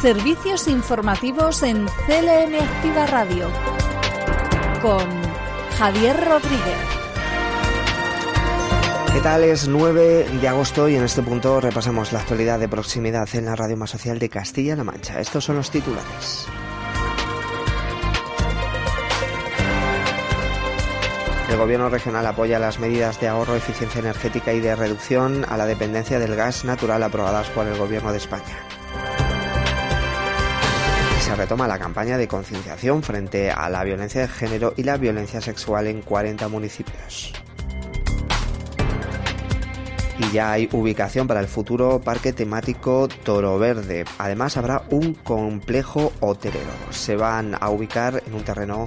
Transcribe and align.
Servicios 0.00 0.66
informativos 0.66 1.62
en 1.62 1.84
CLM 1.84 2.54
Activa 2.58 3.06
Radio 3.06 3.50
con 4.80 5.06
Javier 5.76 6.16
Rodríguez. 6.24 6.78
¿Qué 9.12 9.20
tal? 9.20 9.44
Es 9.44 9.68
9 9.68 10.26
de 10.40 10.48
agosto 10.48 10.88
y 10.88 10.96
en 10.96 11.04
este 11.04 11.20
punto 11.20 11.60
repasamos 11.60 12.14
la 12.14 12.20
actualidad 12.20 12.58
de 12.58 12.66
proximidad 12.66 13.28
en 13.34 13.44
la 13.44 13.56
radio 13.56 13.76
más 13.76 13.90
social 13.90 14.18
de 14.18 14.30
Castilla-La 14.30 14.84
Mancha. 14.84 15.20
Estos 15.20 15.44
son 15.44 15.56
los 15.56 15.70
titulares. 15.70 16.46
El 21.50 21.58
Gobierno 21.58 21.90
regional 21.90 22.26
apoya 22.26 22.58
las 22.58 22.78
medidas 22.78 23.20
de 23.20 23.28
ahorro, 23.28 23.54
eficiencia 23.54 23.98
energética 23.98 24.54
y 24.54 24.60
de 24.60 24.74
reducción 24.74 25.44
a 25.46 25.58
la 25.58 25.66
dependencia 25.66 26.18
del 26.18 26.36
gas 26.36 26.64
natural 26.64 27.02
aprobadas 27.02 27.50
por 27.50 27.66
el 27.66 27.76
Gobierno 27.76 28.12
de 28.12 28.18
España 28.18 28.69
se 31.30 31.36
retoma 31.36 31.68
la 31.68 31.78
campaña 31.78 32.18
de 32.18 32.26
concienciación 32.26 33.04
frente 33.04 33.52
a 33.52 33.70
la 33.70 33.84
violencia 33.84 34.22
de 34.22 34.26
género 34.26 34.74
y 34.76 34.82
la 34.82 34.96
violencia 34.96 35.40
sexual 35.40 35.86
en 35.86 36.02
40 36.02 36.48
municipios. 36.48 37.32
Y 40.18 40.32
ya 40.32 40.50
hay 40.50 40.68
ubicación 40.72 41.28
para 41.28 41.38
el 41.38 41.46
futuro 41.46 42.00
parque 42.00 42.32
temático 42.32 43.06
Toro 43.22 43.60
Verde. 43.60 44.04
Además 44.18 44.56
habrá 44.56 44.82
un 44.90 45.14
complejo 45.14 46.12
hotelero. 46.18 46.72
Se 46.90 47.14
van 47.14 47.56
a 47.60 47.70
ubicar 47.70 48.24
en 48.26 48.34
un 48.34 48.42
terreno 48.42 48.84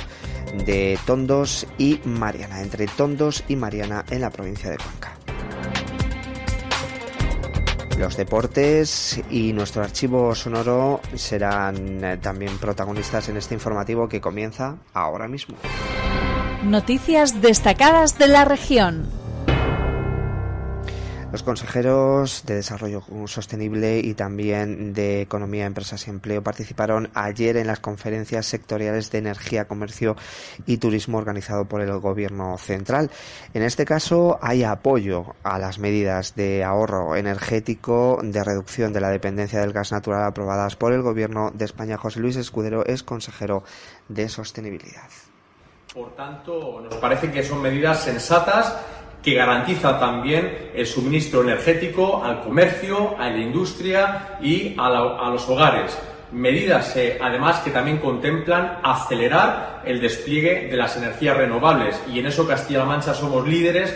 de 0.65 0.99
Tondos 1.05 1.65
y 1.77 2.01
Mariana, 2.03 2.59
entre 2.59 2.87
Tondos 2.87 3.45
y 3.47 3.55
Mariana 3.55 4.03
en 4.09 4.19
la 4.19 4.31
provincia 4.31 4.69
de 4.69 4.75
Cuenca 4.75 5.32
los 7.97 8.17
deportes 8.17 9.21
y 9.29 9.53
nuestro 9.53 9.83
archivo 9.83 10.33
sonoro 10.35 11.01
serán 11.15 12.03
eh, 12.03 12.17
también 12.17 12.57
protagonistas 12.57 13.29
en 13.29 13.37
este 13.37 13.53
informativo 13.53 14.07
que 14.07 14.21
comienza 14.21 14.77
ahora 14.93 15.27
mismo. 15.27 15.55
Noticias 16.63 17.41
destacadas 17.41 18.17
de 18.17 18.27
la 18.27 18.45
región. 18.45 19.22
Los 21.33 21.41
consejeros 21.41 22.43
de 22.45 22.53
Desarrollo 22.53 23.01
Sostenible 23.25 23.97
y 23.97 24.13
también 24.13 24.93
de 24.93 25.21
Economía, 25.21 25.65
Empresas 25.65 26.05
y 26.05 26.11
Empleo 26.11 26.43
participaron 26.43 27.09
ayer 27.15 27.57
en 27.57 27.65
las 27.65 27.79
conferencias 27.79 28.45
sectoriales 28.45 29.09
de 29.09 29.17
energía, 29.17 29.67
comercio 29.67 30.15
y 30.67 30.77
turismo 30.77 31.17
organizado 31.17 31.65
por 31.65 31.81
el 31.81 31.91
Gobierno 31.97 32.55
central. 32.59 33.09
En 33.55 33.63
este 33.63 33.83
caso 33.83 34.37
hay 34.43 34.63
apoyo 34.63 35.33
a 35.41 35.57
las 35.57 35.79
medidas 35.79 36.35
de 36.35 36.63
ahorro 36.63 37.15
energético, 37.15 38.19
de 38.21 38.43
reducción 38.43 38.93
de 38.93 39.01
la 39.01 39.09
dependencia 39.09 39.59
del 39.59 39.73
gas 39.73 39.91
natural 39.91 40.25
aprobadas 40.25 40.75
por 40.75 40.93
el 40.93 41.01
Gobierno 41.01 41.49
de 41.51 41.65
España. 41.65 41.97
José 41.97 42.19
Luis 42.19 42.35
Escudero 42.35 42.85
es 42.85 43.01
consejero 43.01 43.63
de 44.07 44.29
Sostenibilidad. 44.29 45.09
Por 45.95 46.15
tanto, 46.15 46.79
nos 46.79 46.93
parece 46.97 47.31
que 47.31 47.41
son 47.41 47.59
medidas 47.59 48.03
sensatas 48.03 48.77
que 49.23 49.33
garantiza 49.33 49.99
también 49.99 50.71
el 50.75 50.85
suministro 50.85 51.41
energético 51.41 52.23
al 52.23 52.41
comercio, 52.41 53.15
a 53.17 53.29
la 53.29 53.37
industria 53.37 54.37
y 54.41 54.75
a, 54.77 55.29
los 55.29 55.47
hogares. 55.47 55.97
Medidas, 56.31 56.95
eh, 56.97 57.17
además, 57.21 57.59
que 57.59 57.71
también 57.71 57.99
contemplan 57.99 58.79
acelerar 58.83 59.81
el 59.85 60.01
despliegue 60.01 60.67
de 60.69 60.75
las 60.75 60.97
energías 60.97 61.37
renovables. 61.37 62.01
Y 62.11 62.19
en 62.19 62.25
eso 62.25 62.47
Castilla-La 62.47 62.85
Mancha 62.85 63.13
somos 63.13 63.47
líderes 63.47 63.93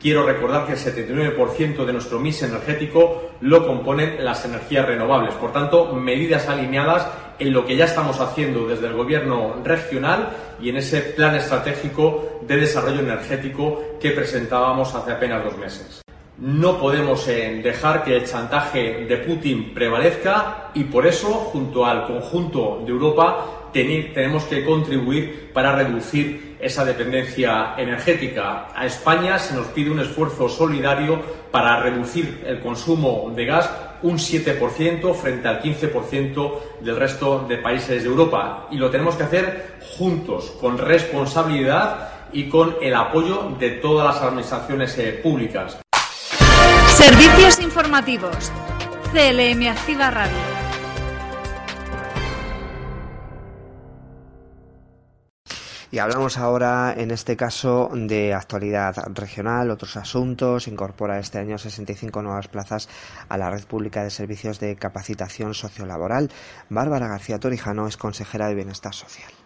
Quiero 0.00 0.24
recordar 0.24 0.64
que 0.64 0.74
el 0.74 0.78
79% 0.78 1.84
de 1.84 1.92
nuestro 1.92 2.20
mix 2.20 2.42
energético 2.42 3.32
lo 3.40 3.66
componen 3.66 4.24
las 4.24 4.44
energías 4.44 4.86
renovables. 4.86 5.34
Por 5.34 5.52
tanto, 5.52 5.92
medidas 5.92 6.48
alineadas 6.48 7.08
en 7.38 7.52
lo 7.52 7.64
que 7.64 7.76
ya 7.76 7.84
estamos 7.84 8.20
haciendo 8.20 8.66
desde 8.66 8.86
el 8.86 8.94
Gobierno 8.94 9.56
regional 9.64 10.30
y 10.60 10.70
en 10.70 10.76
ese 10.76 11.00
plan 11.00 11.34
estratégico 11.34 12.40
de 12.46 12.56
desarrollo 12.56 13.00
energético 13.00 13.82
que 14.00 14.10
presentábamos 14.10 14.94
hace 14.94 15.12
apenas 15.12 15.44
dos 15.44 15.56
meses. 15.56 16.02
No 16.38 16.78
podemos 16.78 17.26
eh, 17.26 17.60
dejar 17.62 18.04
que 18.04 18.16
el 18.16 18.24
chantaje 18.24 19.04
de 19.06 19.16
Putin 19.18 19.74
prevalezca 19.74 20.70
y 20.72 20.84
por 20.84 21.06
eso, 21.06 21.28
junto 21.28 21.84
al 21.84 22.06
conjunto 22.06 22.82
de 22.84 22.92
Europa, 22.92 23.70
tenemos 23.72 24.44
que 24.44 24.64
contribuir 24.64 25.50
para 25.52 25.74
reducir 25.74 26.47
esa 26.60 26.84
dependencia 26.84 27.74
energética. 27.76 28.68
A 28.74 28.86
España 28.86 29.38
se 29.38 29.54
nos 29.54 29.66
pide 29.68 29.90
un 29.90 30.00
esfuerzo 30.00 30.48
solidario 30.48 31.20
para 31.50 31.80
reducir 31.80 32.42
el 32.46 32.60
consumo 32.60 33.32
de 33.34 33.44
gas 33.46 33.70
un 34.02 34.16
7% 34.16 35.14
frente 35.14 35.48
al 35.48 35.62
15% 35.62 36.52
del 36.80 36.96
resto 36.96 37.44
de 37.48 37.58
países 37.58 38.02
de 38.02 38.08
Europa. 38.08 38.68
Y 38.70 38.76
lo 38.76 38.90
tenemos 38.90 39.16
que 39.16 39.24
hacer 39.24 39.78
juntos, 39.96 40.52
con 40.60 40.78
responsabilidad 40.78 42.10
y 42.32 42.48
con 42.48 42.76
el 42.80 42.94
apoyo 42.94 43.50
de 43.58 43.70
todas 43.70 44.14
las 44.14 44.22
administraciones 44.22 44.96
eh, 44.98 45.20
públicas. 45.22 45.78
Servicios 46.88 47.58
informativos. 47.60 48.52
CLM 49.12 49.68
Activa 49.68 50.10
Radio. 50.10 50.47
Y 55.90 56.00
hablamos 56.00 56.36
ahora, 56.36 56.92
en 56.94 57.10
este 57.10 57.34
caso, 57.34 57.90
de 57.94 58.34
actualidad 58.34 58.94
regional, 59.14 59.70
otros 59.70 59.96
asuntos. 59.96 60.68
Incorpora 60.68 61.18
este 61.18 61.38
año 61.38 61.56
65 61.56 62.20
nuevas 62.20 62.48
plazas 62.48 62.90
a 63.30 63.38
la 63.38 63.50
red 63.50 63.64
pública 63.64 64.04
de 64.04 64.10
servicios 64.10 64.60
de 64.60 64.76
capacitación 64.76 65.54
sociolaboral. 65.54 66.30
Bárbara 66.68 67.08
García 67.08 67.38
Torijano 67.38 67.86
es 67.86 67.96
consejera 67.96 68.48
de 68.48 68.54
Bienestar 68.54 68.92
Social 68.94 69.37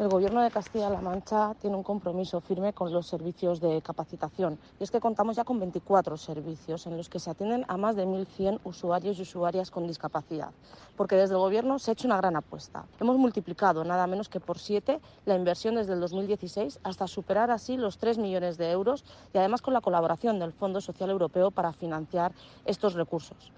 el 0.00 0.08
Gobierno 0.08 0.40
de 0.40 0.50
Castilla-La 0.50 1.02
Mancha 1.02 1.54
tiene 1.60 1.76
un 1.76 1.82
compromiso 1.82 2.40
firme 2.40 2.72
con 2.72 2.90
los 2.90 3.06
servicios 3.06 3.60
de 3.60 3.82
capacitación. 3.82 4.58
Y 4.78 4.84
es 4.84 4.90
que 4.90 4.98
contamos 4.98 5.36
ya 5.36 5.44
con 5.44 5.60
24 5.60 6.16
servicios 6.16 6.86
en 6.86 6.96
los 6.96 7.10
que 7.10 7.18
se 7.18 7.28
atienden 7.28 7.66
a 7.68 7.76
más 7.76 7.96
de 7.96 8.06
1.100 8.06 8.60
usuarios 8.64 9.18
y 9.18 9.22
usuarias 9.22 9.70
con 9.70 9.86
discapacidad. 9.86 10.52
Porque 10.96 11.16
desde 11.16 11.34
el 11.34 11.40
Gobierno 11.40 11.78
se 11.78 11.90
ha 11.90 11.92
hecho 11.92 12.08
una 12.08 12.16
gran 12.16 12.34
apuesta. 12.34 12.86
Hemos 12.98 13.18
multiplicado 13.18 13.84
nada 13.84 14.06
menos 14.06 14.30
que 14.30 14.40
por 14.40 14.58
siete 14.58 15.02
la 15.26 15.36
inversión 15.36 15.74
desde 15.74 15.92
el 15.92 16.00
2016 16.00 16.80
hasta 16.82 17.06
superar 17.06 17.50
así 17.50 17.76
los 17.76 17.98
3 17.98 18.16
millones 18.16 18.56
de 18.56 18.70
euros 18.70 19.04
y 19.34 19.38
además 19.38 19.60
con 19.60 19.74
la 19.74 19.82
colaboración 19.82 20.38
del 20.38 20.54
Fondo 20.54 20.80
Social 20.80 21.10
Europeo 21.10 21.50
para 21.50 21.74
financiar 21.74 22.32
estos 22.64 22.94
recursos. 22.94 23.52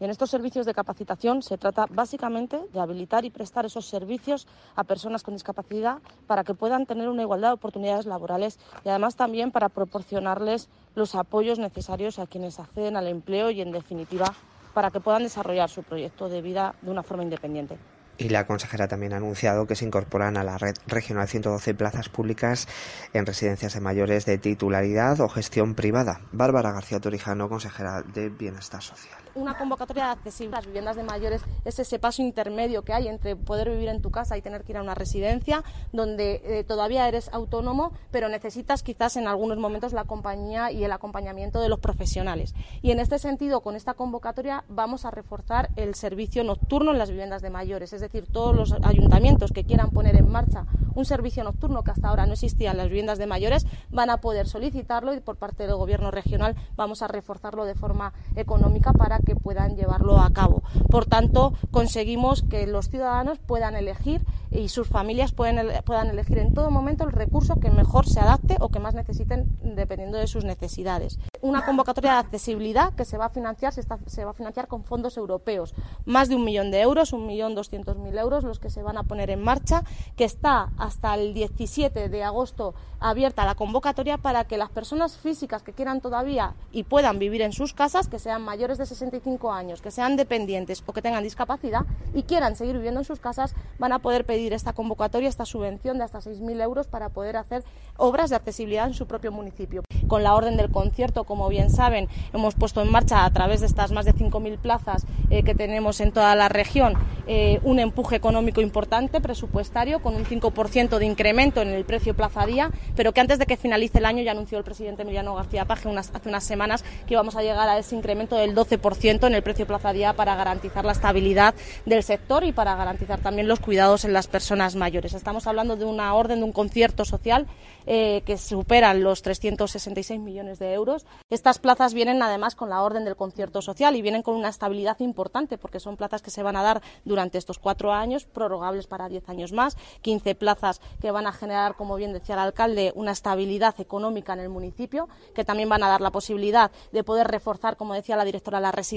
Y 0.00 0.04
en 0.04 0.10
estos 0.10 0.30
servicios 0.30 0.64
de 0.64 0.74
capacitación 0.74 1.42
se 1.42 1.58
trata 1.58 1.86
básicamente 1.90 2.60
de 2.72 2.80
habilitar 2.80 3.24
y 3.24 3.30
prestar 3.30 3.66
esos 3.66 3.86
servicios 3.86 4.46
a 4.76 4.84
personas 4.84 5.24
con 5.24 5.34
discapacidad 5.34 5.98
para 6.26 6.44
que 6.44 6.54
puedan 6.54 6.86
tener 6.86 7.08
una 7.08 7.22
igualdad 7.22 7.48
de 7.48 7.54
oportunidades 7.54 8.06
laborales 8.06 8.58
y 8.84 8.88
además 8.90 9.16
también 9.16 9.50
para 9.50 9.68
proporcionarles 9.68 10.68
los 10.94 11.14
apoyos 11.16 11.58
necesarios 11.58 12.18
a 12.18 12.26
quienes 12.26 12.60
acceden 12.60 12.96
al 12.96 13.08
empleo 13.08 13.50
y, 13.50 13.60
en 13.60 13.72
definitiva, 13.72 14.32
para 14.72 14.90
que 14.90 15.00
puedan 15.00 15.24
desarrollar 15.24 15.68
su 15.68 15.82
proyecto 15.82 16.28
de 16.28 16.42
vida 16.42 16.74
de 16.82 16.90
una 16.92 17.02
forma 17.02 17.24
independiente. 17.24 17.76
Y 18.18 18.30
la 18.30 18.46
consejera 18.46 18.88
también 18.88 19.12
ha 19.12 19.18
anunciado 19.18 19.66
que 19.66 19.76
se 19.76 19.84
incorporan 19.84 20.36
a 20.36 20.42
la 20.42 20.58
red 20.58 20.74
regional 20.88 21.28
112 21.28 21.74
plazas 21.74 22.08
públicas 22.08 22.66
en 23.12 23.26
residencias 23.26 23.74
de 23.74 23.80
mayores 23.80 24.26
de 24.26 24.38
titularidad 24.38 25.20
o 25.20 25.28
gestión 25.28 25.76
privada. 25.76 26.20
Bárbara 26.32 26.72
García 26.72 26.98
Torijano, 26.98 27.48
consejera 27.48 28.02
de 28.02 28.28
Bienestar 28.28 28.82
Social 28.82 29.27
una 29.38 29.56
convocatoria 29.56 30.10
accesible 30.10 30.56
a 30.56 30.58
las 30.58 30.66
viviendas 30.66 30.96
de 30.96 31.02
mayores 31.02 31.42
es 31.64 31.78
ese 31.78 31.98
paso 31.98 32.22
intermedio 32.22 32.82
que 32.82 32.92
hay 32.92 33.08
entre 33.08 33.36
poder 33.36 33.70
vivir 33.70 33.88
en 33.88 34.02
tu 34.02 34.10
casa 34.10 34.36
y 34.36 34.42
tener 34.42 34.64
que 34.64 34.72
ir 34.72 34.78
a 34.78 34.82
una 34.82 34.94
residencia 34.94 35.62
donde 35.92 36.42
eh, 36.44 36.64
todavía 36.64 37.08
eres 37.08 37.30
autónomo, 37.32 37.92
pero 38.10 38.28
necesitas 38.28 38.82
quizás 38.82 39.16
en 39.16 39.28
algunos 39.28 39.58
momentos 39.58 39.92
la 39.92 40.04
compañía 40.04 40.72
y 40.72 40.84
el 40.84 40.92
acompañamiento 40.92 41.60
de 41.60 41.68
los 41.68 41.78
profesionales. 41.78 42.54
Y 42.82 42.90
en 42.90 43.00
este 43.00 43.18
sentido, 43.18 43.60
con 43.60 43.76
esta 43.76 43.94
convocatoria 43.94 44.64
vamos 44.68 45.04
a 45.04 45.10
reforzar 45.10 45.70
el 45.76 45.94
servicio 45.94 46.44
nocturno 46.44 46.92
en 46.92 46.98
las 46.98 47.10
viviendas 47.10 47.42
de 47.42 47.50
mayores, 47.50 47.92
es 47.92 48.00
decir, 48.00 48.26
todos 48.30 48.54
los 48.54 48.74
ayuntamientos 48.82 49.52
que 49.52 49.64
quieran 49.64 49.90
poner 49.90 50.16
en 50.16 50.30
marcha 50.30 50.66
un 50.94 51.04
servicio 51.04 51.44
nocturno 51.44 51.84
que 51.84 51.92
hasta 51.92 52.08
ahora 52.08 52.26
no 52.26 52.32
existía 52.32 52.72
en 52.72 52.76
las 52.76 52.88
viviendas 52.88 53.18
de 53.18 53.26
mayores 53.26 53.66
van 53.90 54.10
a 54.10 54.18
poder 54.18 54.48
solicitarlo 54.48 55.14
y 55.14 55.20
por 55.20 55.36
parte 55.36 55.66
del 55.66 55.76
Gobierno 55.76 56.10
regional 56.10 56.56
vamos 56.76 57.02
a 57.02 57.08
reforzarlo 57.08 57.64
de 57.64 57.74
forma 57.74 58.12
económica 58.34 58.92
para 58.92 59.20
que 59.20 59.27
puedan 59.36 59.76
llevarlo 59.76 60.20
a 60.20 60.32
cabo. 60.32 60.62
Por 60.90 61.06
tanto, 61.06 61.52
conseguimos 61.70 62.42
que 62.42 62.66
los 62.66 62.88
ciudadanos 62.88 63.38
puedan 63.38 63.74
elegir 63.74 64.24
y 64.50 64.68
sus 64.68 64.88
familias 64.88 65.32
puedan, 65.32 65.68
puedan 65.84 66.08
elegir 66.08 66.38
en 66.38 66.54
todo 66.54 66.70
momento 66.70 67.04
el 67.04 67.12
recurso 67.12 67.56
que 67.56 67.70
mejor 67.70 68.06
se 68.06 68.20
adapte 68.20 68.56
o 68.60 68.70
que 68.70 68.78
más 68.78 68.94
necesiten 68.94 69.58
dependiendo 69.62 70.18
de 70.18 70.26
sus 70.26 70.44
necesidades. 70.44 71.18
Una 71.40 71.64
convocatoria 71.64 72.12
de 72.12 72.18
accesibilidad 72.18 72.94
que 72.94 73.04
se 73.04 73.18
va 73.18 73.26
a 73.26 73.30
financiar, 73.30 73.72
se, 73.72 73.82
se 74.06 74.24
va 74.24 74.30
a 74.30 74.34
financiar 74.34 74.68
con 74.68 74.84
fondos 74.84 75.16
europeos, 75.16 75.74
más 76.04 76.28
de 76.28 76.36
un 76.36 76.44
millón 76.44 76.70
de 76.70 76.80
euros, 76.80 77.12
un 77.12 77.26
millón 77.26 77.54
doscientos 77.54 77.98
mil 77.98 78.16
euros 78.16 78.44
los 78.44 78.58
que 78.58 78.70
se 78.70 78.82
van 78.82 78.96
a 78.96 79.04
poner 79.04 79.30
en 79.30 79.42
marcha, 79.42 79.84
que 80.16 80.24
está 80.24 80.70
hasta 80.78 81.14
el 81.14 81.34
17 81.34 82.08
de 82.08 82.24
agosto 82.24 82.74
abierta 83.00 83.44
la 83.44 83.54
convocatoria 83.54 84.18
para 84.18 84.44
que 84.44 84.58
las 84.58 84.70
personas 84.70 85.16
físicas 85.16 85.62
que 85.62 85.72
quieran 85.72 86.00
todavía 86.00 86.54
y 86.72 86.84
puedan 86.84 87.18
vivir 87.18 87.42
en 87.42 87.52
sus 87.52 87.72
casas, 87.72 88.08
que 88.08 88.18
sean 88.18 88.42
mayores 88.42 88.78
de 88.78 88.86
65 89.10 89.52
años, 89.52 89.80
que 89.80 89.90
sean 89.90 90.16
dependientes 90.16 90.82
o 90.86 90.92
que 90.92 91.02
tengan 91.02 91.22
discapacidad 91.22 91.82
y 92.14 92.22
quieran 92.22 92.56
seguir 92.56 92.76
viviendo 92.76 93.00
en 93.00 93.04
sus 93.04 93.20
casas, 93.20 93.54
van 93.78 93.92
a 93.92 93.98
poder 93.98 94.24
pedir 94.24 94.52
esta 94.52 94.72
convocatoria, 94.72 95.28
esta 95.28 95.44
subvención 95.44 95.98
de 95.98 96.04
hasta 96.04 96.20
6.000 96.20 96.62
euros 96.62 96.86
para 96.86 97.08
poder 97.08 97.36
hacer 97.36 97.64
obras 97.96 98.30
de 98.30 98.36
accesibilidad 98.36 98.86
en 98.86 98.94
su 98.94 99.06
propio 99.06 99.32
municipio. 99.32 99.82
Con 100.06 100.22
la 100.22 100.34
orden 100.34 100.56
del 100.56 100.70
concierto, 100.70 101.24
como 101.24 101.48
bien 101.48 101.70
saben, 101.70 102.08
hemos 102.32 102.54
puesto 102.54 102.80
en 102.82 102.90
marcha 102.90 103.24
a 103.24 103.30
través 103.30 103.60
de 103.60 103.66
estas 103.66 103.92
más 103.92 104.04
de 104.04 104.14
5.000 104.14 104.58
plazas 104.58 105.06
eh, 105.30 105.42
que 105.42 105.54
tenemos 105.54 106.00
en 106.00 106.12
toda 106.12 106.34
la 106.34 106.48
región 106.48 106.94
eh, 107.26 107.60
un 107.62 107.78
empuje 107.78 108.16
económico 108.16 108.60
importante, 108.60 109.20
presupuestario, 109.20 110.00
con 110.00 110.14
un 110.14 110.24
5% 110.24 110.98
de 110.98 111.06
incremento 111.06 111.60
en 111.60 111.68
el 111.68 111.84
precio 111.84 112.14
plaza 112.14 112.46
día, 112.46 112.70
pero 112.96 113.12
que 113.12 113.20
antes 113.20 113.38
de 113.38 113.46
que 113.46 113.56
finalice 113.56 113.98
el 113.98 114.06
año 114.06 114.22
ya 114.22 114.32
anunció 114.32 114.58
el 114.58 114.64
presidente 114.64 115.02
Emiliano 115.02 115.34
García 115.34 115.64
Paje 115.64 115.88
hace 115.88 116.28
unas 116.28 116.44
semanas 116.44 116.84
que 117.06 117.14
íbamos 117.14 117.36
a 117.36 117.42
llegar 117.42 117.68
a 117.68 117.78
ese 117.78 117.94
incremento 117.94 118.36
del 118.36 118.54
12% 118.54 118.97
en 119.04 119.34
el 119.34 119.42
precio 119.42 119.64
plaza 119.64 119.92
día 119.92 120.12
para 120.12 120.34
garantizar 120.34 120.84
la 120.84 120.90
estabilidad 120.90 121.54
del 121.86 122.02
sector 122.02 122.42
y 122.42 122.50
para 122.50 122.74
garantizar 122.74 123.20
también 123.20 123.46
los 123.46 123.60
cuidados 123.60 124.04
en 124.04 124.12
las 124.12 124.26
personas 124.26 124.74
mayores. 124.74 125.14
Estamos 125.14 125.46
hablando 125.46 125.76
de 125.76 125.84
una 125.84 126.14
orden, 126.14 126.40
de 126.40 126.44
un 126.44 126.52
concierto 126.52 127.04
social 127.04 127.46
eh, 127.86 128.22
que 128.26 128.36
superan 128.36 129.04
los 129.04 129.22
366 129.22 130.20
millones 130.20 130.58
de 130.58 130.72
euros. 130.72 131.06
Estas 131.30 131.58
plazas 131.60 131.94
vienen 131.94 132.20
además 132.22 132.56
con 132.56 132.70
la 132.70 132.82
orden 132.82 133.04
del 133.04 133.14
concierto 133.14 133.62
social 133.62 133.94
y 133.94 134.02
vienen 134.02 134.22
con 134.22 134.34
una 134.34 134.48
estabilidad 134.48 134.98
importante 134.98 135.58
porque 135.58 135.80
son 135.80 135.96
plazas 135.96 136.20
que 136.20 136.30
se 136.30 136.42
van 136.42 136.56
a 136.56 136.62
dar 136.62 136.82
durante 137.04 137.38
estos 137.38 137.58
cuatro 137.58 137.92
años, 137.92 138.24
prorrogables 138.24 138.88
para 138.88 139.08
diez 139.08 139.28
años 139.28 139.52
más, 139.52 139.76
15 140.02 140.34
plazas 140.34 140.80
que 141.00 141.12
van 141.12 141.26
a 141.26 141.32
generar, 141.32 141.76
como 141.76 141.96
bien 141.96 142.12
decía 142.12 142.34
el 142.34 142.40
alcalde, 142.40 142.92
una 142.96 143.12
estabilidad 143.12 143.80
económica 143.80 144.32
en 144.32 144.40
el 144.40 144.48
municipio, 144.48 145.08
que 145.34 145.44
también 145.44 145.68
van 145.68 145.84
a 145.84 145.88
dar 145.88 146.00
la 146.00 146.10
posibilidad 146.10 146.72
de 146.92 147.04
poder 147.04 147.28
reforzar, 147.28 147.76
como 147.76 147.94
decía 147.94 148.16
la 148.16 148.24
directora, 148.24 148.60
la 148.60 148.72
residencia, 148.72 148.87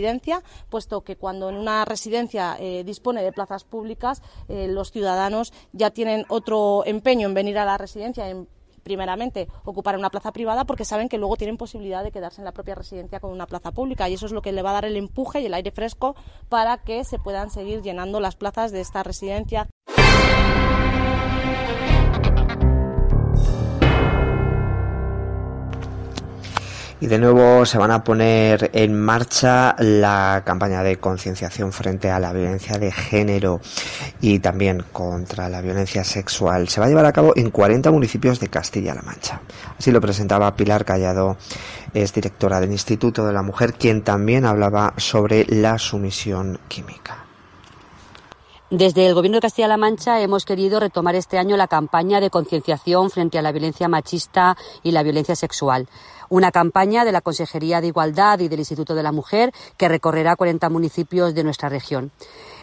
puesto 0.69 1.01
que 1.01 1.15
cuando 1.15 1.49
en 1.49 1.55
una 1.55 1.85
residencia 1.85 2.55
eh, 2.59 2.83
dispone 2.83 3.23
de 3.23 3.31
plazas 3.31 3.63
públicas, 3.63 4.21
eh, 4.47 4.67
los 4.67 4.91
ciudadanos 4.91 5.53
ya 5.73 5.91
tienen 5.91 6.25
otro 6.29 6.83
empeño 6.85 7.27
en 7.27 7.33
venir 7.33 7.57
a 7.57 7.65
la 7.65 7.77
residencia, 7.77 8.29
en 8.29 8.47
primeramente 8.83 9.47
ocupar 9.63 9.97
una 9.97 10.09
plaza 10.09 10.31
privada 10.31 10.65
porque 10.65 10.85
saben 10.85 11.09
que 11.09 11.17
luego 11.17 11.37
tienen 11.37 11.57
posibilidad 11.57 12.03
de 12.03 12.11
quedarse 12.11 12.41
en 12.41 12.45
la 12.45 12.51
propia 12.51 12.75
residencia 12.75 13.19
con 13.19 13.31
una 13.31 13.47
plaza 13.47 13.71
pública 13.71 14.09
y 14.09 14.15
eso 14.15 14.25
es 14.25 14.31
lo 14.31 14.41
que 14.41 14.51
le 14.51 14.61
va 14.61 14.71
a 14.71 14.73
dar 14.73 14.85
el 14.85 14.97
empuje 14.97 15.41
y 15.41 15.45
el 15.45 15.53
aire 15.53 15.71
fresco 15.71 16.15
para 16.49 16.77
que 16.77 17.03
se 17.03 17.19
puedan 17.19 17.49
seguir 17.49 17.81
llenando 17.81 18.19
las 18.19 18.35
plazas 18.35 18.71
de 18.71 18.81
esta 18.81 19.03
residencia. 19.03 19.67
Y 27.01 27.07
de 27.07 27.17
nuevo 27.17 27.65
se 27.65 27.79
van 27.79 27.89
a 27.89 28.03
poner 28.03 28.69
en 28.73 28.93
marcha 28.93 29.75
la 29.79 30.43
campaña 30.45 30.83
de 30.83 30.97
concienciación 30.97 31.71
frente 31.71 32.11
a 32.11 32.19
la 32.19 32.31
violencia 32.31 32.77
de 32.77 32.91
género 32.91 33.59
y 34.21 34.37
también 34.37 34.85
contra 34.91 35.49
la 35.49 35.61
violencia 35.61 36.03
sexual. 36.03 36.69
Se 36.69 36.79
va 36.79 36.85
a 36.85 36.89
llevar 36.89 37.07
a 37.07 37.11
cabo 37.11 37.33
en 37.35 37.49
40 37.49 37.89
municipios 37.89 38.39
de 38.39 38.49
Castilla-La 38.49 39.01
Mancha. 39.01 39.41
Así 39.79 39.89
lo 39.91 39.99
presentaba 39.99 40.55
Pilar 40.55 40.85
Callado, 40.85 41.37
es 41.95 42.13
directora 42.13 42.59
del 42.59 42.71
Instituto 42.71 43.25
de 43.25 43.33
la 43.33 43.41
Mujer, 43.41 43.73
quien 43.73 44.03
también 44.03 44.45
hablaba 44.45 44.93
sobre 44.97 45.45
la 45.45 45.79
sumisión 45.79 46.59
química. 46.67 47.25
Desde 48.69 49.07
el 49.07 49.15
Gobierno 49.15 49.37
de 49.37 49.41
Castilla-La 49.41 49.75
Mancha 49.75 50.21
hemos 50.21 50.45
querido 50.45 50.79
retomar 50.79 51.15
este 51.15 51.39
año 51.39 51.57
la 51.57 51.67
campaña 51.67 52.21
de 52.21 52.29
concienciación 52.29 53.09
frente 53.09 53.39
a 53.39 53.41
la 53.41 53.51
violencia 53.51 53.89
machista 53.89 54.55
y 54.83 54.91
la 54.91 55.03
violencia 55.03 55.35
sexual 55.35 55.89
una 56.31 56.51
campaña 56.51 57.03
de 57.03 57.11
la 57.11 57.19
Consejería 57.19 57.81
de 57.81 57.87
Igualdad 57.87 58.39
y 58.39 58.47
del 58.47 58.59
Instituto 58.59 58.95
de 58.95 59.03
la 59.03 59.11
Mujer 59.11 59.51
que 59.77 59.89
recorrerá 59.89 60.37
40 60.37 60.69
municipios 60.69 61.35
de 61.35 61.43
nuestra 61.43 61.67
región. 61.67 62.11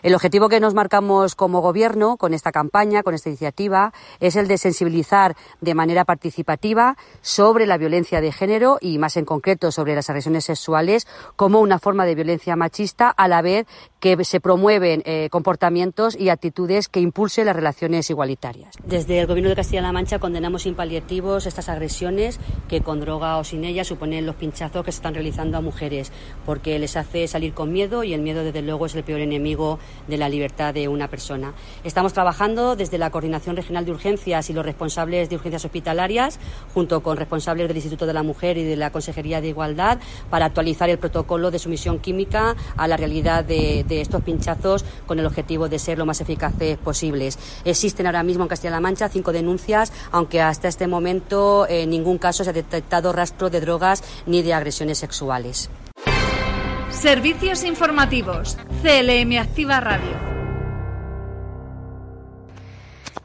El 0.02 0.14
objetivo 0.14 0.48
que 0.48 0.60
nos 0.60 0.74
marcamos 0.74 1.34
como 1.34 1.60
Gobierno 1.60 2.16
con 2.16 2.32
esta 2.32 2.52
campaña, 2.52 3.02
con 3.02 3.14
esta 3.14 3.28
iniciativa, 3.28 3.92
es 4.20 4.36
el 4.36 4.46
de 4.46 4.58
sensibilizar 4.58 5.36
de 5.60 5.74
manera 5.74 6.04
participativa 6.04 6.96
sobre 7.20 7.66
la 7.66 7.78
violencia 7.78 8.20
de 8.20 8.30
género 8.30 8.78
y, 8.80 8.98
más 8.98 9.16
en 9.16 9.24
concreto, 9.24 9.72
sobre 9.72 9.94
las 9.94 10.08
agresiones 10.08 10.44
sexuales 10.44 11.06
como 11.34 11.60
una 11.60 11.78
forma 11.78 12.06
de 12.06 12.14
violencia 12.14 12.54
machista, 12.54 13.10
a 13.10 13.26
la 13.26 13.42
vez 13.42 13.66
que 13.98 14.24
se 14.24 14.40
promueven 14.40 15.02
eh, 15.04 15.28
comportamientos 15.30 16.16
y 16.18 16.28
actitudes 16.28 16.88
que 16.88 17.00
impulsen 17.00 17.46
las 17.46 17.56
relaciones 17.56 18.08
igualitarias. 18.10 18.76
Desde 18.84 19.18
el 19.18 19.26
Gobierno 19.26 19.50
de 19.50 19.56
Castilla-La 19.56 19.90
Mancha 19.90 20.20
condenamos 20.20 20.62
sin 20.62 20.76
paliativos 20.76 21.46
estas 21.46 21.68
agresiones 21.68 22.38
que 22.68 22.82
con 22.82 23.00
droga 23.00 23.38
o 23.38 23.44
sin 23.44 23.64
ella 23.64 23.84
suponen 23.84 24.26
los 24.26 24.36
pinchazos 24.36 24.84
que 24.84 24.92
se 24.92 24.98
están 24.98 25.14
realizando 25.14 25.58
a 25.58 25.60
mujeres, 25.60 26.12
porque 26.46 26.78
les 26.78 26.96
hace 26.96 27.26
salir 27.26 27.54
con 27.54 27.72
miedo 27.72 28.04
y 28.04 28.14
el 28.14 28.20
miedo, 28.20 28.44
desde 28.44 28.62
luego, 28.62 28.86
es 28.86 28.94
el 28.94 29.02
peor 29.02 29.20
enemigo 29.20 29.80
de 30.06 30.16
la 30.16 30.28
libertad 30.28 30.74
de 30.74 30.88
una 30.88 31.08
persona. 31.08 31.52
Estamos 31.84 32.12
trabajando 32.12 32.76
desde 32.76 32.98
la 32.98 33.10
Coordinación 33.10 33.56
Regional 33.56 33.84
de 33.84 33.92
Urgencias 33.92 34.50
y 34.50 34.52
los 34.52 34.64
responsables 34.64 35.28
de 35.28 35.36
urgencias 35.36 35.64
hospitalarias, 35.64 36.38
junto 36.74 37.02
con 37.02 37.16
responsables 37.16 37.68
del 37.68 37.76
Instituto 37.76 38.06
de 38.06 38.12
la 38.12 38.22
Mujer 38.22 38.58
y 38.58 38.64
de 38.64 38.76
la 38.76 38.90
Consejería 38.90 39.40
de 39.40 39.48
Igualdad, 39.48 39.98
para 40.30 40.46
actualizar 40.46 40.88
el 40.90 40.98
protocolo 40.98 41.50
de 41.50 41.58
sumisión 41.58 41.98
química 41.98 42.56
a 42.76 42.88
la 42.88 42.96
realidad 42.96 43.44
de, 43.44 43.84
estos 43.88 44.22
pinchazos 44.22 44.84
con 45.06 45.18
el 45.18 45.26
objetivo 45.26 45.68
de 45.68 45.78
ser 45.78 45.98
lo 45.98 46.06
más 46.06 46.20
eficaces 46.20 46.78
posibles. 46.78 47.38
Existen 47.64 48.06
ahora 48.06 48.22
mismo 48.22 48.44
en 48.44 48.48
Castilla-La 48.48 48.80
Mancha 48.80 49.08
cinco 49.08 49.32
denuncias, 49.32 49.92
aunque 50.12 50.40
hasta 50.40 50.68
este 50.68 50.86
momento 50.86 51.66
en 51.68 51.90
ningún 51.90 52.18
caso 52.18 52.44
se 52.44 52.50
ha 52.50 52.52
detectado 52.52 53.12
rastro 53.12 53.50
de 53.50 53.60
drogas 53.60 54.02
ni 54.26 54.42
de 54.42 54.54
agresiones 54.54 54.98
sexuales. 54.98 55.70
Servicios 57.00 57.62
informativos. 57.62 58.58
CLM 58.82 59.38
Activa 59.38 59.78
Radio. 59.78 60.16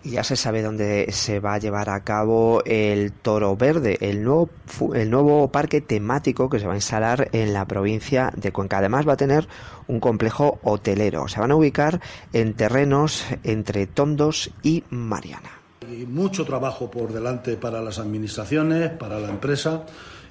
Ya 0.04 0.24
se 0.24 0.36
sabe 0.36 0.62
dónde 0.62 1.12
se 1.12 1.40
va 1.40 1.56
a 1.56 1.58
llevar 1.58 1.90
a 1.90 2.04
cabo 2.04 2.62
el 2.66 3.14
Toro 3.14 3.58
Verde, 3.58 3.98
el 4.02 4.24
nuevo, 4.24 4.50
el 4.94 5.10
nuevo 5.10 5.52
parque 5.52 5.82
temático 5.82 6.52
que 6.52 6.60
se 6.60 6.68
va 6.68 6.74
a 6.74 6.76
instalar 6.76 7.30
en 7.32 7.52
la 7.52 7.66
provincia 7.66 8.32
de 8.36 8.52
Cuenca. 8.52 8.78
Además 8.78 9.08
va 9.08 9.14
a 9.14 9.18
tener 9.18 9.48
un 9.88 10.00
complejo 10.00 10.60
hotelero. 10.62 11.28
Se 11.28 11.40
van 11.40 11.50
a 11.50 11.56
ubicar 11.56 12.00
en 12.32 12.54
terrenos 12.54 13.26
entre 13.44 13.88
Tondos 13.88 14.52
y 14.62 14.84
Mariana. 14.92 15.50
Hay 15.90 16.06
mucho 16.06 16.46
trabajo 16.46 16.92
por 16.92 17.12
delante 17.12 17.58
para 17.58 17.82
las 17.82 17.98
administraciones, 17.98 18.92
para 18.92 19.20
la 19.20 19.30
empresa 19.30 19.84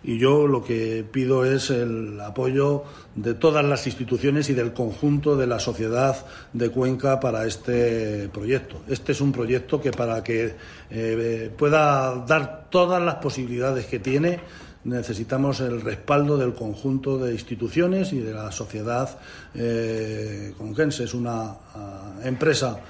y 0.04 0.18
yo 0.18 0.46
lo 0.46 0.64
que 0.64 1.04
pido 1.10 1.44
es 1.44 1.70
el 1.70 2.20
apoyo 2.20 2.84
de 3.14 3.34
todas 3.34 3.64
las 3.64 3.86
instituciones 3.86 4.50
y 4.50 4.54
del 4.54 4.72
conjunto 4.72 5.36
de 5.36 5.46
la 5.46 5.58
sociedad 5.58 6.26
de 6.52 6.70
Cuenca 6.70 7.20
para 7.20 7.46
este 7.46 8.28
proyecto. 8.28 8.82
Este 8.88 9.12
es 9.12 9.20
un 9.20 9.32
proyecto 9.32 9.80
que 9.80 9.92
para 9.92 10.22
que 10.22 10.54
eh, 10.90 11.50
pueda 11.56 12.24
dar 12.26 12.66
todas 12.70 13.02
las 13.02 13.16
posibilidades 13.16 13.86
que 13.86 13.98
tiene 13.98 14.40
necesitamos 14.84 15.60
el 15.60 15.80
respaldo 15.80 16.36
del 16.36 16.54
conjunto 16.54 17.18
de 17.18 17.32
instituciones 17.32 18.12
y 18.12 18.18
de 18.18 18.34
la 18.34 18.50
sociedad 18.50 19.16
eh, 19.54 20.54
conquense. 20.58 21.04
Es 21.04 21.14
una 21.14 21.54
ah, 21.74 22.14
empresa 22.24 22.80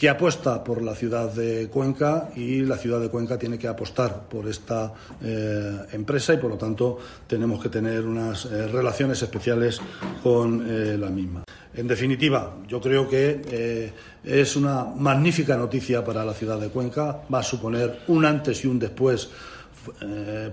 que 0.00 0.08
apuesta 0.08 0.64
por 0.64 0.80
la 0.80 0.94
ciudad 0.94 1.30
de 1.30 1.68
Cuenca 1.68 2.30
y 2.34 2.62
la 2.62 2.78
ciudad 2.78 2.98
de 3.02 3.10
Cuenca 3.10 3.38
tiene 3.38 3.58
que 3.58 3.68
apostar 3.68 4.30
por 4.30 4.48
esta 4.48 4.94
eh, 5.22 5.76
empresa 5.92 6.32
y 6.32 6.38
por 6.38 6.48
lo 6.48 6.56
tanto 6.56 6.96
tenemos 7.26 7.62
que 7.62 7.68
tener 7.68 8.06
unas 8.06 8.46
eh, 8.46 8.66
relaciones 8.68 9.20
especiales 9.20 9.78
con 10.22 10.64
eh, 10.66 10.96
la 10.96 11.10
misma. 11.10 11.44
En 11.74 11.86
definitiva, 11.86 12.56
yo 12.66 12.80
creo 12.80 13.06
que 13.06 13.92
es 14.24 14.56
una 14.56 14.84
magnífica 14.84 15.54
noticia 15.58 16.02
para 16.02 16.24
la 16.24 16.32
ciudad 16.32 16.58
de 16.58 16.70
Cuenca, 16.70 17.20
va 17.32 17.40
a 17.40 17.42
suponer 17.42 18.00
un 18.08 18.24
antes 18.24 18.64
y 18.64 18.68
un 18.68 18.78
después 18.78 19.28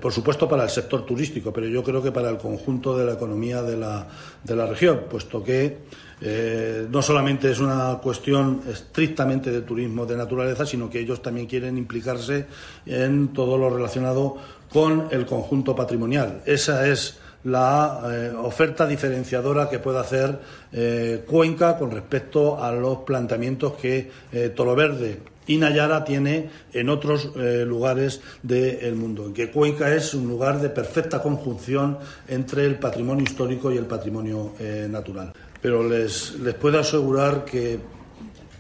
por 0.02 0.14
supuesto 0.14 0.48
para 0.48 0.64
el 0.64 0.70
sector 0.70 1.06
turístico, 1.06 1.52
pero 1.52 1.68
yo 1.68 1.84
creo 1.84 2.02
que 2.02 2.14
para 2.14 2.30
el 2.30 2.38
conjunto 2.38 2.98
de 2.98 3.06
la 3.06 3.14
economía 3.14 3.62
de 3.62 3.76
la, 3.76 4.08
de 4.42 4.56
la 4.56 4.66
región, 4.66 5.02
puesto 5.10 5.44
que 5.44 5.80
eh, 6.20 6.88
no 6.90 7.02
solamente 7.02 7.52
es 7.52 7.60
una 7.60 8.00
cuestión 8.02 8.62
estrictamente 8.70 9.52
de 9.52 9.62
turismo 9.62 10.06
de 10.06 10.18
naturaleza, 10.18 10.66
sino 10.66 10.90
que 10.90 11.00
ellos 11.00 11.22
también 11.22 11.48
quieren 11.48 11.78
implicarse 11.78 12.46
en 12.86 13.30
todo 13.30 13.58
lo 13.58 13.70
relacionado 13.70 14.38
con 14.72 15.08
el 15.12 15.26
conjunto 15.26 15.76
patrimonial. 15.76 16.42
Esa 16.46 16.88
es 16.88 17.20
la 17.44 18.02
eh, 18.06 18.34
oferta 18.36 18.88
diferenciadora 18.88 19.70
que 19.70 19.80
puede 19.80 20.00
hacer 20.00 20.40
eh, 20.72 21.24
Cuenca 21.28 21.78
con 21.78 21.92
respecto 21.92 22.62
a 22.62 22.72
los 22.72 23.00
planteamientos 23.00 23.74
que 23.74 24.10
Tolo 24.56 24.76
Verde 24.76 25.38
y 25.48 25.58
Nayara 25.58 26.04
tiene 26.04 26.50
en 26.74 26.90
otros 26.90 27.32
eh, 27.36 27.64
lugares 27.66 28.22
del 28.44 28.96
mundo, 28.96 29.26
en 29.26 29.34
que 29.34 29.50
Cuenca 29.50 29.94
es 29.94 30.14
un 30.14 30.28
lugar 30.28 30.60
de 30.60 30.70
perfecta 30.70 31.22
conjunción 31.22 31.98
entre 32.28 32.66
el 32.66 32.76
patrimonio 32.76 33.24
histórico 33.24 33.72
y 33.72 33.78
el 33.78 33.86
patrimonio 33.86 34.54
eh, 34.60 34.88
natural. 34.90 35.32
Pero 35.62 35.88
les, 35.88 36.36
les 36.40 36.54
puedo 36.54 36.80
asegurar 36.80 37.46
que 37.46 37.80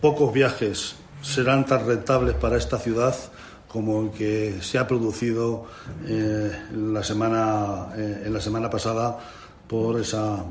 pocos 0.01 0.34
viajes 0.34 0.96
serán 1.22 1.66
tan 1.66 1.86
rentables 1.86 2.36
para 2.36 2.58
esta 2.58 2.77
ciudad 2.77 3.16
como 3.68 4.01
el 4.01 4.12
que 4.12 4.60
se 4.62 4.77
ha 4.77 4.88
producido 4.88 5.66
eh, 6.06 6.51
la 6.74 7.04
semana, 7.04 7.89
en 7.96 8.32
la 8.32 8.39
semana 8.39 8.70
pasada 8.70 9.20
por 9.68 10.00
esa 10.00 10.46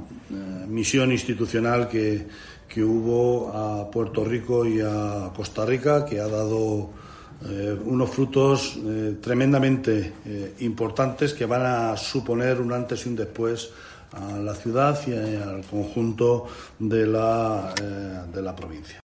misión 0.69 1.11
institucional 1.11 1.89
que, 1.89 2.27
que 2.69 2.85
hubo 2.85 3.53
a 3.53 3.91
Puerto 3.91 4.25
Rico 4.25 4.67
y 4.67 4.81
a 4.81 5.31
Costa 5.35 5.65
Rica, 5.65 6.05
que 6.05 6.21
ha 6.21 6.29
dado 6.29 6.91
eh, 7.45 7.79
unos 7.85 8.11
frutos 8.11 8.79
eh, 8.85 9.17
tremendamente 9.21 10.15
eh, 10.25 10.55
importantes 10.61 11.35
que 11.35 11.47
van 11.47 11.67
a 11.67 11.97
suponer 11.97 12.61
un 12.61 12.73
antes 12.73 13.05
y 13.05 13.11
un 13.11 13.17
después 13.17 13.71
a 14.17 14.39
la 14.39 14.55
ciudad 14.55 14.99
y 15.07 15.13
al 15.13 15.65
conjunto 15.65 16.47
de 16.79 17.07
la, 17.07 17.75
de 18.33 18.43
la 18.43 18.55
provincia. 18.55 19.06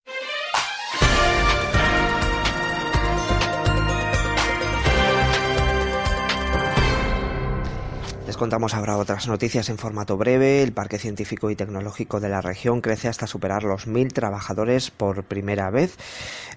Contamos 8.37 8.75
ahora 8.75 8.99
otras 8.99 9.29
noticias 9.29 9.69
en 9.69 9.79
formato 9.79 10.17
breve. 10.17 10.63
El 10.63 10.73
Parque 10.73 10.99
Científico 10.99 11.51
y 11.51 11.57
Tecnológico 11.57 12.21
de 12.21 12.29
la 12.29 12.41
región 12.41 12.81
crece 12.81 13.09
hasta 13.09 13.27
superar 13.27 13.65
los 13.65 13.87
mil 13.87 14.13
trabajadores 14.13 14.91
por 14.91 15.25
primera 15.25 15.71
vez. 15.71 15.97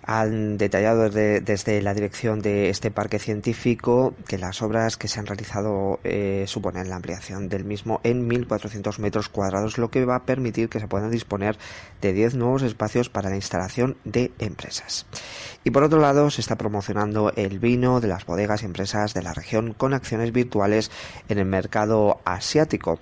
Han 0.03 0.57
detallado 0.57 1.09
desde, 1.09 1.81
la 1.81 1.93
dirección 1.93 2.41
de 2.41 2.69
este 2.69 2.91
parque 2.91 3.19
científico 3.19 4.13
que 4.27 4.37
las 4.37 4.61
obras 4.61 4.97
que 4.97 5.07
se 5.07 5.19
han 5.19 5.25
realizado 5.25 5.99
eh, 6.03 6.45
suponen 6.47 6.89
la 6.89 6.95
ampliación 6.95 7.49
del 7.49 7.65
mismo 7.65 8.01
en 8.03 8.29
1.400 8.29 8.99
metros 8.99 9.29
cuadrados, 9.29 9.77
lo 9.77 9.89
que 9.89 10.05
va 10.05 10.15
a 10.15 10.25
permitir 10.25 10.69
que 10.69 10.79
se 10.79 10.87
puedan 10.87 11.11
disponer 11.11 11.57
de 12.01 12.13
10 12.13 12.35
nuevos 12.35 12.63
espacios 12.63 13.09
para 13.09 13.29
la 13.29 13.35
instalación 13.35 13.97
de 14.03 14.31
empresas. 14.39 15.05
Y 15.63 15.71
por 15.71 15.83
otro 15.83 15.99
lado, 15.99 16.29
se 16.29 16.39
está 16.39 16.55
promocionando 16.57 17.33
el 17.35 17.59
vino 17.59 17.99
de 17.99 18.07
las 18.07 18.25
bodegas 18.25 18.63
y 18.63 18.65
empresas 18.65 19.13
de 19.13 19.21
la 19.21 19.33
región 19.33 19.73
con 19.73 19.93
acciones 19.93 20.31
virtuales 20.31 20.89
en 21.27 21.37
el 21.37 21.45
mercado 21.45 22.21
asiático. 22.23 22.99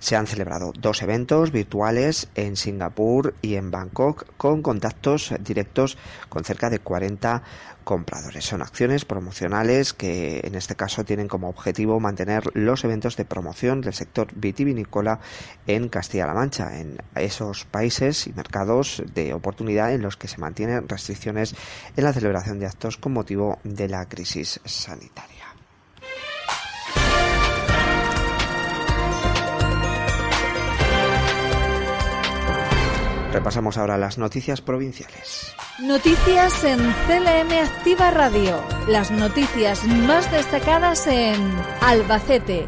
Se 0.00 0.16
han 0.16 0.26
celebrado 0.26 0.72
dos 0.76 1.00
eventos 1.02 1.52
virtuales 1.52 2.28
en 2.34 2.56
Singapur 2.56 3.34
y 3.40 3.54
en 3.54 3.70
Bangkok 3.70 4.26
con 4.36 4.62
contactos 4.62 5.32
directos 5.40 5.96
con 6.28 6.42
cerca 6.44 6.70
de 6.70 6.80
40 6.80 7.42
compradores. 7.82 8.44
Son 8.44 8.62
acciones 8.62 9.04
promocionales 9.04 9.92
que 9.92 10.40
en 10.44 10.54
este 10.54 10.76
caso 10.76 11.04
tienen 11.04 11.28
como 11.28 11.48
objetivo 11.48 12.00
mantener 12.00 12.44
los 12.54 12.84
eventos 12.84 13.16
de 13.16 13.24
promoción 13.24 13.80
del 13.80 13.94
sector 13.94 14.28
vitivinícola 14.34 15.20
en 15.66 15.88
Castilla-La 15.88 16.34
Mancha, 16.34 16.78
en 16.80 16.98
esos 17.14 17.64
países 17.64 18.26
y 18.26 18.32
mercados 18.32 19.02
de 19.14 19.34
oportunidad 19.34 19.92
en 19.92 20.02
los 20.02 20.16
que 20.16 20.28
se 20.28 20.38
mantienen 20.38 20.88
restricciones 20.88 21.54
en 21.96 22.04
la 22.04 22.12
celebración 22.12 22.58
de 22.58 22.66
actos 22.66 22.96
con 22.96 23.12
motivo 23.12 23.58
de 23.64 23.88
la 23.88 24.08
crisis 24.08 24.60
sanitaria. 24.64 25.31
Repasamos 33.32 33.78
ahora 33.78 33.96
las 33.96 34.18
noticias 34.18 34.60
provinciales. 34.60 35.54
Noticias 35.80 36.64
en 36.64 36.78
CLM 36.78 37.50
Activa 37.64 38.10
Radio. 38.10 38.62
Las 38.88 39.10
noticias 39.10 39.84
más 39.86 40.30
destacadas 40.30 41.06
en 41.06 41.40
Albacete. 41.80 42.66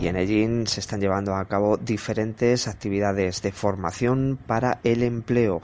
Y 0.00 0.08
en 0.08 0.16
Ellín 0.16 0.66
se 0.66 0.80
están 0.80 1.00
llevando 1.00 1.36
a 1.36 1.44
cabo 1.44 1.76
diferentes 1.76 2.66
actividades 2.66 3.40
de 3.40 3.52
formación 3.52 4.36
para 4.48 4.80
el 4.82 5.04
empleo. 5.04 5.62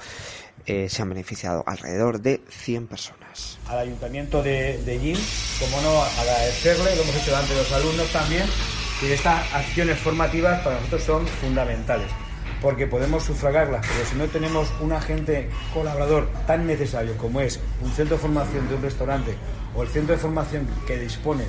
Eh, 0.64 0.88
se 0.88 1.02
han 1.02 1.08
beneficiado 1.08 1.64
alrededor 1.66 2.20
de 2.20 2.40
100 2.48 2.86
personas. 2.86 3.58
Al 3.66 3.78
Ayuntamiento 3.78 4.44
de, 4.44 4.80
de 4.84 4.94
Ellín, 4.94 5.18
como 5.58 5.82
no, 5.82 6.00
agradecerle, 6.00 6.94
lo 6.94 7.02
hemos 7.02 7.16
hecho 7.16 7.32
delante 7.32 7.52
de 7.52 7.58
los 7.58 7.72
alumnos 7.72 8.12
también, 8.12 8.44
que 9.00 9.12
estas 9.12 9.52
acciones 9.52 9.98
formativas 9.98 10.62
para 10.62 10.76
nosotros 10.76 11.02
son 11.02 11.26
fundamentales 11.26 12.08
porque 12.64 12.86
podemos 12.86 13.22
sufragarlas, 13.22 13.86
pero 13.86 14.08
si 14.08 14.16
no 14.16 14.24
tenemos 14.24 14.72
un 14.80 14.92
agente 14.92 15.50
colaborador 15.74 16.30
tan 16.46 16.66
necesario 16.66 17.14
como 17.18 17.42
es 17.42 17.60
un 17.82 17.90
centro 17.90 18.16
de 18.16 18.22
formación 18.22 18.66
de 18.70 18.76
un 18.76 18.82
restaurante 18.82 19.34
o 19.76 19.82
el 19.82 19.88
centro 19.90 20.14
de 20.14 20.20
formación 20.22 20.66
que 20.86 20.98
dispone 20.98 21.44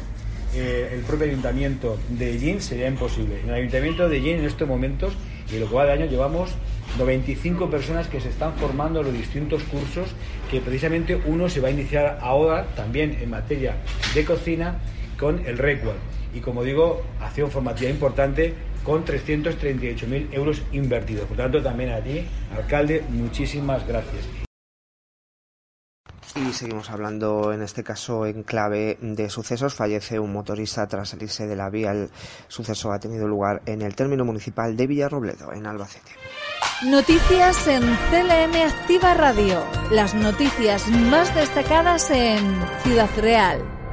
eh, 0.54 0.92
el 0.92 1.00
propio 1.04 1.28
ayuntamiento 1.28 1.98
de 2.10 2.32
Ellín, 2.32 2.62
sería 2.62 2.90
imposible. 2.90 3.40
En 3.40 3.48
el 3.48 3.56
ayuntamiento 3.56 4.10
de 4.10 4.18
Ellín 4.18 4.40
en 4.40 4.46
estos 4.46 4.68
momentos, 4.68 5.14
y 5.50 5.58
lo 5.58 5.70
que 5.70 5.76
va 5.76 5.86
de 5.86 5.94
año, 5.94 6.06
llevamos 6.06 6.52
95 6.98 7.70
personas 7.70 8.10
que 8.10 8.20
se 8.20 8.28
están 8.28 8.54
formando 8.56 9.00
en 9.00 9.06
los 9.06 9.14
distintos 9.16 9.64
cursos, 9.64 10.10
que 10.52 10.60
precisamente 10.60 11.16
uno 11.26 11.48
se 11.48 11.62
va 11.62 11.70
a 11.70 11.72
iniciar 11.72 12.20
ahora 12.22 12.66
también 12.76 13.18
en 13.22 13.30
materia 13.30 13.78
de 14.14 14.26
cocina 14.26 14.80
con 15.18 15.46
el 15.46 15.58
RECUAL. 15.58 15.96
Y 16.34 16.42
como 16.42 16.66
digo, 16.66 17.06
acción 17.22 17.50
formativa 17.52 17.90
importante 17.90 18.54
con 18.86 19.04
338.000 19.04 20.28
euros 20.32 20.62
invertidos. 20.72 21.28
Por 21.28 21.38
tanto, 21.38 21.62
también 21.62 21.92
a 21.92 22.00
ti, 22.00 22.26
alcalde, 22.56 23.04
muchísimas 23.10 23.86
gracias. 23.88 24.26
Y 26.36 26.52
seguimos 26.52 26.90
hablando 26.90 27.54
en 27.54 27.62
este 27.62 27.82
caso 27.82 28.26
en 28.26 28.44
clave 28.44 28.98
de 29.00 29.30
sucesos. 29.30 29.74
Fallece 29.74 30.20
un 30.20 30.34
motorista 30.34 30.86
tras 30.86 31.10
salirse 31.10 31.48
de 31.48 31.56
la 31.56 31.70
vía. 31.70 31.92
El 31.92 32.10
suceso 32.50 32.92
ha 32.92 33.00
tenido 33.00 33.26
lugar 33.26 33.62
en 33.66 33.82
el 33.82 33.96
término 33.96 34.26
municipal 34.26 34.76
de 34.76 34.86
Villarrobledo, 34.86 35.54
en 35.54 35.66
Albacete. 35.66 36.12
Noticias 36.84 37.68
en 37.68 37.84
CLM 37.84 38.68
Activa 38.68 39.14
Radio. 39.14 39.64
Las 39.92 40.14
noticias 40.14 40.90
más 40.90 41.34
destacadas 41.36 42.12
en 42.12 42.40
Ciudad 42.84 43.10
Real 43.18 43.85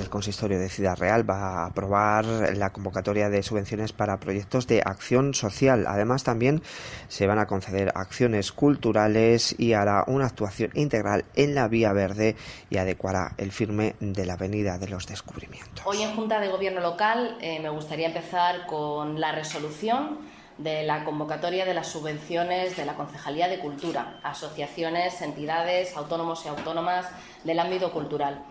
el 0.00 0.10
consistorio 0.10 0.58
de 0.58 0.68
Ciudad 0.68 0.96
Real 0.96 1.28
va 1.28 1.62
a 1.62 1.66
aprobar 1.66 2.24
la 2.56 2.70
convocatoria 2.70 3.28
de 3.28 3.42
subvenciones 3.42 3.92
para 3.92 4.18
proyectos 4.18 4.66
de 4.66 4.82
acción 4.84 5.34
social. 5.34 5.86
Además, 5.86 6.24
también 6.24 6.62
se 7.08 7.26
van 7.26 7.38
a 7.38 7.46
conceder 7.46 7.92
acciones 7.94 8.52
culturales 8.52 9.54
y 9.58 9.72
hará 9.72 10.04
una 10.06 10.26
actuación 10.26 10.70
integral 10.74 11.24
en 11.34 11.54
la 11.54 11.68
vía 11.68 11.92
verde 11.92 12.36
y 12.70 12.76
adecuará 12.78 13.34
el 13.38 13.52
firme 13.52 13.96
de 14.00 14.26
la 14.26 14.34
Avenida 14.34 14.78
de 14.78 14.88
los 14.88 15.06
Descubrimientos. 15.06 15.84
Hoy 15.86 16.02
en 16.02 16.14
Junta 16.14 16.40
de 16.40 16.48
Gobierno 16.48 16.80
Local 16.80 17.38
eh, 17.40 17.60
me 17.60 17.70
gustaría 17.70 18.08
empezar 18.08 18.66
con 18.66 19.20
la 19.20 19.32
resolución 19.32 20.18
de 20.58 20.84
la 20.84 21.04
convocatoria 21.04 21.64
de 21.64 21.74
las 21.74 21.88
subvenciones 21.88 22.76
de 22.76 22.86
la 22.86 22.94
Concejalía 22.94 23.48
de 23.48 23.58
Cultura, 23.58 24.20
asociaciones, 24.22 25.20
entidades, 25.20 25.96
autónomos 25.96 26.44
y 26.46 26.48
autónomas 26.48 27.06
del 27.44 27.58
ámbito 27.60 27.92
cultural. 27.92 28.42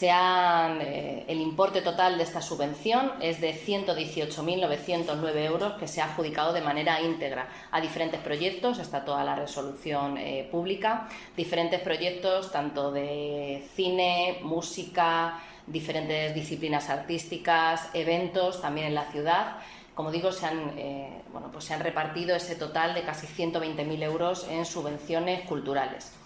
Eh, 0.00 1.24
el 1.26 1.40
importe 1.40 1.80
total 1.80 2.18
de 2.18 2.24
esta 2.24 2.42
subvención 2.42 3.12
es 3.20 3.40
de 3.40 3.54
118.909 3.54 5.44
euros 5.44 5.72
que 5.74 5.88
se 5.88 6.00
ha 6.00 6.04
adjudicado 6.04 6.52
de 6.52 6.60
manera 6.60 7.00
íntegra 7.00 7.48
a 7.70 7.80
diferentes 7.80 8.20
proyectos, 8.20 8.78
está 8.78 9.04
toda 9.04 9.24
la 9.24 9.34
resolución 9.34 10.18
eh, 10.18 10.46
pública, 10.50 11.08
diferentes 11.36 11.80
proyectos 11.80 12.52
tanto 12.52 12.92
de 12.92 13.66
cine, 13.74 14.38
música, 14.42 15.40
diferentes 15.66 16.34
disciplinas 16.34 16.90
artísticas, 16.90 17.88
eventos 17.94 18.60
también 18.60 18.88
en 18.88 18.94
la 18.94 19.10
ciudad. 19.10 19.56
Como 19.94 20.12
digo, 20.12 20.30
se 20.32 20.46
han, 20.46 20.78
eh, 20.78 21.22
bueno, 21.32 21.50
pues 21.50 21.64
se 21.64 21.74
han 21.74 21.80
repartido 21.80 22.36
ese 22.36 22.54
total 22.56 22.94
de 22.94 23.02
casi 23.02 23.26
120.000 23.26 24.02
euros 24.02 24.46
en 24.48 24.64
subvenciones 24.64 25.42
culturales. 25.48 26.17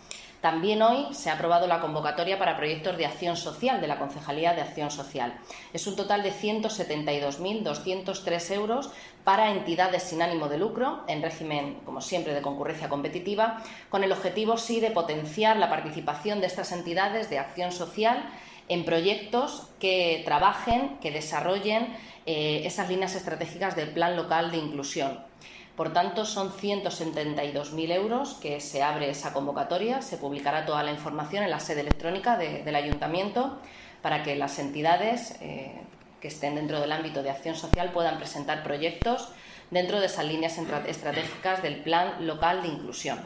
También 0.42 0.82
hoy 0.82 1.06
se 1.14 1.30
ha 1.30 1.34
aprobado 1.34 1.68
la 1.68 1.80
convocatoria 1.80 2.37
para 2.37 2.56
proyectos 2.56 2.99
de 2.99 3.06
acción 3.06 3.37
social 3.37 3.80
de 3.80 3.87
la 3.87 4.00
Concejalía 4.00 4.54
de 4.54 4.62
Acción 4.62 4.90
Social. 4.90 5.38
Es 5.72 5.87
un 5.87 5.94
total 5.94 6.25
de 6.25 6.32
172.203 6.32 8.50
euros 8.50 8.90
para 9.22 9.52
entidades 9.52 10.02
sin 10.02 10.20
ánimo 10.20 10.49
de 10.49 10.58
lucro, 10.58 11.04
en 11.06 11.22
régimen, 11.22 11.78
como 11.84 12.00
siempre, 12.00 12.34
de 12.34 12.42
concurrencia 12.42 12.88
competitiva, 12.88 13.62
con 13.88 14.02
el 14.02 14.11
objetivo, 14.11 14.56
sí, 14.56 14.80
de 14.80 14.90
potenciar 14.90 15.58
la 15.58 15.70
participación 15.70 16.40
de 16.40 16.49
estas 16.49 16.72
entidades 16.72 17.30
de 17.30 17.38
acción 17.38 17.70
social 17.70 18.28
en 18.68 18.84
proyectos 18.84 19.68
que 19.78 20.22
trabajen, 20.25 20.99
que 20.99 21.12
desarrollen 21.12 21.96
eh, 22.26 22.62
esas 22.64 22.88
líneas 22.88 23.14
estratégicas 23.14 23.76
del 23.76 23.90
Plan 23.90 24.16
Local 24.16 24.50
de 24.50 24.58
Inclusión 24.58 25.30
por 25.76 25.92
tanto, 25.94 26.26
son 26.26 26.52
172.000 26.52 27.92
euros 27.92 28.34
que 28.34 28.60
se 28.60 28.82
abre 28.82 29.08
esa 29.08 29.32
convocatoria. 29.32 30.02
Se 30.02 30.18
publicará 30.18 30.66
toda 30.66 30.82
la 30.82 30.90
información 30.90 31.44
en 31.44 31.50
la 31.50 31.60
sede 31.60 31.80
electrónica 31.80 32.36
del 32.36 32.76
ayuntamiento 32.76 33.58
para 34.02 34.22
que 34.22 34.36
las 34.36 34.58
entidades 34.58 35.36
eh, 35.40 35.80
que 36.20 36.28
estén 36.28 36.56
dentro 36.56 36.80
del 36.80 36.92
ámbito 36.92 37.22
de 37.22 37.30
acción 37.30 37.56
social 37.56 37.90
puedan 37.90 38.18
presentar 38.18 38.62
proyectos 38.62 39.30
dentro 39.70 40.00
de 40.00 40.06
esas 40.06 40.26
líneas 40.26 40.58
estratégicas 40.58 41.62
del 41.62 41.76
Plan 41.76 42.26
Local 42.26 42.62
de 42.62 42.68
Inclusión. 42.68 43.20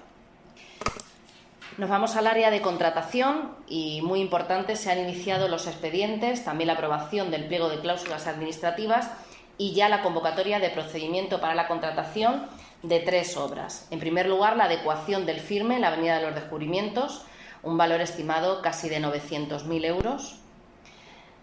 Nos 1.78 1.90
vamos 1.90 2.16
al 2.16 2.26
área 2.26 2.50
de 2.50 2.62
contratación 2.62 3.54
y, 3.66 4.00
muy 4.02 4.20
importante, 4.20 4.76
se 4.76 4.90
han 4.90 4.98
iniciado 4.98 5.48
los 5.48 5.66
expedientes, 5.66 6.44
también 6.44 6.68
la 6.68 6.74
aprobación 6.74 7.30
del 7.30 7.46
pliego 7.46 7.68
de 7.68 7.80
cláusulas 7.80 8.26
administrativas 8.26 9.10
y 9.58 9.72
ya 9.72 9.88
la 9.88 10.02
convocatoria 10.02 10.58
de 10.58 10.70
procedimiento 10.70 11.40
para 11.40 11.54
la 11.54 11.68
contratación 11.68 12.46
de 12.82 13.00
tres 13.00 13.36
obras. 13.36 13.86
En 13.90 14.00
primer 14.00 14.26
lugar, 14.26 14.56
la 14.56 14.64
adecuación 14.64 15.26
del 15.26 15.40
firme 15.40 15.76
en 15.76 15.80
la 15.80 15.88
Avenida 15.88 16.18
de 16.18 16.26
los 16.26 16.34
Descubrimientos, 16.34 17.22
un 17.62 17.76
valor 17.76 18.00
estimado 18.00 18.62
casi 18.62 18.88
de 18.88 19.00
900.000 19.00 19.84
euros. 19.86 20.36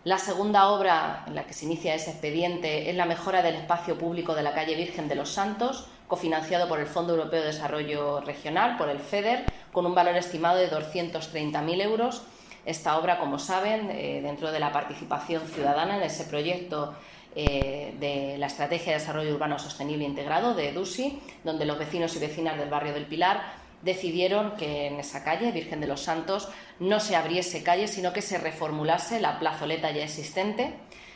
La 0.03 0.17
segunda 0.17 0.67
obra 0.67 1.23
en 1.27 1.35
la 1.35 1.45
que 1.45 1.53
se 1.53 1.65
inicia 1.65 1.95
ese 1.95 2.11
expediente 2.11 2.89
es 2.89 2.95
la 2.95 3.05
mejora 3.05 3.41
del 3.41 3.55
espacio 3.55 3.97
público 3.97 4.35
de 4.35 4.43
la 4.43 4.53
calle 4.53 4.75
Virgen 4.75 5.07
de 5.07 5.15
los 5.15 5.29
Santos, 5.29 5.87
cofinanciado 6.07 6.67
por 6.67 6.79
el 6.79 6.87
Fondo 6.87 7.13
Europeo 7.13 7.41
de 7.41 7.47
Desarrollo 7.47 8.19
Regional, 8.21 8.77
por 8.77 8.89
el 8.89 8.99
FEDER, 8.99 9.45
con 9.71 9.85
un 9.85 9.95
valor 9.95 10.15
estimado 10.15 10.57
de 10.57 10.69
230.000 10.69 11.81
euros. 11.81 12.21
Esta 12.65 12.97
obra, 12.97 13.17
como 13.17 13.39
saben, 13.39 13.89
eh, 13.91 14.21
dentro 14.21 14.51
de 14.51 14.59
la 14.59 14.71
participación 14.71 15.47
ciudadana 15.47 15.97
en 15.97 16.03
ese 16.03 16.25
proyecto 16.25 16.95
eh, 17.35 17.95
de 17.99 18.37
la 18.37 18.47
Estrategia 18.47 18.93
de 18.93 18.99
Desarrollo 18.99 19.33
Urbano 19.33 19.57
Sostenible 19.57 20.05
Integrado 20.05 20.53
de 20.53 20.69
EDUSI, 20.69 21.19
donde 21.43 21.65
los 21.65 21.79
vecinos 21.79 22.15
y 22.15 22.19
vecinas 22.19 22.57
del 22.57 22.69
barrio 22.69 22.93
del 22.93 23.05
Pilar 23.05 23.41
decidieron 23.81 24.51
que 24.55 24.87
en 24.87 24.99
esa 24.99 25.23
calle, 25.23 25.51
Virgen 25.51 25.81
de 25.81 25.87
los 25.87 26.01
Santos, 26.01 26.49
no 26.79 26.99
se 26.99 27.15
abriese 27.15 27.63
calle, 27.63 27.87
sino 27.87 28.13
que 28.13 28.21
se 28.21 28.37
reformulase 28.37 29.19
la 29.19 29.39
plazoleta 29.39 29.91
ya 29.91 30.03
existente 30.03 30.73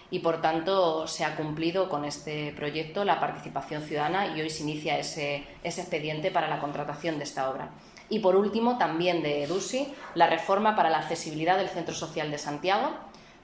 y, 0.09 0.19
por 0.19 0.41
tanto, 0.41 1.07
se 1.07 1.25
ha 1.25 1.35
cumplido 1.35 1.89
con 1.89 2.05
este 2.05 2.53
proyecto 2.53 3.03
la 3.03 3.19
participación 3.19 3.83
ciudadana 3.83 4.35
y 4.35 4.41
hoy 4.41 4.49
se 4.49 4.63
inicia 4.63 4.97
ese, 4.99 5.43
ese 5.63 5.81
expediente 5.81 6.31
para 6.31 6.47
la 6.47 6.59
contratación 6.59 7.17
de 7.17 7.25
esta 7.25 7.49
obra. 7.49 7.71
Y, 8.09 8.19
por 8.19 8.35
último, 8.35 8.77
también 8.77 9.21
de 9.21 9.43
EDUSI, 9.43 9.93
la 10.15 10.27
reforma 10.27 10.75
para 10.75 10.89
la 10.89 10.99
accesibilidad 10.99 11.57
del 11.57 11.67
Centro 11.69 11.93
Social 11.93 12.31
de 12.31 12.37
Santiago, 12.37 12.91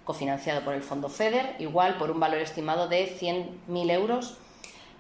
cofinanciado 0.04 0.62
por 0.62 0.74
el 0.74 0.82
Fondo 0.82 1.10
FEDER, 1.10 1.56
igual 1.60 1.98
por 1.98 2.12
un 2.12 2.20
valor 2.20 2.40
estimado 2.40 2.88
de 2.88 3.18
100.000 3.18 3.92
euros, 3.92 4.38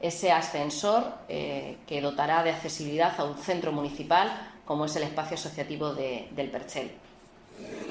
ese 0.02 0.32
ascensor 0.32 1.14
eh, 1.30 1.78
que 1.88 2.02
dotará 2.02 2.44
de 2.44 2.52
accesibilidad 2.52 3.14
a 3.18 3.24
un 3.24 3.38
centro 3.38 3.72
municipal 3.72 4.32
como 4.66 4.86
es 4.86 4.96
el 4.96 5.04
espacio 5.04 5.36
asociativo 5.36 5.94
del 5.94 6.50
Perchel. 6.52 6.92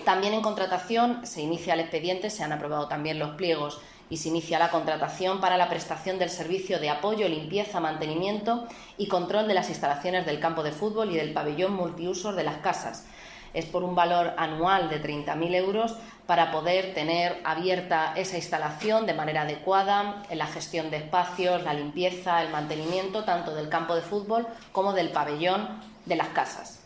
También 0.05 0.35
en 0.35 0.43
contratación 0.43 1.27
se 1.27 1.43
inicia 1.43 1.75
el 1.75 1.81
expediente, 1.81 2.31
se 2.31 2.43
han 2.43 2.53
aprobado 2.53 2.89
también 2.89 3.19
los 3.19 3.31
pliegos 3.37 3.81
y 4.11 4.19
se 4.19 4.29
inicia 4.29 4.59
la 4.59 4.71
contratación 4.71 5.41
para 5.41 5.57
la 5.57 5.69
prestación 5.69 6.19
del 6.19 6.29
servicio 6.29 6.79
de 6.79 6.91
apoyo, 6.91 7.29
limpieza, 7.29 7.81
mantenimiento 7.81 8.67
y 8.99 9.09
control 9.09 9.49
de 9.49 9.55
las 9.55 9.71
instalaciones 9.71 10.27
del 10.27 10.41
campo 10.41 10.63
de 10.63 10.73
fútbol 10.73 11.11
y 11.13 11.17
del 11.17 11.33
pabellón 11.33 11.73
multiusos 11.73 12.37
de 12.37 12.45
las 12.45 12.59
casas. 12.59 13.07
Es 13.55 13.65
por 13.67 13.85
un 13.85 13.95
valor 13.95 14.35
anual 14.37 14.91
de 14.91 15.03
30.000 15.03 15.55
euros 15.55 15.97
para 16.27 16.53
poder 16.53 16.95
tener 16.95 17.41
abierta 17.45 18.15
esa 18.17 18.37
instalación 18.37 19.07
de 19.07 19.15
manera 19.15 19.43
adecuada 19.43 20.23
en 20.31 20.39
la 20.39 20.47
gestión 20.47 20.91
de 20.91 20.99
espacios, 20.99 21.63
la 21.63 21.75
limpieza, 21.75 22.43
el 22.43 22.51
mantenimiento 22.51 23.25
tanto 23.25 23.55
del 23.55 23.69
campo 23.69 23.95
de 23.95 24.03
fútbol 24.03 24.47
como 24.71 24.93
del 24.93 25.11
pabellón 25.11 25.69
de 26.07 26.17
las 26.17 26.29
casas. 26.29 26.79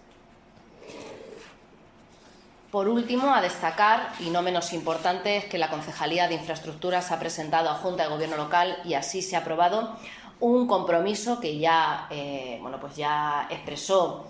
Por 2.70 2.88
último, 2.88 3.34
a 3.34 3.40
destacar, 3.40 4.12
y 4.20 4.28
no 4.30 4.42
menos 4.42 4.72
importante, 4.72 5.36
es 5.36 5.44
que 5.44 5.56
la 5.56 5.70
Concejalía 5.70 6.28
de 6.28 6.34
Infraestructuras 6.34 7.12
ha 7.12 7.18
presentado 7.18 7.70
a 7.70 7.74
Junta 7.74 8.02
de 8.02 8.10
Gobierno 8.10 8.36
Local 8.36 8.78
y 8.84 8.94
así 8.94 9.22
se 9.22 9.36
ha 9.36 9.40
aprobado 9.40 9.96
un 10.40 10.66
compromiso 10.66 11.40
que 11.40 11.58
ya, 11.58 12.06
eh, 12.10 12.58
bueno, 12.60 12.78
pues 12.80 12.96
ya 12.96 13.46
expresó 13.50 14.26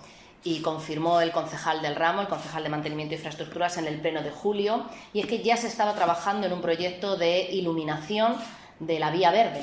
y 0.46 0.60
confirmó 0.60 1.20
el 1.20 1.32
concejal 1.32 1.82
del 1.82 1.96
ramo, 1.96 2.20
el 2.20 2.28
concejal 2.28 2.62
de 2.62 2.68
Mantenimiento 2.68 3.14
e 3.14 3.16
Infraestructuras, 3.16 3.78
en 3.78 3.88
el 3.88 4.00
pleno 4.00 4.22
de 4.22 4.30
julio, 4.30 4.84
y 5.12 5.18
es 5.18 5.26
que 5.26 5.42
ya 5.42 5.56
se 5.56 5.66
estaba 5.66 5.94
trabajando 5.94 6.46
en 6.46 6.52
un 6.52 6.60
proyecto 6.60 7.16
de 7.16 7.48
iluminación 7.50 8.36
de 8.78 9.00
la 9.00 9.10
vía 9.10 9.32
verde. 9.32 9.60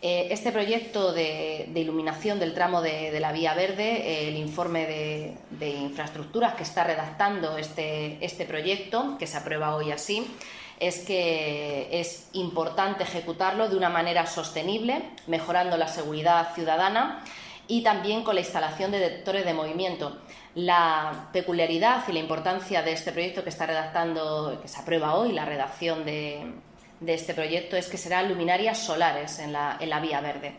Eh, 0.00 0.28
este 0.30 0.52
proyecto 0.52 1.12
de, 1.12 1.68
iluminación 1.74 2.38
del 2.38 2.54
tramo 2.54 2.80
de, 2.80 3.18
la 3.18 3.32
vía 3.32 3.54
verde, 3.54 4.28
el 4.28 4.36
informe 4.36 5.36
de, 5.58 5.70
infraestructuras 5.70 6.54
que 6.54 6.62
está 6.62 6.84
redactando 6.84 7.58
este, 7.58 8.24
este 8.24 8.44
proyecto, 8.44 9.16
que 9.18 9.26
se 9.26 9.36
aprueba 9.36 9.74
hoy 9.74 9.90
así, 9.90 10.24
es 10.78 11.00
que 11.00 11.88
es 11.90 12.28
importante 12.32 13.02
ejecutarlo 13.02 13.68
de 13.68 13.76
una 13.76 13.88
manera 13.88 14.26
sostenible, 14.26 15.02
mejorando 15.26 15.76
la 15.76 15.88
seguridad 15.88 16.54
ciudadana 16.54 17.24
y 17.68 17.82
también 17.82 18.24
con 18.24 18.34
la 18.34 18.40
instalación 18.40 18.90
de 18.90 18.98
detectores 18.98 19.44
de 19.44 19.54
movimiento. 19.54 20.18
La 20.54 21.28
peculiaridad 21.32 22.02
y 22.08 22.12
la 22.12 22.18
importancia 22.18 22.82
de 22.82 22.92
este 22.92 23.12
proyecto 23.12 23.42
que 23.42 23.50
está 23.50 23.66
redactando, 23.66 24.58
que 24.60 24.68
se 24.68 24.80
aprueba 24.80 25.14
hoy, 25.14 25.32
la 25.32 25.44
redacción 25.44 26.04
de, 26.04 26.52
este 27.06 27.34
proyecto, 27.34 27.76
es 27.76 27.88
que 27.88 27.96
serán 27.96 28.28
luminarias 28.28 28.78
solares 28.78 29.38
en 29.38 29.52
la, 29.52 29.76
en 29.80 29.90
la 29.90 30.00
vía 30.00 30.20
verde. 30.20 30.56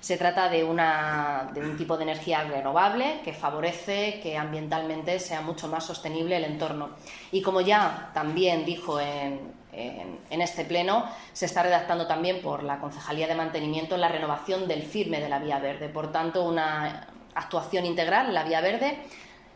Se 0.00 0.16
trata 0.16 0.48
de, 0.48 0.64
una, 0.64 1.50
de, 1.54 1.60
un 1.60 1.76
tipo 1.76 1.96
de 1.96 2.02
energía 2.02 2.42
renovable 2.42 3.20
que 3.24 3.32
favorece 3.32 4.18
que 4.20 4.36
ambientalmente 4.36 5.20
sea 5.20 5.42
mucho 5.42 5.68
más 5.68 5.86
sostenible 5.86 6.36
el 6.36 6.44
entorno. 6.44 6.90
Y 7.30 7.40
como 7.40 7.60
ya 7.60 8.10
también 8.12 8.64
dijo 8.64 8.98
en, 8.98 9.61
en, 9.72 10.42
este 10.42 10.64
pleno, 10.64 11.04
se 11.32 11.46
está 11.46 11.62
redactando 11.62 12.06
también 12.06 12.42
por 12.42 12.62
la 12.62 12.78
Concejalía 12.78 13.26
de 13.26 13.34
Mantenimiento 13.34 13.96
la 13.96 14.08
renovación 14.08 14.68
del 14.68 14.82
firme 14.82 15.20
de 15.20 15.28
la 15.28 15.38
vía 15.38 15.58
verde. 15.58 15.88
Por 15.88 16.12
tanto, 16.12 16.44
una 16.44 17.08
actuación 17.34 17.86
integral 17.86 18.34
la 18.34 18.44
vía 18.44 18.60
verde 18.60 18.98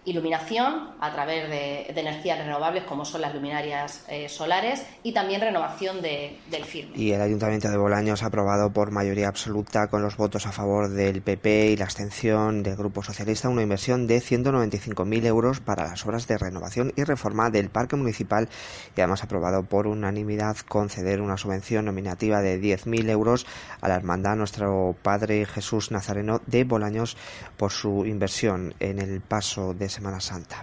iluminación 0.07 0.92
a 1.01 1.12
través 1.12 1.51
de, 1.51 1.87
energías 1.88 2.38
renovables 2.38 2.85
como 2.85 3.05
son 3.05 3.21
las 3.21 3.35
luminarias 3.35 4.05
eh, 4.09 4.29
solares 4.29 4.83
y 5.03 5.12
también 5.12 5.40
renovación 5.40 6.01
del 6.01 6.64
firme. 6.64 6.97
Y 6.97 7.12
el 7.12 7.21
Ayuntamiento 7.21 7.69
de 7.69 7.77
Bolaños 7.77 8.23
ha 8.23 8.27
aprobado 8.27 8.71
por 8.71 8.92
mayoría 8.92 9.29
absoluta 9.29 9.88
con 9.88 10.03
los 10.03 10.16
votos 10.16 10.47
a 10.47 10.53
favor 10.53 10.88
del 10.88 11.23
PP 11.23 11.73
y 11.73 11.77
la 11.77 11.85
abstención 11.85 12.62
del 12.62 12.77
Grupo 12.77 13.03
Socialista 13.03 13.49
una 13.49 13.62
inversión 13.62 14.07
de 14.07 14.19
195.000 14.19 15.27
euros 15.27 15.61
para 15.61 15.85
las 15.88 16.07
obras 16.07 16.27
de 16.29 16.38
renovación 16.38 16.92
y 16.97 17.03
reforma 17.03 17.51
del 17.51 17.69
Parque 17.69 17.97
Municipal 17.97 18.49
y 18.97 19.01
además 19.01 19.23
ha 19.23 19.27
aprobado 19.27 19.64
por 19.64 19.87
unanimidad 19.87 20.57
conceder 20.59 21.21
una 21.21 21.37
subvención 21.37 21.85
nominativa 21.85 22.40
de 22.40 22.61
10.000 22.61 23.11
euros 23.11 23.47
a 23.81 23.88
la 23.88 23.97
Hermandad 23.97 24.37
Nuestro 24.37 24.95
Padre 25.03 25.47
Jesús 25.47 25.90
Nazareno 25.90 26.40
de 26.47 26.64
Bolaños 26.64 27.16
por 27.57 27.73
su 27.73 28.07
inversión 28.07 28.75
en 28.79 29.01
el 29.01 29.21
paso 29.21 29.75
de 29.75 29.88
Semana 29.96 30.20
Santa. 30.20 30.62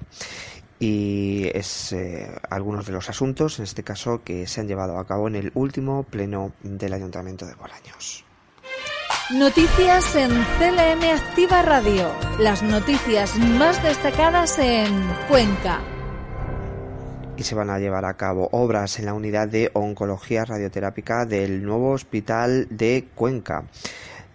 Y 0.79 1.49
es 1.53 1.91
eh, 1.93 2.29
algunos 2.51 2.85
de 2.85 2.93
los 2.93 3.09
asuntos, 3.09 3.57
en 3.57 3.63
este 3.63 3.83
caso, 3.83 4.21
que 4.23 4.45
se 4.45 4.61
han 4.61 4.67
llevado 4.67 4.99
a 4.99 5.07
cabo 5.07 5.27
en 5.27 5.35
el 5.35 5.51
último 5.55 6.03
pleno 6.03 6.53
del 6.61 6.93
Ayuntamiento 6.93 7.47
de 7.47 7.55
Bolaños. 7.55 8.23
Noticias 9.31 10.15
en 10.15 10.29
CLM 10.29 11.03
Activa 11.15 11.63
Radio. 11.63 12.11
Las 12.37 12.61
noticias 12.61 13.35
más 13.39 13.81
destacadas 13.81 14.59
en 14.59 15.07
Cuenca. 15.27 15.79
Y 17.35 17.43
se 17.43 17.55
van 17.55 17.71
a 17.71 17.79
llevar 17.79 18.05
a 18.05 18.13
cabo 18.15 18.49
obras 18.51 18.99
en 18.99 19.05
la 19.05 19.15
unidad 19.15 19.47
de 19.47 19.71
oncología 19.73 20.45
radioterápica 20.45 21.25
del 21.25 21.63
nuevo 21.63 21.91
hospital 21.91 22.67
de 22.69 23.07
Cuenca. 23.15 23.63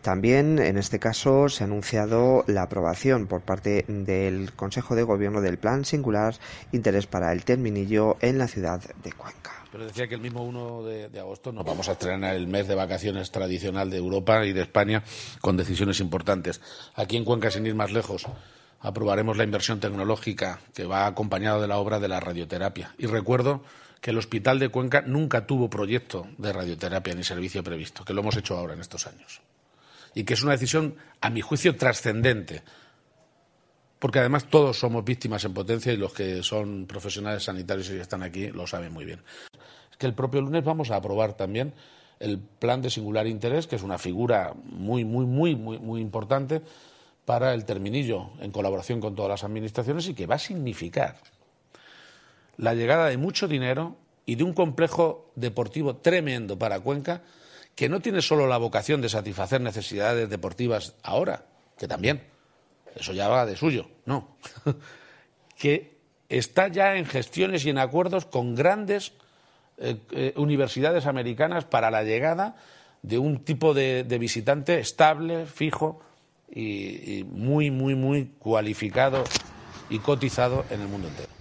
También, 0.02 0.60
en 0.60 0.78
este 0.78 1.00
caso, 1.00 1.48
se 1.48 1.64
ha 1.64 1.66
anunciado 1.66 2.44
la 2.46 2.62
aprobación 2.62 3.26
por 3.26 3.42
parte 3.42 3.84
del 3.88 4.52
Consejo 4.52 4.94
de 4.94 5.02
Gobierno 5.02 5.40
del 5.40 5.58
Plan 5.58 5.84
Singular 5.84 6.36
Interés 6.70 7.06
para 7.06 7.32
el 7.32 7.44
Terminillo 7.44 8.16
en 8.20 8.38
la 8.38 8.46
ciudad 8.46 8.80
de 9.02 9.12
Cuenca. 9.12 9.64
Pero 9.72 9.84
decía 9.84 10.08
que 10.08 10.14
el 10.14 10.20
mismo 10.20 10.44
1 10.44 10.82
de, 10.84 11.20
agosto 11.20 11.52
nos 11.52 11.64
vamos 11.64 11.88
a 11.88 11.92
estrenar 11.92 12.36
el 12.36 12.46
mes 12.46 12.68
de 12.68 12.74
vacaciones 12.74 13.30
tradicional 13.30 13.90
de 13.90 13.98
Europa 13.98 14.46
y 14.46 14.52
de 14.52 14.62
España 14.62 15.02
con 15.40 15.56
decisiones 15.56 16.00
importantes. 16.00 16.60
Aquí 16.94 17.16
en 17.16 17.24
Cuenca, 17.24 17.50
sin 17.50 17.66
ir 17.66 17.74
más 17.74 17.92
lejos, 17.92 18.24
aprobaremos 18.80 19.36
la 19.36 19.44
inversión 19.44 19.80
tecnológica 19.80 20.60
que 20.74 20.86
va 20.86 21.06
acompañada 21.06 21.60
de 21.60 21.68
la 21.68 21.78
obra 21.78 21.98
de 21.98 22.08
la 22.08 22.20
radioterapia. 22.20 22.94
Y 22.98 23.06
recuerdo 23.06 23.62
que 24.00 24.12
el 24.12 24.18
Hospital 24.18 24.60
de 24.60 24.70
Cuenca 24.70 25.02
nunca 25.02 25.44
tuvo 25.44 25.68
proyecto 25.68 26.28
de 26.38 26.52
radioterapia 26.52 27.14
ni 27.14 27.24
servicio 27.24 27.64
previsto, 27.64 28.04
que 28.04 28.14
lo 28.14 28.20
hemos 28.20 28.36
hecho 28.36 28.56
ahora 28.56 28.74
en 28.74 28.80
estos 28.80 29.06
años 29.06 29.42
y 30.18 30.24
que 30.24 30.34
es 30.34 30.42
una 30.42 30.50
decisión, 30.50 30.96
a 31.20 31.30
mi 31.30 31.42
juicio, 31.42 31.76
trascendente. 31.76 32.64
Porque 34.00 34.18
además 34.18 34.46
todos 34.46 34.76
somos 34.76 35.04
víctimas 35.04 35.44
en 35.44 35.54
potencia 35.54 35.92
y 35.92 35.96
los 35.96 36.12
que 36.12 36.42
son 36.42 36.86
profesionales 36.86 37.44
sanitarios 37.44 37.88
y 37.90 38.00
están 38.00 38.24
aquí 38.24 38.48
lo 38.48 38.66
saben 38.66 38.92
muy 38.92 39.04
bien. 39.04 39.22
Es 39.92 39.96
que 39.96 40.06
el 40.06 40.14
propio 40.14 40.40
lunes 40.40 40.64
vamos 40.64 40.90
a 40.90 40.96
aprobar 40.96 41.34
también 41.34 41.72
el 42.18 42.40
plan 42.40 42.82
de 42.82 42.90
singular 42.90 43.28
interés, 43.28 43.68
que 43.68 43.76
es 43.76 43.84
una 43.84 43.96
figura 43.96 44.54
muy, 44.64 45.04
muy, 45.04 45.24
muy, 45.24 45.54
muy, 45.54 45.78
muy 45.78 46.00
importante 46.00 46.62
para 47.24 47.54
el 47.54 47.64
terminillo 47.64 48.30
en 48.40 48.50
colaboración 48.50 49.00
con 49.00 49.14
todas 49.14 49.30
las 49.30 49.44
administraciones 49.44 50.08
y 50.08 50.14
que 50.14 50.26
va 50.26 50.34
a 50.34 50.40
significar 50.40 51.18
la 52.56 52.74
llegada 52.74 53.06
de 53.06 53.18
mucho 53.18 53.46
dinero 53.46 53.94
y 54.26 54.34
de 54.34 54.42
un 54.42 54.52
complejo 54.52 55.30
deportivo 55.36 55.94
tremendo 55.94 56.58
para 56.58 56.80
Cuenca 56.80 57.22
que 57.78 57.88
no 57.88 58.00
tiene 58.00 58.22
solo 58.22 58.48
la 58.48 58.58
vocación 58.58 59.00
de 59.00 59.08
satisfacer 59.08 59.60
necesidades 59.60 60.28
deportivas 60.28 60.96
ahora, 61.04 61.44
que 61.78 61.86
también, 61.86 62.24
eso 62.96 63.12
ya 63.12 63.28
va 63.28 63.46
de 63.46 63.54
suyo, 63.54 63.88
no, 64.04 64.36
que 65.56 65.96
está 66.28 66.66
ya 66.66 66.96
en 66.96 67.06
gestiones 67.06 67.64
y 67.64 67.70
en 67.70 67.78
acuerdos 67.78 68.26
con 68.26 68.56
grandes 68.56 69.12
eh, 69.76 69.94
eh, 70.10 70.32
universidades 70.34 71.06
americanas 71.06 71.66
para 71.66 71.92
la 71.92 72.02
llegada 72.02 72.56
de 73.02 73.18
un 73.18 73.44
tipo 73.44 73.74
de, 73.74 74.02
visitante 74.18 74.80
estable, 74.80 75.46
fijo 75.46 76.00
y 76.50 77.24
muy, 77.30 77.70
muy, 77.70 77.94
muy 77.94 78.32
cualificado 78.40 79.22
y 79.88 80.00
cotizado 80.00 80.64
en 80.70 80.80
el 80.80 80.88
mundo 80.88 81.06
entero 81.06 81.37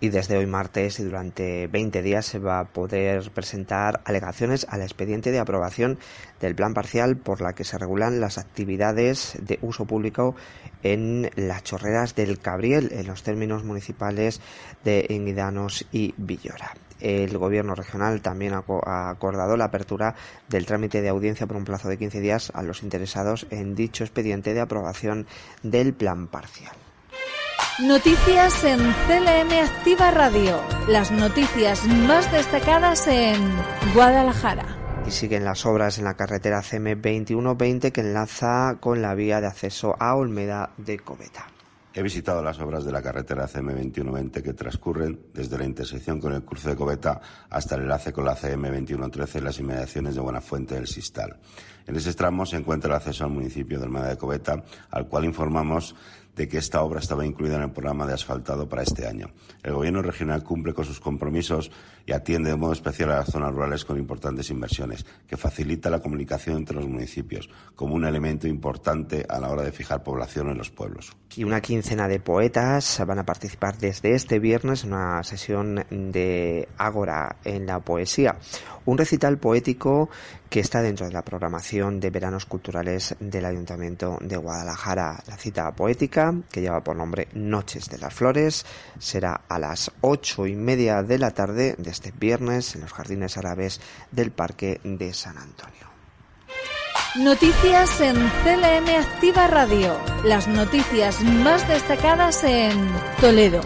y 0.00 0.10
desde 0.10 0.36
hoy 0.36 0.46
martes 0.46 1.00
y 1.00 1.04
durante 1.04 1.66
20 1.66 2.02
días 2.02 2.26
se 2.26 2.38
va 2.38 2.60
a 2.60 2.64
poder 2.64 3.30
presentar 3.30 4.00
alegaciones 4.04 4.66
al 4.68 4.82
expediente 4.82 5.30
de 5.30 5.38
aprobación 5.38 5.98
del 6.40 6.54
plan 6.54 6.74
parcial 6.74 7.16
por 7.16 7.40
la 7.40 7.54
que 7.54 7.64
se 7.64 7.78
regulan 7.78 8.20
las 8.20 8.38
actividades 8.38 9.36
de 9.40 9.58
uso 9.62 9.86
público 9.86 10.36
en 10.82 11.30
las 11.34 11.64
chorreras 11.64 12.14
del 12.14 12.38
Cabriel 12.38 12.90
en 12.92 13.06
los 13.06 13.22
términos 13.22 13.64
municipales 13.64 14.40
de 14.84 15.06
Enguidanos 15.08 15.86
y 15.90 16.14
Villora. 16.16 16.74
El 17.00 17.38
gobierno 17.38 17.74
regional 17.74 18.22
también 18.22 18.54
ha 18.54 19.10
acordado 19.10 19.56
la 19.56 19.66
apertura 19.66 20.16
del 20.48 20.66
trámite 20.66 21.00
de 21.00 21.08
audiencia 21.08 21.46
por 21.46 21.56
un 21.56 21.64
plazo 21.64 21.88
de 21.88 21.96
15 21.96 22.20
días 22.20 22.50
a 22.54 22.62
los 22.62 22.82
interesados 22.82 23.46
en 23.50 23.76
dicho 23.76 24.02
expediente 24.02 24.52
de 24.52 24.60
aprobación 24.60 25.26
del 25.62 25.94
plan 25.94 26.26
parcial. 26.26 26.87
Noticias 27.80 28.64
en 28.64 28.80
CLM 28.80 29.52
Activa 29.62 30.10
Radio. 30.10 30.60
Las 30.88 31.12
noticias 31.12 31.86
más 31.86 32.30
destacadas 32.32 33.06
en 33.06 33.40
Guadalajara. 33.94 34.66
Y 35.06 35.12
siguen 35.12 35.44
las 35.44 35.64
obras 35.64 35.96
en 35.98 36.04
la 36.04 36.14
carretera 36.14 36.60
CM2120 36.60 37.92
que 37.92 38.00
enlaza 38.00 38.78
con 38.80 39.00
la 39.00 39.14
vía 39.14 39.40
de 39.40 39.46
acceso 39.46 39.94
a 40.00 40.16
Olmeda 40.16 40.70
de 40.76 40.98
Coveta. 40.98 41.46
He 41.94 42.02
visitado 42.02 42.42
las 42.42 42.60
obras 42.60 42.84
de 42.84 42.90
la 42.90 43.00
carretera 43.00 43.46
CM2120 43.46 44.42
que 44.42 44.54
transcurren 44.54 45.18
desde 45.32 45.56
la 45.56 45.64
intersección 45.64 46.20
con 46.20 46.32
el 46.32 46.44
cruce 46.44 46.70
de 46.70 46.76
Coveta 46.76 47.20
hasta 47.48 47.76
el 47.76 47.82
enlace 47.82 48.12
con 48.12 48.24
la 48.24 48.36
CM2113 48.36 49.36
en 49.36 49.44
las 49.44 49.58
inmediaciones 49.60 50.16
de 50.16 50.20
Buenafuente 50.20 50.74
del 50.74 50.88
Sistal. 50.88 51.38
En 51.86 51.96
ese 51.96 52.12
tramo 52.12 52.44
se 52.44 52.56
encuentra 52.56 52.90
el 52.90 52.96
acceso 52.96 53.24
al 53.24 53.30
municipio 53.30 53.78
de 53.78 53.86
Olmeda 53.86 54.08
de 54.08 54.18
Coveta, 54.18 54.62
al 54.90 55.08
cual 55.08 55.24
informamos 55.24 55.96
de 56.38 56.48
que 56.48 56.58
esta 56.58 56.82
obra 56.82 57.00
estaba 57.00 57.26
incluida 57.26 57.56
en 57.56 57.62
el 57.62 57.72
programa 57.72 58.06
de 58.06 58.14
asfaltado 58.14 58.68
para 58.68 58.82
este 58.82 59.08
año. 59.08 59.30
El 59.64 59.74
Gobierno 59.74 60.02
regional 60.02 60.44
cumple 60.44 60.72
con 60.72 60.84
sus 60.84 61.00
compromisos 61.00 61.72
y 62.08 62.12
atiende 62.12 62.48
de 62.48 62.56
modo 62.56 62.72
especial 62.72 63.10
a 63.10 63.18
las 63.18 63.30
zonas 63.30 63.52
rurales 63.52 63.84
con 63.84 63.98
importantes 63.98 64.48
inversiones, 64.48 65.04
que 65.26 65.36
facilita 65.36 65.90
la 65.90 66.00
comunicación 66.00 66.56
entre 66.56 66.76
los 66.76 66.88
municipios, 66.88 67.50
como 67.76 67.94
un 67.94 68.06
elemento 68.06 68.48
importante 68.48 69.26
a 69.28 69.38
la 69.38 69.50
hora 69.50 69.62
de 69.62 69.72
fijar 69.72 70.02
población 70.02 70.48
en 70.48 70.56
los 70.56 70.70
pueblos. 70.70 71.14
Y 71.36 71.44
una 71.44 71.60
quincena 71.60 72.08
de 72.08 72.18
poetas 72.18 73.02
van 73.06 73.18
a 73.18 73.26
participar 73.26 73.76
desde 73.76 74.14
este 74.14 74.38
viernes 74.38 74.84
en 74.84 74.94
una 74.94 75.22
sesión 75.22 75.84
de 75.90 76.66
Ágora 76.78 77.36
en 77.44 77.66
la 77.66 77.80
poesía, 77.80 78.38
un 78.86 78.96
recital 78.96 79.36
poético 79.36 80.08
que 80.48 80.60
está 80.60 80.80
dentro 80.80 81.06
de 81.06 81.12
la 81.12 81.22
programación 81.22 82.00
de 82.00 82.08
veranos 82.08 82.46
culturales 82.46 83.14
del 83.20 83.44
Ayuntamiento 83.44 84.16
de 84.22 84.38
Guadalajara. 84.38 85.22
La 85.26 85.36
cita 85.36 85.70
poética, 85.72 86.34
que 86.50 86.62
lleva 86.62 86.82
por 86.82 86.96
nombre 86.96 87.28
Noches 87.34 87.90
de 87.90 87.98
las 87.98 88.14
Flores, 88.14 88.64
será 88.98 89.42
a 89.46 89.58
las 89.58 89.92
ocho 90.00 90.46
y 90.46 90.54
media 90.54 91.02
de 91.02 91.18
la 91.18 91.32
tarde 91.32 91.74
de 91.76 91.90
este 91.98 92.12
viernes 92.16 92.76
en 92.76 92.82
los 92.82 92.92
Jardines 92.92 93.36
Árabes 93.36 93.80
del 94.12 94.30
Parque 94.30 94.80
de 94.84 95.12
San 95.12 95.36
Antonio. 95.36 95.88
Noticias 97.16 98.00
en 98.00 98.14
CLM 98.14 98.88
Activa 99.00 99.48
Radio. 99.48 99.98
Las 100.22 100.46
noticias 100.46 101.20
más 101.22 101.66
destacadas 101.66 102.44
en 102.44 102.88
Toledo 103.20 103.60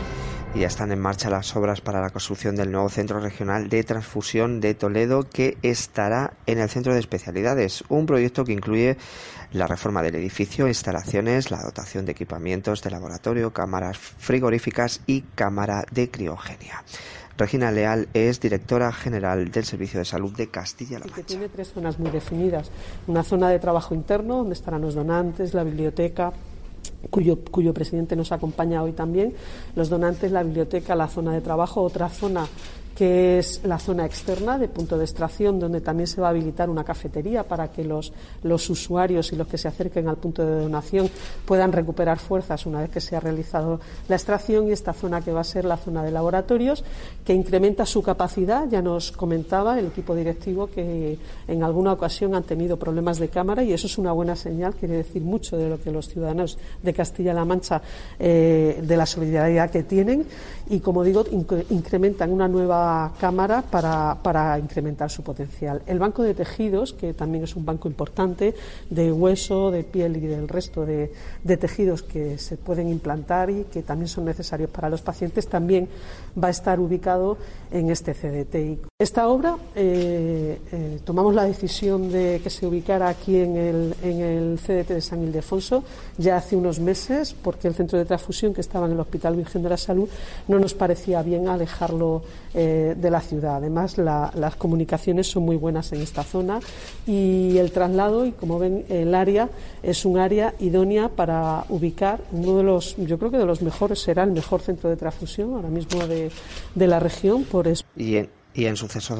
y 0.55 0.61
ya 0.61 0.67
están 0.67 0.93
en 0.93 1.01
marcha 1.01 1.31
las 1.31 1.57
obras 1.57 1.81
para 1.81 2.03
la 2.03 2.11
construcción 2.11 2.57
del 2.57 2.71
nuevo 2.71 2.91
Centro 2.91 3.21
Regional 3.21 3.71
de 3.71 3.85
Transfusión 3.85 4.61
de 4.61 4.75
Toledo 4.75 5.29
que 5.29 5.57
estará 5.63 6.35
en 6.45 6.59
el 6.59 6.69
Centro 6.69 6.93
de 6.93 7.01
Especialidades, 7.01 7.85
un 7.89 8.05
proyecto 8.05 8.45
que 8.45 8.53
incluye 8.53 8.99
la 9.53 9.67
reforma 9.67 10.03
del 10.03 10.17
edificio, 10.17 10.69
instalaciones, 10.69 11.51
la 11.51 11.63
dotación 11.63 12.05
de 12.05 12.13
equipamientos 12.13 12.83
de 12.83 12.91
laboratorio, 12.91 13.53
cámaras 13.53 13.97
frigoríficas 13.97 15.01
y 15.07 15.23
cámara 15.35 15.85
de 15.91 16.11
criogenia. 16.11 16.85
Regina 17.43 17.73
Leal 17.73 18.07
es 18.15 18.41
directora 18.41 18.93
general 18.93 19.51
del 19.51 19.65
Servicio 19.65 19.99
de 19.99 20.05
Salud 20.05 20.33
de 20.37 20.47
Castilla-La 20.47 21.07
Mancha. 21.07 21.17
Que 21.17 21.23
tiene 21.25 21.49
tres 21.49 21.73
zonas 21.73 21.99
muy 21.99 22.13
definidas. 22.13 22.71
Una 23.09 23.25
zona 23.25 23.49
de 23.49 23.59
trabajo 23.59 23.97
interno, 23.97 24.37
donde 24.37 24.55
estarán 24.55 24.81
los 24.81 24.95
donantes, 24.95 25.53
la 25.53 25.65
biblioteca, 25.65 26.33
Cuyo, 27.11 27.39
cuyo, 27.45 27.75
presidente 27.75 28.15
nos 28.15 28.31
acompaña 28.31 28.83
hoy 28.83 28.93
también, 28.93 29.35
los 29.75 29.89
donantes, 29.89 30.31
la 30.31 30.45
biblioteca, 30.45 30.95
la 30.95 31.09
zona 31.09 31.33
de 31.33 31.41
trabajo, 31.41 31.83
otra 31.83 32.09
zona 32.09 32.47
que 32.95 33.39
es 33.39 33.61
la 33.65 33.79
zona 33.79 34.05
externa 34.05 34.59
de 34.59 34.69
punto 34.69 34.99
de 34.99 35.05
extracción, 35.05 35.59
donde 35.59 35.81
también 35.81 36.07
se 36.07 36.21
va 36.21 36.29
a 36.29 36.31
habilitar 36.31 36.69
una 36.69 36.85
cafetería 36.85 37.45
para 37.45 37.69
que 37.69 37.85
los, 37.85 38.13
los 38.43 38.69
usuarios 38.71 39.33
y 39.33 39.37
los 39.37 39.47
que 39.47 39.59
se 39.59 39.69
acerquen 39.69 40.09
al 40.09 40.17
punto 40.17 40.45
de 40.45 40.63
donación 40.63 41.09
puedan 41.47 41.73
recuperar 41.73 42.19
fuerzas 42.19 42.67
una 42.67 42.81
vez 42.81 42.91
que 42.91 43.01
se 43.01 43.17
ha 43.17 43.21
realizado 43.21 43.81
la 44.09 44.17
extracción 44.17 44.69
y 44.69 44.73
esta 44.73 44.93
zona 44.93 45.21
que 45.21 45.33
va 45.33 45.41
a 45.41 45.45
ser 45.45 45.65
la 45.65 45.77
zona 45.77 46.03
de 46.03 46.11
laboratorios, 46.11 46.85
que 47.25 47.35
incrementa 47.35 47.87
su 47.87 48.03
capacidad. 48.03 48.69
Ya 48.69 48.83
nos 48.83 49.13
comentaba 49.13 49.79
el 49.79 49.87
equipo 49.87 50.15
directivo 50.15 50.69
que 50.69 51.19
en 51.49 51.63
alguna 51.63 51.93
ocasión 51.93 52.35
han 52.35 52.43
tenido 52.43 52.77
problemas 52.77 53.19
de 53.19 53.29
cámara 53.29 53.63
y 53.63 53.73
eso 53.73 53.87
es 53.87 53.99
una 53.99 54.13
buena 54.13 54.37
señal, 54.37 54.75
quiere 54.75 54.97
decir 54.97 55.23
mucho 55.23 55.57
de 55.57 55.69
lo 55.69 55.81
que 55.81 55.91
los 55.91 56.09
ciudadanos 56.09 56.59
de 56.83 56.93
Castilla-La 56.93 57.45
Mancha, 57.45 57.81
eh, 58.19 58.83
de 58.83 58.97
la 58.97 59.07
solidaridad 59.07 59.71
que 59.71 59.83
tienen 59.83 60.27
y, 60.69 60.81
como 60.81 61.05
digo, 61.05 61.25
incrementan 61.71 62.33
una 62.33 62.49
nueva 62.49 62.82
cámara 63.19 63.63
para, 63.63 64.17
para, 64.23 64.59
incrementar 64.59 65.11
su 65.11 65.23
potencial. 65.23 65.83
El 65.87 65.99
banco 65.99 66.23
de 66.23 66.35
tejidos, 66.35 66.93
que 66.93 67.15
también 67.15 67.45
es 67.45 67.57
un 67.57 67.65
banco 67.65 67.89
importante 67.89 68.55
de 68.91 69.13
hueso, 69.13 69.71
de 69.71 69.85
piel 69.85 70.17
y 70.17 70.27
del 70.27 70.49
resto 70.49 70.85
de, 70.87 71.13
tejidos 71.45 72.03
que 72.03 72.39
se 72.39 72.57
pueden 72.57 72.89
implantar 72.89 73.51
y 73.51 73.65
que 73.65 73.83
también 73.83 74.09
son 74.09 74.25
necesarios 74.25 74.71
para 74.71 74.89
los 74.89 75.03
pacientes, 75.03 75.49
también 75.49 75.89
va 76.43 76.49
a 76.49 76.51
estar 76.51 76.81
ubicado 76.81 77.37
en 77.71 77.91
este 77.91 78.15
CDT. 78.15 78.87
Esta 78.99 79.29
obra 79.29 79.57
eh, 79.75 80.59
eh, 80.73 81.01
tomamos 81.05 81.35
la 81.35 81.45
decisión 81.45 82.11
de 82.11 82.41
que 82.43 82.51
se 82.51 82.67
ubicara 82.67 83.09
aquí 83.09 83.37
en 83.37 83.57
el, 83.57 83.95
en 84.03 84.21
el 84.21 84.59
CDT 84.59 84.89
de 84.89 85.01
San 85.01 85.23
Ildefonso 85.23 85.85
ya 86.19 86.37
hace 86.37 86.57
unos 86.57 86.79
meses, 86.79 87.35
porque 87.35 87.69
el 87.69 87.75
centro 87.75 87.99
de 87.99 88.05
transfusión 88.05 88.55
que 88.55 88.61
estaba 88.61 88.87
en 88.87 88.93
el 88.93 89.01
Hospital 89.01 89.37
Virgen 89.37 89.63
de 89.63 89.69
la 89.69 89.77
Salud 89.77 90.09
no 90.49 90.59
nos 90.59 90.75
parecía 90.75 91.23
bien 91.23 91.49
alejarlo 91.49 92.23
eh, 92.55 92.72
de 92.97 93.11
la 93.11 93.21
ciudad. 93.21 93.57
Además, 93.57 93.99
las 93.99 94.57
comunicaciones 94.57 95.31
son 95.31 95.45
muy 95.45 95.57
buenas 95.57 95.93
en 95.93 96.01
esta 96.01 96.23
zona 96.23 96.61
y 97.07 97.57
el 97.59 97.73
traslado, 97.73 98.27
y 98.27 98.33
como 98.33 98.59
ven, 98.59 98.85
el 98.89 99.15
área 99.15 99.49
es 99.83 100.05
un 100.05 100.19
área 100.19 100.55
idónea 100.59 101.09
para 101.09 101.65
ubicar 101.69 102.21
uno 102.33 102.57
de 102.57 102.63
los, 102.63 102.97
yo 102.97 103.19
creo 103.19 103.31
que 103.31 103.39
de 103.39 103.47
los 103.47 103.63
mejores, 103.63 104.01
será 104.01 104.25
el 104.25 104.33
mejor 104.33 104.61
centro 104.61 104.91
de 104.91 104.97
transfusión 104.97 105.55
ahora 105.55 105.69
mismo 105.69 106.07
de, 106.07 106.31
de 106.75 106.87
la 106.87 107.01
región. 107.01 107.45
Por. 107.45 107.67
Y 107.97 108.17
en, 108.17 108.31
y 108.55 108.67
en 108.67 108.75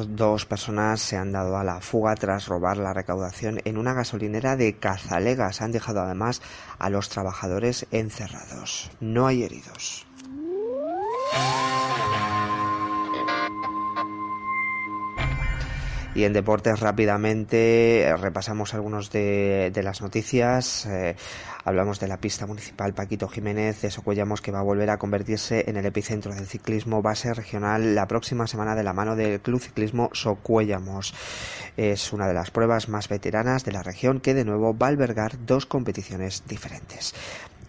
dos 0.09 0.45
personas 0.47 1.01
se 1.01 1.17
han 1.17 1.33
dado 1.33 1.57
a 1.57 1.65
la 1.65 1.81
fuga 1.81 2.15
tras 2.15 2.47
robar 2.47 2.77
la 2.77 2.93
recaudación 2.93 3.61
en 3.65 3.79
una 3.79 3.95
gasolinera 3.95 4.57
de 4.57 4.75
Cazalegas. 4.75 5.63
Han 5.63 5.73
dejado 5.73 6.01
además 6.01 6.43
a 6.79 6.91
los 6.91 7.09
trabajadores 7.09 7.87
encerrados. 7.91 8.91
No 9.01 9.27
hay 9.27 9.43
heridos. 9.43 10.07
Y 16.15 16.25
en 16.25 16.35
deportes 16.35 16.81
rápidamente 16.81 18.03
eh, 18.03 18.17
repasamos 18.17 18.75
algunos 18.75 19.11
de, 19.11 19.73
las 19.83 20.03
noticias. 20.03 20.85
Eh, 20.85 21.17
hablamos 21.65 22.01
de 22.01 22.09
la 22.09 22.19
pista 22.19 22.47
municipal 22.47 22.93
Paquito 22.93 23.29
Jiménez 23.29 23.81
de 23.81 23.91
Socuellamos 23.91 24.43
que 24.43 24.53
va 24.53 24.61
a 24.61 24.65
volver 24.65 24.91
a 24.91 24.99
convertirse 24.99 25.65
en 25.69 25.79
el 25.79 25.87
epicentro 25.87 26.35
del 26.35 26.47
ciclismo 26.47 27.01
base 27.01 27.33
regional 27.33 27.95
la 27.95 28.07
próxima 28.09 28.47
semana 28.47 28.75
de 28.75 28.83
la 28.83 28.93
mano 28.93 29.17
del 29.17 29.41
Club 29.41 29.63
Ciclismo 29.63 30.11
Socuellamos. 30.13 31.15
Es 31.79 32.13
una 32.13 32.29
de 32.29 32.35
las 32.35 32.51
pruebas 32.51 32.91
más 32.91 33.09
veteranas 33.09 33.65
de 33.65 33.73
la 33.73 33.83
región 33.83 34.21
que 34.21 34.35
de 34.35 34.45
nuevo 34.45 34.77
va 34.77 34.89
a 34.89 34.91
albergar 34.91 35.47
dos 35.47 35.65
competiciones 35.65 36.45
diferentes. 36.47 37.15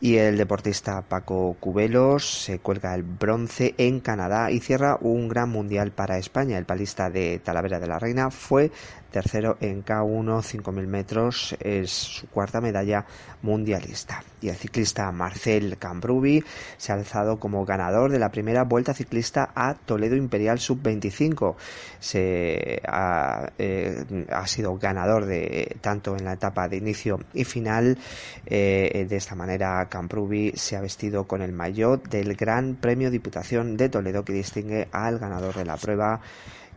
Y 0.04 0.18
el 0.18 0.38
deportista 0.38 1.02
Paco 1.02 1.56
Cubelos 1.62 2.44
se 2.44 2.60
cuelga 2.60 2.94
el 2.94 3.04
bronce 3.04 3.74
en 3.78 4.02
Canadá 4.02 4.52
y 4.52 4.60
cierra 4.60 4.98
un 5.00 5.30
gran 5.30 5.50
mundial 5.50 5.92
para 5.92 6.18
España. 6.18 6.58
El 6.58 6.66
palista 6.66 7.10
de 7.10 7.40
Talavera 7.40 7.80
de 7.80 7.88
la 7.88 8.00
Reina 8.00 8.30
fue 8.30 8.70
tercero 9.14 9.58
en 9.62 9.86
K1 9.86 10.42
5.000 10.42 10.88
metros, 10.88 11.56
es 11.62 11.92
su 11.92 12.28
cuarta 12.28 12.60
medalla 12.60 13.06
mundialista. 13.44 14.24
Y 14.42 14.50
el 14.50 14.56
ciclista 14.56 15.10
Marcel 15.12 15.78
Cambrubi 15.78 16.44
se 16.78 16.92
ha 16.92 16.96
alzado 16.96 17.40
como 17.40 17.64
ganador 17.64 18.12
de 18.12 18.20
la 18.20 18.30
primera 18.30 18.64
vuelta 18.64 18.94
ciclista 18.94 19.52
a 19.56 19.76
Toledo 19.76 20.18
Imperial 20.18 20.60
Sub-25. 20.60 21.56
Se 22.00 22.82
ha, 22.86 23.50
eh, 23.58 24.26
ha, 24.30 24.48
sido 24.48 24.78
ganador 24.78 25.26
de 25.26 25.78
tanto 25.80 26.18
en 26.18 26.26
la 26.26 26.34
etapa 26.34 26.68
de 26.68 26.78
inicio 26.78 27.20
y 27.34 27.46
final. 27.46 27.98
Eh, 28.46 29.06
de 29.08 29.16
esta 29.16 29.36
manera, 29.36 29.88
Cambrubi 29.90 30.54
se 30.56 30.76
ha 30.76 30.82
vestido 30.82 31.26
con 31.26 31.42
el 31.42 31.54
maillot 31.54 32.10
del 32.10 32.36
Gran 32.36 32.76
Premio 32.76 33.12
Diputación 33.12 33.78
de 33.78 33.90
Toledo 33.90 34.26
que 34.26 34.34
distingue 34.34 34.88
al 34.92 35.20
ganador 35.20 35.56
de 35.56 35.66
la 35.66 35.78
prueba 35.78 36.20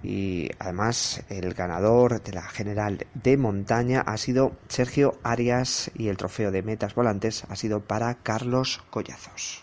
y 0.06 0.50
además 0.58 1.22
el 1.28 1.52
ganador 1.54 2.22
de 2.22 2.32
la 2.32 2.42
general 2.42 3.06
de 3.14 3.36
montaña 3.36 4.00
ha 4.00 4.16
sido 4.16 4.52
Sergio 4.68 5.18
Arias 5.24 5.90
y 5.96 6.08
el 6.08 6.16
trofeo 6.16 6.52
de 6.52 6.62
metas 6.62 6.94
volantes 6.94 7.44
ha 7.48 7.56
sido 7.56 7.80
para 7.80 8.14
Carlos 8.14 8.82
Collazos. 8.90 9.60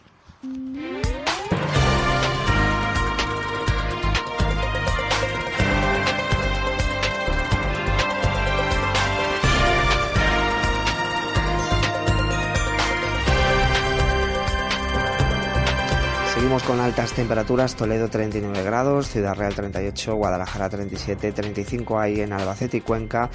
Seguimos 16.44 16.64
con 16.64 16.82
altas 16.82 17.14
temperaturas, 17.14 17.74
Toledo 17.74 18.10
39 18.10 18.64
grados, 18.64 19.08
Ciudad 19.08 19.34
Real 19.34 19.56
38, 19.56 20.14
Guadalajara 20.14 20.68
37, 20.68 21.32
35 21.32 21.98
ahí 21.98 22.20
en 22.20 22.34
Albacete 22.34 22.76
y 22.76 22.82
Cuenca. 22.82 23.30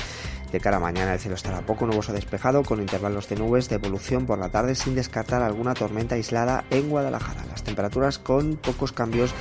De 0.52 0.60
cara 0.60 0.78
a 0.78 0.80
mañana 0.80 1.12
el 1.12 1.20
cielo 1.20 1.34
estará 1.34 1.60
poco 1.60 1.86
nuboso 1.86 2.12
despejado 2.12 2.62
con 2.62 2.80
intervalos 2.80 3.28
de 3.28 3.36
nubes 3.36 3.68
de 3.68 3.74
evolución 3.76 4.24
por 4.24 4.38
la 4.38 4.48
tarde 4.48 4.74
sin 4.74 4.94
descartar 4.94 5.42
alguna 5.42 5.74
tormenta 5.74 6.14
aislada 6.14 6.64
en 6.70 6.88
Guadalajara. 6.88 7.44
Las 7.50 7.64
temperaturas 7.64 8.18
con 8.18 8.56
pocos 8.56 8.92
cambios 8.92 9.34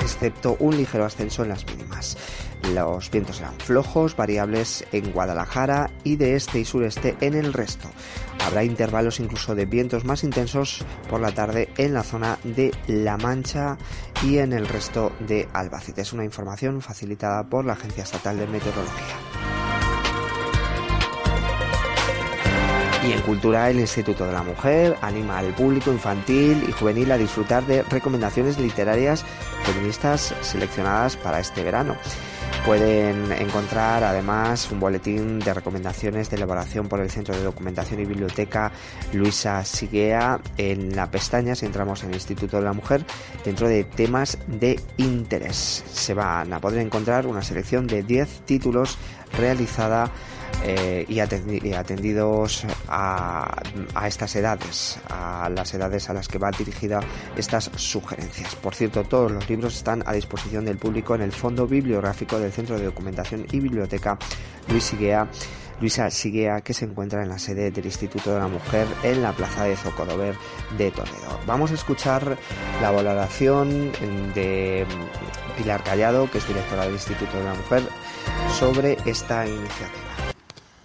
excepto 0.00 0.56
un 0.60 0.76
ligero 0.76 1.04
ascenso 1.04 1.42
en 1.42 1.50
las 1.50 1.66
mínimas. 1.66 2.16
Los 2.72 3.10
vientos 3.10 3.36
serán 3.36 3.58
flojos, 3.58 4.16
variables 4.16 4.86
en 4.92 5.12
Guadalajara 5.12 5.90
y 6.02 6.16
de 6.16 6.34
este 6.34 6.60
y 6.60 6.64
sureste 6.64 7.14
en 7.20 7.34
el 7.34 7.52
resto. 7.52 7.90
Habrá 8.44 8.64
intervalos 8.64 9.20
incluso 9.20 9.54
de 9.54 9.66
vientos 9.66 10.04
más 10.04 10.24
intensos 10.24 10.84
por 11.10 11.20
la 11.20 11.32
tarde 11.32 11.68
en 11.76 11.92
la 11.92 12.02
zona 12.02 12.38
de 12.42 12.72
La 12.86 13.18
Mancha 13.18 13.76
y 14.22 14.38
en 14.38 14.54
el 14.54 14.66
resto 14.66 15.12
de 15.20 15.46
Albacete. 15.52 16.02
Es 16.02 16.14
una 16.14 16.24
información 16.24 16.80
facilitada 16.80 17.44
por 17.44 17.66
la 17.66 17.74
Agencia 17.74 18.04
Estatal 18.04 18.38
de 18.38 18.46
Meteorología. 18.46 19.63
Y 23.06 23.12
en 23.12 23.20
Cultura, 23.20 23.68
el 23.68 23.80
Instituto 23.80 24.26
de 24.26 24.32
la 24.32 24.42
Mujer 24.42 24.96
anima 25.02 25.38
al 25.38 25.52
público 25.52 25.92
infantil 25.92 26.64
y 26.66 26.72
juvenil 26.72 27.12
a 27.12 27.18
disfrutar 27.18 27.66
de 27.66 27.82
recomendaciones 27.82 28.58
literarias 28.58 29.26
feministas 29.64 30.34
seleccionadas 30.40 31.14
para 31.18 31.38
este 31.38 31.62
verano. 31.62 31.96
Pueden 32.64 33.30
encontrar 33.32 34.02
además 34.04 34.70
un 34.72 34.80
boletín 34.80 35.38
de 35.38 35.52
recomendaciones 35.52 36.30
de 36.30 36.36
elaboración 36.36 36.88
por 36.88 37.00
el 37.00 37.10
Centro 37.10 37.36
de 37.36 37.42
Documentación 37.42 38.00
y 38.00 38.06
Biblioteca 38.06 38.72
Luisa 39.12 39.62
Siguea 39.66 40.40
en 40.56 40.96
la 40.96 41.10
pestaña, 41.10 41.54
si 41.54 41.66
entramos 41.66 42.02
en 42.04 42.08
el 42.08 42.14
Instituto 42.14 42.56
de 42.56 42.62
la 42.62 42.72
Mujer, 42.72 43.04
dentro 43.44 43.68
de 43.68 43.84
temas 43.84 44.38
de 44.46 44.80
interés. 44.96 45.84
Se 45.92 46.14
van 46.14 46.54
a 46.54 46.58
poder 46.58 46.80
encontrar 46.80 47.26
una 47.26 47.42
selección 47.42 47.86
de 47.86 48.02
10 48.02 48.46
títulos 48.46 48.96
realizada 49.36 50.10
eh, 50.62 51.04
y, 51.08 51.20
atendidos 51.20 52.66
a, 52.88 53.62
estas 54.06 54.36
edades, 54.36 54.98
a 55.10 55.48
las 55.50 55.74
edades 55.74 56.08
a 56.08 56.14
las 56.14 56.28
que 56.28 56.38
va 56.38 56.50
dirigida 56.50 57.00
estas 57.36 57.70
sugerencias. 57.76 58.54
Por 58.56 58.74
cierto, 58.74 59.04
todos 59.04 59.30
los 59.30 59.48
libros 59.48 59.76
están 59.76 60.02
a 60.06 60.12
disposición 60.12 60.64
del 60.64 60.78
público 60.78 61.14
en 61.14 61.22
el 61.22 61.32
fondo 61.32 61.66
bibliográfico 61.66 62.38
del 62.38 62.52
Centro 62.52 62.78
de 62.78 62.84
Documentación 62.84 63.46
y 63.50 63.60
Biblioteca 63.60 64.18
Luis 64.68 64.84
Siguea. 64.84 65.28
Luisa 65.80 66.10
Siguea, 66.10 66.60
que 66.60 66.72
se 66.72 66.84
encuentra 66.84 67.22
en 67.22 67.28
la 67.28 67.38
sede 67.38 67.70
del 67.70 67.86
Instituto 67.86 68.32
de 68.32 68.38
la 68.38 68.48
Mujer 68.48 68.86
en 69.02 69.22
la 69.22 69.32
plaza 69.32 69.64
de 69.64 69.76
Zocodover 69.76 70.36
de 70.78 70.90
Toledo. 70.90 71.40
Vamos 71.46 71.72
a 71.72 71.74
escuchar 71.74 72.38
la 72.80 72.90
valoración 72.90 73.92
de 74.34 74.86
Pilar 75.56 75.82
Callado, 75.82 76.30
que 76.30 76.38
es 76.38 76.46
directora 76.46 76.84
del 76.84 76.94
Instituto 76.94 77.36
de 77.36 77.44
la 77.44 77.54
Mujer, 77.54 77.82
sobre 78.58 78.96
esta 79.04 79.46
iniciativa. 79.46 80.03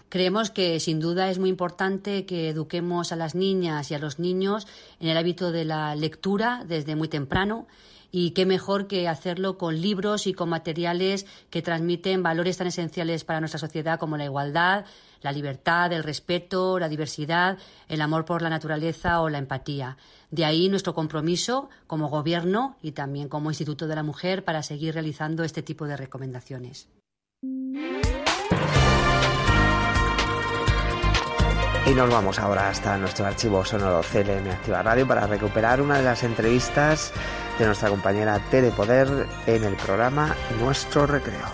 Creemos 0.10 0.50
que 0.50 0.80
sin 0.80 1.00
duda 1.00 1.30
es 1.30 1.38
muy 1.38 1.50
importante 1.50 2.26
que 2.26 2.50
eduquemos 2.50 3.12
a 3.12 3.16
las 3.16 3.36
niñas 3.36 3.92
y 3.92 3.94
a 3.94 4.00
los 4.00 4.18
niños 4.18 4.68
en 5.00 5.08
el 5.08 5.18
hábito 5.18 5.52
de 5.52 5.66
la 5.66 5.96
lectura 5.96 6.64
desde 6.68 6.96
muy 6.96 7.08
temprano 7.08 7.68
y 8.12 8.32
qué 8.32 8.48
mejor 8.48 8.88
que 8.88 9.08
hacerlo 9.08 9.60
con 9.60 9.80
libros 9.80 10.26
y 10.26 10.34
con 10.34 10.50
materiales 10.50 11.28
que 11.52 11.62
transmiten 11.62 12.24
valores 12.24 12.58
tan 12.58 12.66
esenciales 12.66 13.24
para 13.24 13.40
nuestra 13.40 13.60
sociedad 13.60 14.00
como 14.00 14.18
la 14.18 14.26
igualdad, 14.26 14.86
la 15.22 15.32
libertad, 15.32 15.94
el 15.94 16.04
respeto, 16.04 16.80
la 16.80 16.90
diversidad, 16.90 17.60
el 17.88 18.02
amor 18.02 18.26
por 18.26 18.42
la 18.42 18.50
naturaleza 18.50 19.22
o 19.22 19.30
la 19.30 19.38
empatía. 19.38 19.98
De 20.32 20.46
ahí 20.46 20.70
nuestro 20.70 20.96
compromiso 20.96 21.70
como 21.86 22.10
Gobierno 22.10 22.78
y 22.82 22.94
también 22.94 23.30
como 23.30 23.52
Instituto 23.52 23.88
de 23.88 23.96
la 23.96 24.04
Mujer 24.04 24.44
para 24.44 24.64
seguir 24.64 24.96
realizando 24.96 25.44
este 25.44 25.62
tipo 25.62 25.86
de 25.86 25.98
recomendaciones. 25.98 26.88
Y 31.90 31.94
nos 31.96 32.08
vamos 32.12 32.38
ahora 32.38 32.70
hasta 32.70 32.96
nuestro 33.00 33.26
archivo 33.26 33.66
sonoro 33.66 34.02
CLM 34.02 34.48
Activa 34.52 34.84
Radio 34.84 35.08
para 35.08 35.26
recuperar 35.26 35.82
una 35.82 35.98
de 35.98 36.04
las 36.04 36.22
entrevistas 36.22 37.12
de 37.58 37.66
nuestra 37.66 37.90
compañera 37.90 38.40
Tere 38.52 38.70
Poder 38.70 39.26
en 39.48 39.64
el 39.64 39.76
programa 39.76 40.36
Nuestro 40.60 41.08
Recreo. 41.08 41.48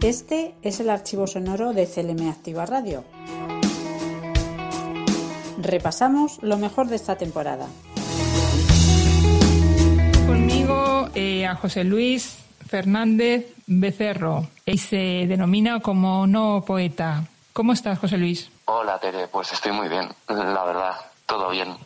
Este 0.00 0.54
es 0.62 0.80
el 0.80 0.88
archivo 0.88 1.26
sonoro 1.26 1.74
de 1.74 1.86
CLM 1.86 2.30
Activa 2.30 2.64
Radio. 2.64 3.04
Repasamos 5.60 6.38
lo 6.40 6.56
mejor 6.56 6.86
de 6.86 6.96
esta 6.96 7.16
temporada. 7.16 7.66
Conmigo 10.26 11.10
eh, 11.14 11.44
a 11.44 11.54
José 11.54 11.84
Luis 11.84 12.38
Fernández 12.66 13.52
Becerro 13.66 14.48
y 14.72 14.78
se 14.78 15.26
denomina 15.26 15.80
como 15.80 16.26
no 16.26 16.62
poeta. 16.66 17.24
¿Cómo 17.52 17.72
estás, 17.72 17.98
José 17.98 18.18
Luis? 18.18 18.50
Hola, 18.66 18.98
Tere. 18.98 19.28
Pues 19.28 19.52
estoy 19.52 19.72
muy 19.72 19.88
bien, 19.88 20.08
la 20.28 20.64
verdad. 20.64 20.96
Todo 21.26 21.50
bien. 21.50 21.76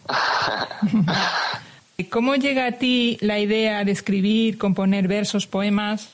¿Cómo 2.11 2.35
llega 2.35 2.66
a 2.66 2.73
ti 2.73 3.18
la 3.21 3.38
idea 3.38 3.85
de 3.85 3.92
escribir, 3.92 4.59
componer 4.59 5.07
versos, 5.09 5.47
poemas? 5.47 6.11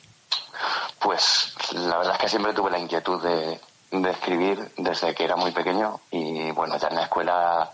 Pues 0.98 1.54
la 1.72 1.98
verdad 1.98 2.14
es 2.14 2.20
que 2.20 2.28
siempre 2.28 2.52
tuve 2.52 2.70
la 2.70 2.78
inquietud 2.78 3.22
de, 3.22 3.58
de 3.90 4.10
escribir 4.10 4.72
desde 4.76 5.14
que 5.14 5.24
era 5.24 5.36
muy 5.36 5.52
pequeño 5.52 6.00
y 6.10 6.50
bueno, 6.50 6.76
ya 6.78 6.88
en 6.88 6.96
la 6.96 7.04
escuela 7.04 7.70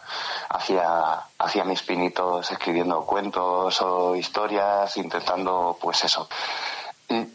hacía, 0.49 1.21
hacía 1.39 1.65
mis 1.65 1.83
pinitos 1.83 2.51
escribiendo 2.53 3.05
cuentos 3.05 3.81
o 3.83 4.15
historias, 4.15 4.97
intentando 4.97 5.77
pues 5.81 6.05
eso, 6.05 6.29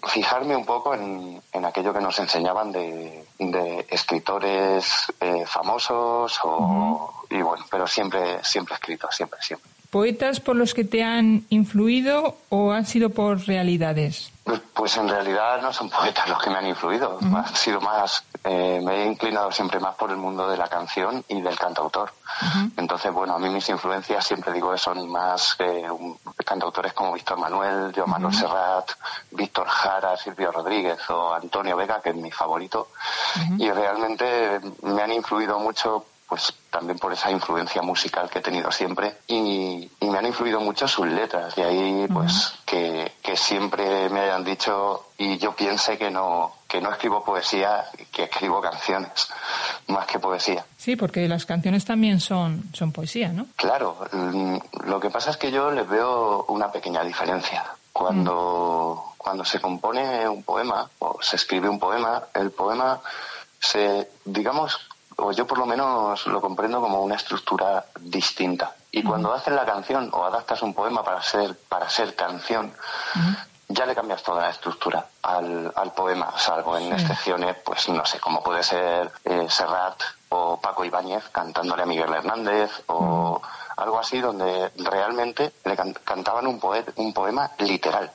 fijarme 0.08 0.56
un 0.56 0.66
poco 0.66 0.94
en, 0.94 1.42
aquello 1.66 1.94
que 1.94 2.02
nos 2.02 2.20
enseñaban 2.20 2.72
de, 2.72 3.26
escritores 3.90 5.12
eh, 5.20 5.44
famosos 5.46 6.40
o, 6.44 7.26
y 7.30 7.42
bueno, 7.42 7.66
pero 7.70 7.88
siempre, 7.88 8.44
siempre 8.44 8.76
escrito, 8.76 9.08
siempre, 9.12 9.40
siempre. 9.42 9.70
¿Poetas 9.90 10.40
por 10.40 10.56
los 10.56 10.76
que 10.76 10.84
te 10.84 11.04
han 11.04 11.46
influido 11.50 12.38
o 12.50 12.72
han 12.72 12.86
sido 12.86 13.10
por 13.10 13.48
realidades? 13.48 14.32
Pues, 14.44 14.62
pues 14.74 14.98
en 14.98 15.10
realidad 15.10 15.62
no 15.62 15.74
son 15.74 15.90
poetas 15.90 16.30
los 16.30 16.42
que 16.42 16.50
me 16.52 16.58
han 16.58 16.68
influido, 16.68 17.18
han 17.22 17.56
sido 17.56 17.82
más, 17.82 18.24
eh, 18.44 18.82
me 18.84 19.04
he 19.04 19.06
inclinado 19.08 19.52
siempre 19.52 19.80
más 19.80 19.96
por 19.96 20.12
el 20.12 20.18
mundo 20.18 20.50
de 20.50 20.58
la 20.58 20.68
canción 20.68 21.24
y 21.28 21.42
del 21.42 21.58
cantautor. 21.58 22.12
Entonces, 22.78 23.12
bueno, 23.12 23.36
a 23.36 23.40
mí 23.40 23.50
mis 23.50 23.68
influencias, 23.70 24.26
siempre 24.26 24.54
digo, 24.54 24.78
son 24.78 25.10
más 25.10 25.56
eh, 25.60 25.86
cantautores 26.46 26.94
como 26.94 27.14
Víctor 27.14 27.38
Manuel, 27.38 27.92
Joan 27.94 28.10
Manuel 28.10 28.34
Serrat, 28.34 28.92
Víctor 29.32 29.68
Jara, 29.68 30.16
Silvio 30.16 30.52
Rodríguez 30.52 30.98
o 31.10 31.34
Antonio 31.34 31.76
Vega, 31.76 32.02
que 32.02 32.12
es 32.12 32.16
mi 32.16 32.32
favorito. 32.32 32.90
Y 33.58 33.70
realmente 33.72 34.62
me 34.84 35.02
han 35.02 35.12
influido 35.12 35.60
mucho 35.60 36.06
pues 36.30 36.54
también 36.70 37.00
por 37.00 37.12
esa 37.12 37.32
influencia 37.32 37.82
musical 37.82 38.30
que 38.30 38.38
he 38.38 38.42
tenido 38.42 38.72
siempre. 38.72 39.18
Y, 39.28 39.90
me 40.02 40.18
han 40.18 40.26
influido 40.28 40.60
mucho 40.62 40.88
sus 40.88 41.08
letras. 41.08 41.58
Y 41.58 41.62
ahí 41.62 42.08
pues 42.12 42.54
que, 42.66 43.12
siempre 43.36 44.10
me 44.10 44.22
hayan 44.22 44.44
dicho 44.44 45.06
y 45.18 45.38
yo 45.38 45.56
piense 45.56 45.98
que 45.98 46.10
no 46.10 46.52
que 46.70 46.80
no 46.80 46.92
escribo 46.92 47.24
poesía 47.24 47.84
que 48.12 48.24
escribo 48.24 48.62
canciones 48.62 49.28
más 49.88 50.06
que 50.06 50.20
poesía. 50.20 50.64
Sí 50.78 50.96
porque 50.96 51.28
las 51.28 51.46
canciones 51.46 51.84
también 51.84 52.22
son 52.22 52.64
son 52.74 52.94
poesía 52.94 53.30
no 53.34 53.48
claro 53.58 53.98
mm, 54.12 54.58
lo 54.86 55.00
que 55.00 55.10
pasa 55.10 55.32
es 55.32 55.38
que 55.38 55.52
yo 55.52 55.72
les 55.72 55.88
veo 55.88 56.46
una 56.50 56.72
pequeña 56.72 57.04
diferencia. 57.04 57.64
Cuando, 57.94 59.14
cuando 59.18 59.44
se 59.44 59.60
compone 59.60 60.28
un 60.28 60.44
poema 60.44 60.90
o 61.00 61.22
se 61.22 61.36
escribe 61.36 61.70
un 61.70 61.80
poema, 61.80 62.24
el 62.34 62.52
poema 62.52 63.00
se, 63.60 64.10
digamos, 64.26 64.80
o 65.18 65.32
yo 65.32 65.46
por 65.46 65.58
lo 65.58 65.66
menos 65.66 66.26
lo 66.28 66.40
comprendo 66.40 66.80
como 66.82 67.02
una 67.02 67.16
estructura 67.16 67.86
distinta. 68.00 68.76
Y 68.92 69.04
cuando 69.04 69.34
haces 69.34 69.54
la 69.54 69.66
canción 69.66 70.10
o 70.14 70.24
adaptas 70.26 70.62
un 70.62 70.74
poema 70.74 71.04
para 71.04 71.22
ser, 71.22 71.56
para 71.68 71.90
ser 71.90 72.16
canción, 72.16 72.74
ya 73.70 73.86
le 73.86 73.96
cambias 73.96 74.24
toda 74.24 74.42
la 74.42 74.50
estructura 74.50 75.06
al, 75.22 75.72
al 75.76 75.94
poema, 75.94 76.34
salvo 76.38 76.78
en 76.78 76.92
excepciones, 76.92 77.56
pues 77.64 77.88
no 77.90 78.04
sé, 78.06 78.20
como 78.20 78.44
puede 78.44 78.64
ser 78.64 79.12
eh, 79.24 79.46
Serrat 79.48 80.02
o 80.30 80.60
Paco 80.60 80.84
Ibáñez 80.84 81.30
cantándole 81.32 81.84
a 81.84 81.86
Miguel 81.86 82.14
Hernández 82.14 82.72
o 82.88 83.40
algo 83.78 84.00
así 84.00 84.20
donde 84.20 84.72
realmente 84.76 85.54
le 85.64 85.78
cantaban 86.04 86.48
un, 86.48 86.60
un 86.96 87.14
poema 87.14 87.52
literal, 87.60 88.12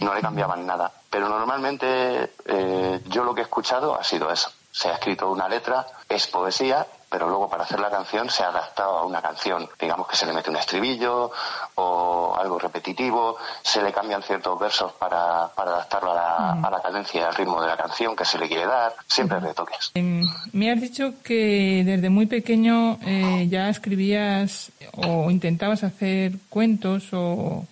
no 0.00 0.14
le 0.14 0.20
cambiaban 0.20 0.66
nada. 0.66 0.90
Pero 1.08 1.28
normalmente 1.28 2.32
eh, 2.44 3.00
yo 3.06 3.22
lo 3.22 3.34
que 3.34 3.42
he 3.42 3.44
escuchado 3.44 3.94
ha 3.94 4.02
sido 4.02 4.30
eso. 4.30 4.50
Se 4.72 4.88
ha 4.88 4.94
escrito 4.94 5.30
una 5.30 5.48
letra, 5.48 5.86
es 6.08 6.26
poesía, 6.26 6.86
pero 7.10 7.28
luego 7.28 7.48
para 7.48 7.64
hacer 7.64 7.80
la 7.80 7.90
canción 7.90 8.28
se 8.30 8.42
ha 8.42 8.48
adaptado 8.48 8.98
a 8.98 9.06
una 9.06 9.22
canción. 9.22 9.68
Digamos 9.80 10.08
que 10.08 10.16
se 10.16 10.26
le 10.26 10.32
mete 10.32 10.50
un 10.50 10.56
estribillo 10.56 11.30
o 11.76 12.36
algo 12.38 12.58
repetitivo, 12.58 13.36
se 13.62 13.82
le 13.82 13.92
cambian 13.92 14.22
ciertos 14.22 14.58
versos 14.58 14.92
para, 14.92 15.48
para 15.54 15.72
adaptarlo 15.72 16.12
a 16.12 16.14
la, 16.14 16.52
a 16.66 16.70
la 16.70 16.80
cadencia 16.80 17.20
y 17.20 17.24
al 17.24 17.34
ritmo 17.34 17.60
de 17.60 17.68
la 17.68 17.76
canción 17.76 18.16
que 18.16 18.24
se 18.24 18.38
le 18.38 18.48
quiere 18.48 18.66
dar, 18.66 18.94
siempre 19.06 19.40
retoques. 19.40 19.90
Em, 19.94 20.22
me 20.52 20.70
has 20.70 20.80
dicho 20.80 21.14
que 21.22 21.82
desde 21.84 22.10
muy 22.10 22.26
pequeño 22.26 22.98
eh, 23.02 23.46
ya 23.48 23.68
escribías 23.68 24.72
o 24.96 25.30
intentabas 25.30 25.84
hacer 25.84 26.32
cuentos 26.48 27.12
o, 27.12 27.64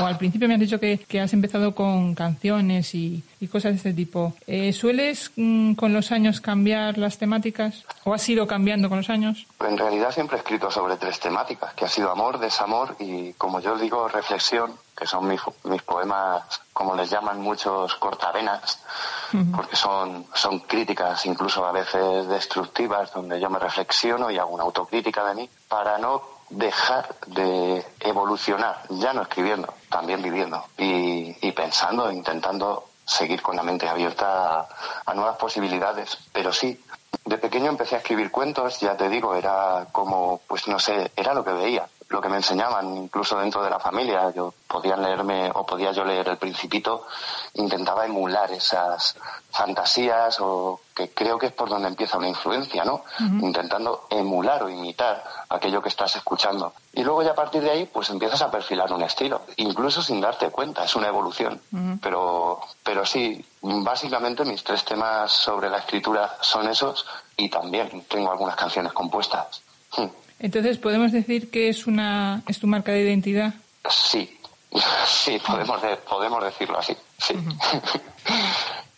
o, 0.00 0.06
al 0.06 0.18
principio 0.18 0.48
me 0.48 0.54
has 0.54 0.60
dicho 0.60 0.80
que, 0.80 0.98
que 0.98 1.20
has 1.20 1.32
empezado 1.32 1.74
con 1.74 2.14
canciones 2.14 2.94
y, 2.94 3.22
y 3.40 3.46
cosas 3.48 3.72
de 3.72 3.76
este 3.76 3.92
tipo. 3.92 4.34
Eh, 4.46 4.72
¿Sueles 4.72 5.32
mm, 5.36 5.74
con 5.74 5.92
los 5.92 6.12
años 6.12 6.40
cambiar 6.40 6.98
las 6.98 7.18
temáticas 7.18 7.84
o 8.04 8.14
has 8.14 8.28
ido 8.28 8.46
cambiando 8.46 8.79
con 8.88 8.98
los 8.98 9.10
años? 9.10 9.46
En 9.60 9.76
realidad 9.76 10.12
siempre 10.12 10.36
he 10.36 10.40
escrito 10.40 10.70
sobre 10.70 10.96
tres 10.96 11.20
temáticas, 11.20 11.74
que 11.74 11.84
ha 11.84 11.88
sido 11.88 12.10
amor, 12.10 12.38
desamor 12.38 12.96
y, 12.98 13.32
como 13.34 13.60
yo 13.60 13.76
digo, 13.76 14.08
reflexión, 14.08 14.74
que 14.96 15.06
son 15.06 15.28
mis, 15.28 15.40
mis 15.64 15.82
poemas, 15.82 16.42
como 16.72 16.94
les 16.94 17.10
llaman 17.10 17.40
muchos, 17.40 17.94
cortavenas, 17.96 18.82
porque 19.54 19.76
son, 19.76 20.26
son 20.34 20.60
críticas 20.60 21.24
incluso 21.26 21.64
a 21.64 21.72
veces 21.72 22.26
destructivas, 22.28 23.12
donde 23.12 23.38
yo 23.40 23.48
me 23.50 23.58
reflexiono 23.58 24.30
y 24.30 24.38
hago 24.38 24.50
una 24.50 24.64
autocrítica 24.64 25.24
de 25.24 25.34
mí, 25.34 25.50
para 25.68 25.98
no 25.98 26.22
dejar 26.50 27.14
de 27.26 27.84
evolucionar, 28.00 28.82
ya 28.88 29.12
no 29.12 29.22
escribiendo, 29.22 29.72
también 29.88 30.20
viviendo 30.20 30.64
y, 30.76 31.36
y 31.46 31.52
pensando, 31.52 32.10
intentando 32.10 32.90
seguir 33.10 33.42
con 33.42 33.56
la 33.56 33.62
mente 33.62 33.88
abierta 33.88 34.68
a, 35.04 35.14
nuevas 35.14 35.36
posibilidades. 35.36 36.16
Pero 36.32 36.52
sí, 36.52 36.80
de 37.24 37.38
pequeño 37.38 37.70
empecé 37.70 37.96
a 37.96 37.98
escribir 37.98 38.30
cuentos, 38.30 38.80
ya 38.80 38.96
te 38.96 39.08
digo, 39.08 39.34
era 39.34 39.86
como, 39.92 40.40
pues 40.46 40.68
no 40.68 40.78
sé, 40.78 41.10
era 41.16 41.34
lo 41.34 41.44
que 41.44 41.52
veía, 41.52 41.86
lo 42.10 42.20
que 42.20 42.28
me 42.28 42.36
enseñaban, 42.36 42.96
incluso 42.96 43.38
dentro 43.38 43.62
de 43.62 43.70
la 43.70 43.78
familia. 43.78 44.30
Yo 44.34 44.52
podía 44.66 44.96
leerme 44.96 45.48
o 45.54 45.64
podía 45.64 45.92
yo 45.92 46.04
leer 46.04 46.28
El 46.28 46.38
Principito, 46.38 47.06
intentaba 47.54 48.04
emular 48.04 48.50
esas 48.50 49.16
fantasías 49.52 50.38
o 50.40 50.80
que 50.92 51.10
creo 51.10 51.38
que 51.38 51.46
es 51.46 51.52
por 51.52 51.68
donde 51.68 51.86
empieza 51.86 52.18
una 52.18 52.28
influencia, 52.28 52.84
¿no? 52.84 53.04
Intentando 53.18 54.06
emular 54.10 54.64
o 54.64 54.68
imitar 54.68 55.22
aquello 55.48 55.80
que 55.80 55.88
estás 55.88 56.16
escuchando. 56.16 56.72
Y 56.92 57.04
luego 57.04 57.22
ya 57.22 57.30
a 57.30 57.34
partir 57.36 57.62
de 57.62 57.70
ahí, 57.70 57.86
pues 57.86 58.10
empiezas 58.10 58.42
a 58.42 58.50
perfilar 58.50 58.92
un 58.92 59.02
estilo, 59.02 59.42
incluso 59.56 60.02
sin 60.02 60.20
darte 60.20 60.50
cuenta, 60.50 60.84
es 60.84 60.96
una 60.96 61.06
evolución. 61.06 61.60
Pero, 62.02 62.60
pero 62.82 63.06
sí, 63.06 63.44
básicamente 63.62 64.44
mis 64.44 64.64
tres 64.64 64.84
temas 64.84 65.30
sobre 65.30 65.70
la 65.70 65.78
escritura 65.78 66.38
son 66.40 66.68
esos 66.68 67.06
y 67.36 67.48
también 67.48 68.04
tengo 68.08 68.32
algunas 68.32 68.56
canciones 68.56 68.92
compuestas. 68.92 69.62
Hmm. 69.96 70.06
Entonces, 70.40 70.78
¿podemos 70.78 71.12
decir 71.12 71.50
que 71.50 71.68
es 71.68 71.86
una 71.86 72.42
es 72.48 72.58
tu 72.58 72.66
marca 72.66 72.92
de 72.92 73.02
identidad? 73.02 73.54
Sí, 73.88 74.38
sí, 75.06 75.38
podemos, 75.46 75.80
podemos 76.08 76.44
decirlo 76.44 76.78
así, 76.78 76.94
sí. 77.18 77.34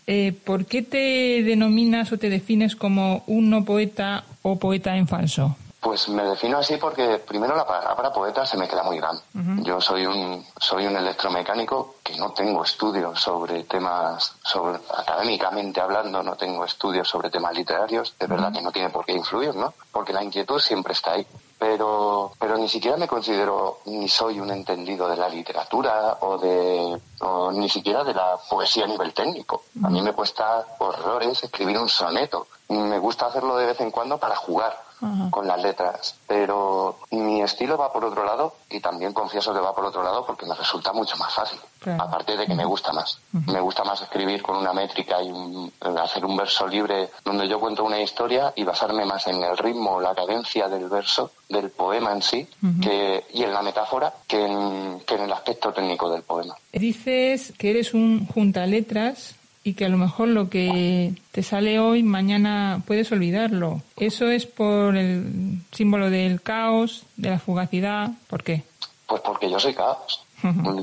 Eh, 0.08 0.32
¿Por 0.44 0.66
qué 0.66 0.82
te 0.82 1.44
denominas 1.44 2.10
o 2.10 2.18
te 2.18 2.28
defines 2.28 2.74
como 2.74 3.22
un 3.28 3.50
no 3.50 3.64
poeta 3.64 4.24
o 4.42 4.58
poeta 4.58 4.96
en 4.96 5.06
falso? 5.06 5.56
Pues 5.82 6.08
me 6.08 6.22
defino 6.22 6.58
así 6.58 6.76
porque 6.76 7.18
primero 7.18 7.56
la 7.56 7.66
palabra 7.66 8.12
poeta 8.12 8.46
se 8.46 8.56
me 8.56 8.68
queda 8.68 8.84
muy 8.84 8.98
grande. 8.98 9.20
Yo 9.64 9.80
soy 9.80 10.06
un 10.06 10.46
soy 10.56 10.86
un 10.86 10.94
electromecánico 10.94 11.96
que 12.04 12.14
no 12.14 12.30
tengo 12.30 12.62
estudios 12.62 13.20
sobre 13.20 13.64
temas 13.64 14.36
sobre 14.44 14.78
académicamente 14.96 15.80
hablando 15.80 16.22
no 16.22 16.36
tengo 16.36 16.64
estudios 16.64 17.08
sobre 17.08 17.30
temas 17.30 17.56
literarios. 17.56 18.14
Es 18.16 18.28
verdad 18.28 18.52
que 18.52 18.62
no 18.62 18.70
tiene 18.70 18.90
por 18.90 19.04
qué 19.04 19.10
influir, 19.10 19.56
¿no? 19.56 19.74
Porque 19.90 20.12
la 20.12 20.22
inquietud 20.22 20.60
siempre 20.60 20.92
está 20.92 21.14
ahí. 21.14 21.26
Pero 21.58 22.30
pero 22.38 22.56
ni 22.56 22.68
siquiera 22.68 22.96
me 22.96 23.08
considero 23.08 23.80
ni 23.86 24.08
soy 24.08 24.38
un 24.38 24.52
entendido 24.52 25.08
de 25.08 25.16
la 25.16 25.28
literatura 25.28 26.18
o 26.20 26.38
de 26.38 27.00
o 27.22 27.50
ni 27.50 27.68
siquiera 27.68 28.04
de 28.04 28.14
la 28.14 28.38
poesía 28.48 28.84
a 28.84 28.88
nivel 28.88 29.12
técnico. 29.12 29.64
A 29.82 29.90
mí 29.90 30.00
me 30.00 30.12
cuesta 30.12 30.64
horrores 30.78 31.42
escribir 31.42 31.76
un 31.76 31.88
soneto. 31.88 32.46
Me 32.68 33.00
gusta 33.00 33.26
hacerlo 33.26 33.56
de 33.56 33.66
vez 33.66 33.80
en 33.80 33.90
cuando 33.90 34.18
para 34.18 34.36
jugar 34.36 34.91
con 35.30 35.46
las 35.46 35.62
letras. 35.62 36.16
Pero 36.26 36.98
mi 37.10 37.42
estilo 37.42 37.76
va 37.76 37.92
por 37.92 38.04
otro 38.04 38.24
lado 38.24 38.54
y 38.70 38.80
también 38.80 39.12
confieso 39.12 39.52
que 39.52 39.60
va 39.60 39.74
por 39.74 39.84
otro 39.84 40.02
lado 40.02 40.24
porque 40.24 40.46
me 40.46 40.54
resulta 40.54 40.92
mucho 40.92 41.16
más 41.16 41.34
fácil. 41.34 41.58
Aparte 41.98 42.36
de 42.36 42.46
que 42.46 42.54
me 42.54 42.64
gusta 42.64 42.92
más. 42.92 43.18
Me 43.46 43.60
gusta 43.60 43.82
más 43.84 44.00
escribir 44.02 44.42
con 44.42 44.56
una 44.56 44.72
métrica 44.72 45.16
y 45.22 45.72
hacer 45.98 46.24
un 46.24 46.36
verso 46.36 46.66
libre 46.66 47.10
donde 47.24 47.48
yo 47.48 47.58
cuento 47.58 47.84
una 47.84 48.00
historia 48.00 48.52
y 48.54 48.62
basarme 48.62 49.04
más 49.04 49.26
en 49.26 49.42
el 49.42 49.56
ritmo, 49.56 50.00
la 50.00 50.14
cadencia 50.14 50.68
del 50.68 50.88
verso, 50.88 51.32
del 51.48 51.70
poema 51.70 52.12
en 52.12 52.22
sí, 52.22 52.48
que, 52.80 53.24
y 53.32 53.42
en 53.42 53.52
la 53.52 53.62
metáfora 53.62 54.12
que 54.26 54.44
en, 54.44 55.00
que 55.00 55.16
en 55.16 55.22
el 55.22 55.32
aspecto 55.32 55.72
técnico 55.72 56.08
del 56.08 56.22
poema. 56.22 56.54
Dices 56.72 57.52
que 57.58 57.70
eres 57.70 57.94
un 57.94 58.26
junta 58.26 58.66
letras 58.66 59.34
y 59.64 59.74
que 59.74 59.84
a 59.84 59.88
lo 59.88 59.96
mejor 59.96 60.28
lo 60.28 60.48
que 60.48 61.14
te 61.30 61.42
sale 61.42 61.78
hoy, 61.78 62.02
mañana 62.02 62.82
puedes 62.86 63.12
olvidarlo. 63.12 63.82
¿Eso 63.96 64.28
es 64.30 64.46
por 64.46 64.96
el 64.96 65.60
símbolo 65.72 66.10
del 66.10 66.42
caos, 66.42 67.04
de 67.16 67.30
la 67.30 67.38
fugacidad? 67.38 68.10
¿Por 68.28 68.42
qué? 68.42 68.64
Pues 69.06 69.20
porque 69.22 69.50
yo 69.50 69.60
soy 69.60 69.74
caos. 69.74 70.21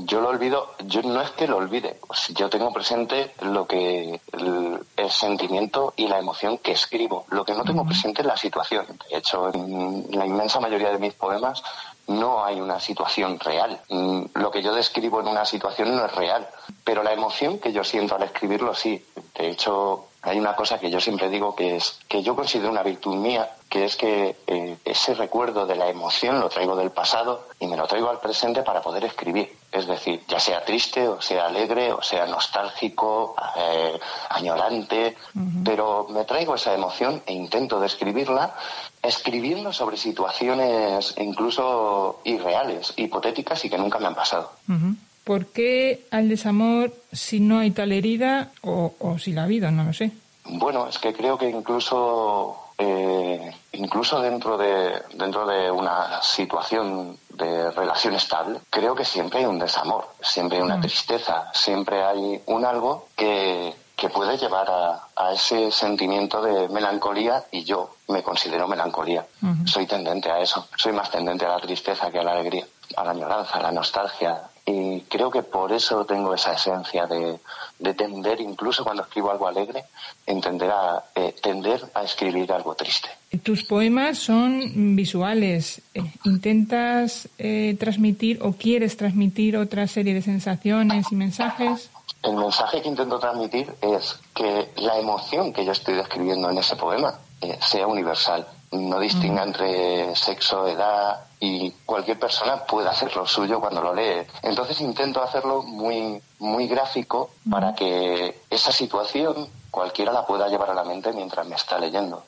Yo 0.04 0.20
lo 0.20 0.28
olvido, 0.28 0.74
yo 0.86 1.02
no 1.02 1.20
es 1.20 1.30
que 1.30 1.46
lo 1.46 1.58
olvide, 1.58 1.98
pues 2.06 2.28
yo 2.28 2.48
tengo 2.48 2.72
presente 2.72 3.32
lo 3.42 3.66
que 3.66 4.20
el, 4.32 4.80
sentimiento 5.10 5.92
y 5.96 6.06
la 6.08 6.18
emoción 6.18 6.58
que 6.58 6.72
escribo. 6.72 7.26
Lo 7.30 7.44
que 7.44 7.52
no 7.52 7.64
tengo 7.64 7.84
presente 7.84 8.22
es 8.22 8.26
la 8.26 8.36
situación. 8.36 8.86
De 9.10 9.18
hecho, 9.18 9.52
en 9.52 10.06
la 10.12 10.24
inmensa 10.24 10.60
mayoría 10.60 10.90
de 10.90 10.98
mis 10.98 11.14
poemas 11.14 11.62
no 12.06 12.44
hay 12.44 12.60
una 12.60 12.80
situación 12.80 13.38
real. 13.38 13.80
Mm, 13.88 14.22
lo 14.34 14.50
que 14.50 14.62
yo 14.62 14.74
describo 14.74 15.20
en 15.20 15.28
una 15.28 15.44
situación 15.44 15.94
no 15.94 16.04
es 16.04 16.14
real, 16.14 16.48
pero 16.84 17.02
la 17.02 17.12
emoción 17.12 17.58
que 17.58 17.72
yo 17.72 17.84
siento 17.84 18.16
al 18.16 18.22
escribirlo 18.22 18.74
sí. 18.74 19.04
De 19.36 19.50
hecho, 19.50 20.06
hay 20.22 20.38
una 20.38 20.54
cosa 20.54 20.78
que 20.78 20.90
yo 20.90 21.00
siempre 21.00 21.28
digo 21.28 21.54
que 21.54 21.76
es 21.76 21.98
que 22.08 22.22
yo 22.22 22.34
considero 22.34 22.70
una 22.70 22.82
virtud 22.82 23.16
mía, 23.16 23.50
que 23.70 23.84
es 23.84 23.96
que 23.96 24.36
eh, 24.48 24.76
ese 24.84 25.14
recuerdo 25.14 25.64
de 25.64 25.76
la 25.76 25.88
emoción 25.88 26.40
lo 26.40 26.48
traigo 26.48 26.74
del 26.74 26.90
pasado 26.90 27.46
y 27.60 27.68
me 27.68 27.76
lo 27.76 27.86
traigo 27.86 28.10
al 28.10 28.18
presente 28.18 28.62
para 28.62 28.82
poder 28.82 29.04
escribir. 29.04 29.56
Es 29.70 29.86
decir, 29.86 30.22
ya 30.28 30.40
sea 30.40 30.64
triste 30.64 31.06
o 31.06 31.22
sea 31.22 31.46
alegre 31.46 31.92
o 31.92 32.02
sea 32.02 32.26
nostálgico, 32.26 33.36
eh, 33.56 33.98
añorante, 34.28 35.16
pero 35.64 36.08
me 36.10 36.24
traigo 36.24 36.56
esa 36.56 36.74
emoción 36.74 37.22
e 37.24 37.32
intento 37.32 37.78
describirla 37.78 38.54
escribiendo 39.02 39.72
sobre 39.72 39.96
situaciones 39.96 41.14
incluso 41.18 42.20
irreales, 42.24 42.92
hipotéticas 42.96 43.64
y 43.64 43.70
que 43.70 43.78
nunca 43.78 43.98
me 43.98 44.08
han 44.08 44.16
pasado. 44.16 44.50
¿Por 45.24 45.46
qué 45.46 46.06
al 46.10 46.28
desamor 46.28 46.92
si 47.12 47.38
no 47.38 47.60
hay 47.60 47.70
tal 47.70 47.92
herida 47.92 48.50
o, 48.62 49.16
si 49.18 49.32
la 49.32 49.44
habido? 49.44 49.70
No 49.70 49.84
lo 49.84 49.92
sé. 49.92 50.10
Bueno, 50.44 50.88
es 50.88 50.98
que 50.98 51.12
creo 51.12 51.38
que 51.38 51.48
incluso 51.48 52.69
eh, 52.82 53.54
incluso 53.72 54.20
dentro 54.20 54.56
de 54.56 55.02
dentro 55.12 55.46
de 55.46 55.70
una 55.70 56.22
situación 56.22 57.18
de 57.28 57.70
relación 57.72 58.14
estable, 58.14 58.60
creo 58.70 58.94
que 58.94 59.04
siempre 59.04 59.40
hay 59.40 59.44
un 59.44 59.58
desamor, 59.58 60.08
siempre 60.22 60.56
hay 60.58 60.64
una 60.64 60.78
mm. 60.78 60.80
tristeza, 60.80 61.50
siempre 61.52 62.02
hay 62.02 62.42
un 62.46 62.64
algo 62.64 63.08
que, 63.14 63.74
que 63.96 64.08
puede 64.08 64.38
llevar 64.38 64.68
a, 64.70 65.32
ese 65.32 65.70
sentimiento 65.70 66.40
de 66.40 66.68
melancolía 66.70 67.44
y 67.52 67.62
yo 67.64 67.90
me 68.08 68.22
considero 68.22 68.66
melancolía. 68.66 69.26
Soy 69.66 69.86
tendente 69.86 70.30
a 70.30 70.40
eso, 70.40 70.66
soy 70.76 70.92
más 70.92 71.10
tendente 71.10 71.44
a 71.44 71.50
la 71.50 71.60
tristeza 71.60 72.10
que 72.10 72.18
a 72.18 72.22
la 72.22 72.32
alegría, 72.32 72.66
a 72.96 73.04
la 73.04 73.10
añoranza, 73.10 73.58
a 73.58 73.62
la 73.62 73.70
nostalgia, 73.70 74.42
y 74.64 75.02
creo 75.02 75.30
que 75.30 75.42
por 75.42 75.72
eso 75.72 76.04
tengo 76.06 76.34
esa 76.34 76.54
esencia 76.54 77.06
de, 77.06 77.38
de 77.80 77.94
tender, 77.94 78.40
incluso 78.40 78.84
cuando 78.84 79.02
escribo 79.02 79.30
algo 79.30 79.48
alegre, 79.48 79.84
entender 80.26 80.70
a, 80.70 81.04
eh, 81.14 81.34
tender 81.42 81.80
a 81.94 82.04
escribir 82.04 82.52
algo 82.52 82.74
triste. 82.74 83.08
Tus 83.42 83.64
poemas 83.64 84.18
son 84.18 84.94
visuales. 84.94 85.80
Eh, 85.94 86.02
¿Intentas 86.24 87.28
eh, 87.38 87.76
transmitir 87.78 88.38
o 88.42 88.52
quieres 88.52 88.96
transmitir 88.96 89.56
otra 89.56 89.86
serie 89.86 90.14
de 90.14 90.22
sensaciones 90.22 91.06
y 91.10 91.14
mensajes? 91.14 91.90
El 92.22 92.36
mensaje 92.36 92.82
que 92.82 92.88
intento 92.88 93.18
transmitir 93.18 93.72
es 93.80 94.20
que 94.34 94.68
la 94.76 94.98
emoción 94.98 95.52
que 95.52 95.64
yo 95.64 95.72
estoy 95.72 95.94
describiendo 95.94 96.50
en 96.50 96.58
ese 96.58 96.76
poema 96.76 97.18
sea 97.60 97.86
universal, 97.86 98.46
no 98.72 99.00
distinga 99.00 99.42
entre 99.42 100.14
sexo, 100.14 100.66
edad, 100.68 101.24
y 101.40 101.70
cualquier 101.86 102.18
persona 102.18 102.64
puede 102.64 102.88
hacer 102.88 103.16
lo 103.16 103.26
suyo 103.26 103.60
cuando 103.60 103.80
lo 103.80 103.94
lee. 103.94 104.26
Entonces 104.42 104.80
intento 104.80 105.22
hacerlo 105.22 105.62
muy, 105.62 106.22
muy 106.38 106.68
gráfico 106.68 107.30
para 107.50 107.74
que 107.74 108.42
esa 108.50 108.70
situación 108.70 109.48
cualquiera 109.70 110.12
la 110.12 110.26
pueda 110.26 110.48
llevar 110.48 110.70
a 110.70 110.74
la 110.74 110.84
mente 110.84 111.12
mientras 111.12 111.46
me 111.46 111.56
está 111.56 111.78
leyendo. 111.78 112.24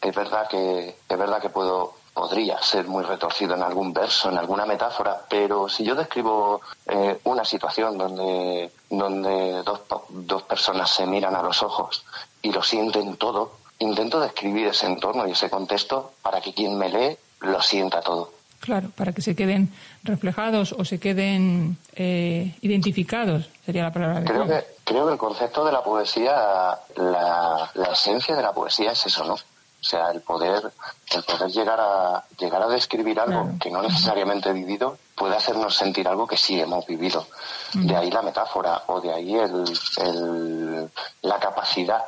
Es 0.00 0.14
verdad 0.14 0.48
que, 0.48 0.96
es 1.08 1.18
verdad 1.18 1.40
que 1.40 1.48
puedo, 1.48 1.94
podría 2.12 2.60
ser 2.62 2.86
muy 2.86 3.04
retorcido 3.04 3.54
en 3.54 3.62
algún 3.62 3.92
verso, 3.92 4.28
en 4.28 4.38
alguna 4.38 4.66
metáfora, 4.66 5.22
pero 5.28 5.68
si 5.68 5.84
yo 5.84 5.94
describo 5.94 6.60
eh, 6.86 7.20
una 7.24 7.44
situación 7.44 7.96
donde, 7.96 8.70
donde 8.90 9.62
dos, 9.62 9.80
dos 10.10 10.42
personas 10.42 10.90
se 10.90 11.06
miran 11.06 11.34
a 11.34 11.42
los 11.42 11.62
ojos 11.62 12.04
y 12.42 12.52
lo 12.52 12.62
sienten 12.62 13.16
todo, 13.16 13.59
intento 13.80 14.20
describir 14.20 14.68
ese 14.68 14.86
entorno 14.86 15.26
y 15.26 15.32
ese 15.32 15.50
contexto 15.50 16.12
para 16.22 16.40
que 16.40 16.54
quien 16.54 16.78
me 16.78 16.88
lee 16.88 17.16
lo 17.40 17.60
sienta 17.60 18.00
todo. 18.00 18.30
Claro, 18.60 18.90
para 18.94 19.12
que 19.12 19.22
se 19.22 19.34
queden 19.34 19.72
reflejados 20.02 20.72
o 20.72 20.84
se 20.84 21.00
queden 21.00 21.78
eh, 21.96 22.54
identificados, 22.60 23.48
sería 23.64 23.84
la 23.84 23.92
palabra. 23.92 24.22
Creo 24.22 24.46
que, 24.46 24.64
creo 24.84 25.06
que 25.06 25.12
el 25.12 25.18
concepto 25.18 25.64
de 25.64 25.72
la 25.72 25.82
poesía, 25.82 26.78
la, 26.96 27.70
esencia 27.90 28.36
de 28.36 28.42
la 28.42 28.52
poesía 28.52 28.92
es 28.92 29.06
eso, 29.06 29.24
¿no? 29.24 29.32
O 29.32 29.82
sea, 29.82 30.10
el 30.10 30.20
poder, 30.20 30.70
el 31.10 31.22
poder 31.22 31.50
llegar 31.50 31.80
a 31.80 32.22
llegar 32.38 32.62
a 32.62 32.68
describir 32.68 33.18
algo 33.18 33.52
que 33.58 33.70
no 33.70 33.80
necesariamente 33.80 34.50
he 34.50 34.52
vivido 34.52 34.98
puede 35.14 35.36
hacernos 35.36 35.74
sentir 35.74 36.06
algo 36.06 36.26
que 36.26 36.36
sí 36.36 36.60
hemos 36.60 36.86
vivido. 36.86 37.26
De 37.72 37.96
ahí 37.96 38.10
la 38.10 38.20
metáfora 38.20 38.82
o 38.88 39.00
de 39.00 39.10
ahí 39.10 39.36
el, 39.36 39.64
el, 40.02 40.90
la 41.22 41.38
capacidad 41.38 42.04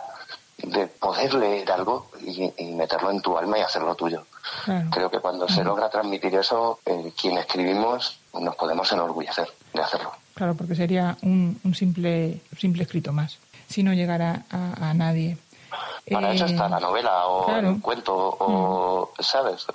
de 0.62 0.86
poder 0.86 1.34
leer 1.34 1.70
algo 1.70 2.08
y, 2.20 2.52
meterlo 2.72 3.10
en 3.10 3.20
tu 3.20 3.36
alma 3.36 3.58
y 3.58 3.62
hacerlo 3.62 3.94
tuyo. 3.94 4.24
Creo 4.90 5.10
que 5.10 5.18
cuando 5.18 5.48
se 5.48 5.62
logra 5.62 5.88
transmitir 5.88 6.34
eso, 6.34 6.80
eh, 6.86 7.12
quien 7.20 7.38
escribimos 7.38 8.18
nos 8.32 8.56
podemos 8.56 8.90
enorgullecer 8.92 9.48
de 9.72 9.82
hacerlo. 9.82 10.12
Claro, 10.34 10.54
porque 10.54 10.74
sería 10.74 11.16
un, 11.22 11.60
un 11.64 11.74
simple, 11.74 12.40
simple 12.56 12.84
escrito 12.84 13.12
más, 13.12 13.38
si 13.68 13.82
no 13.82 13.92
llegara 13.92 14.44
a, 14.50 14.94
nadie. 14.94 15.36
Para 16.10 16.32
eso 16.32 16.46
está 16.46 16.68
la 16.68 16.78
eh, 16.78 16.80
novela 16.80 17.26
o 17.26 17.56
el 17.56 17.80
cuento 17.80 18.14
o, 18.14 19.12
mm. 19.18 19.22
¿sabes? 19.22 19.66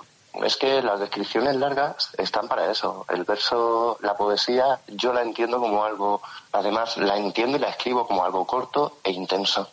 Es 0.44 0.56
que 0.56 0.82
las 0.82 1.00
descripciones 1.00 1.56
largas 1.56 2.10
están 2.16 2.48
para 2.48 2.70
eso. 2.70 3.04
El 3.08 3.24
verso, 3.24 3.98
la 4.00 4.16
poesía, 4.16 4.80
yo 4.88 5.12
la 5.12 5.22
entiendo 5.22 5.58
como 5.58 5.84
algo, 5.84 6.22
además 6.52 6.96
la 6.96 7.16
entiendo 7.16 7.56
y 7.56 7.60
la 7.60 7.70
escribo 7.70 8.06
como 8.06 8.24
algo 8.24 8.46
corto 8.46 8.98
e 9.02 9.10
intenso 9.10 9.68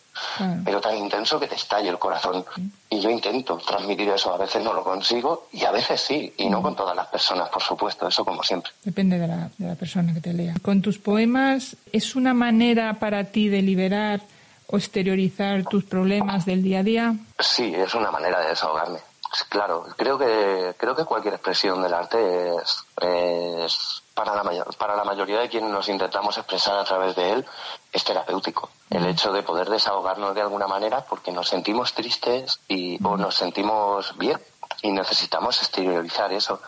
pero 0.64 0.82
tan 0.82 0.98
intenso 0.98 1.40
que 1.40 1.48
te 1.48 1.56
estalle 1.56 1.90
el 1.90 2.00
corazón. 2.00 2.46
Y 2.90 3.00
yo 3.00 3.10
intento 3.10 3.58
transmitir 3.58 4.10
eso, 4.10 4.34
a 4.34 4.38
veces 4.38 4.64
no 4.64 4.74
lo 4.74 4.84
consigo 4.84 5.48
y 5.52 5.66
a 5.66 5.72
veces 5.72 6.02
sí, 6.02 6.34
y 6.38 6.50
no 6.50 6.62
con 6.62 6.76
todas 6.76 6.96
las 6.96 7.08
personas, 7.08 7.50
por 7.50 7.62
supuesto, 7.62 8.08
eso 8.08 8.24
como 8.24 8.44
siempre. 8.44 8.72
Depende 8.84 9.20
de 9.20 9.28
la, 9.28 9.50
de 9.58 9.68
la 9.68 9.76
persona 9.76 10.14
que 10.14 10.22
te 10.22 10.34
lea. 10.34 10.56
Con 10.62 10.82
tus 10.82 10.98
poemas, 10.98 11.76
¿es 11.92 12.16
una 12.16 12.34
manera 12.34 12.94
para 13.00 13.26
ti 13.26 13.50
de 13.50 13.62
liberar 13.62 14.22
o 14.68 14.78
exteriorizar 14.78 15.64
tus 15.66 15.84
problemas 15.84 16.46
del 16.46 16.64
día 16.64 16.80
a 16.80 16.84
día? 16.84 17.16
Sí, 17.40 17.74
es 17.76 17.94
una 17.94 18.12
manera 18.12 18.40
de 18.42 18.50
desahogarme. 18.50 19.00
Claro, 19.44 19.86
creo 19.98 20.18
que 20.18 20.76
creo 20.78 20.96
que 20.96 21.06
cualquier 21.06 21.34
expresión 21.34 21.82
del 21.82 21.94
arte 21.94 22.56
es, 22.56 22.86
es 23.02 24.04
para 24.14 24.34
la, 24.36 24.66
para 24.78 24.96
la 24.96 25.04
mayoría 25.04 25.40
de 25.40 25.50
quienes 25.50 25.70
nos 25.70 25.90
intentamos 25.90 26.38
expresar 26.38 26.78
a 26.78 26.84
través 26.86 27.16
de 27.16 27.34
él 27.34 27.46
es 27.92 28.04
terapéutico. 28.04 28.70
El 28.90 29.06
hecho 29.06 29.34
de 29.34 29.44
poder 29.44 29.70
desahogarnos 29.70 30.36
de 30.36 30.42
alguna 30.42 30.68
manera 30.68 31.04
porque 31.04 31.32
nos 31.32 31.50
sentimos 31.50 31.94
tristes 31.94 32.60
y, 32.68 32.98
o 33.06 33.18
nos 33.18 33.36
sentimos 33.36 34.18
bien 34.18 34.40
y 34.82 34.92
necesitamos 34.92 35.58
exteriorizar 35.62 36.32
eso 36.32 36.62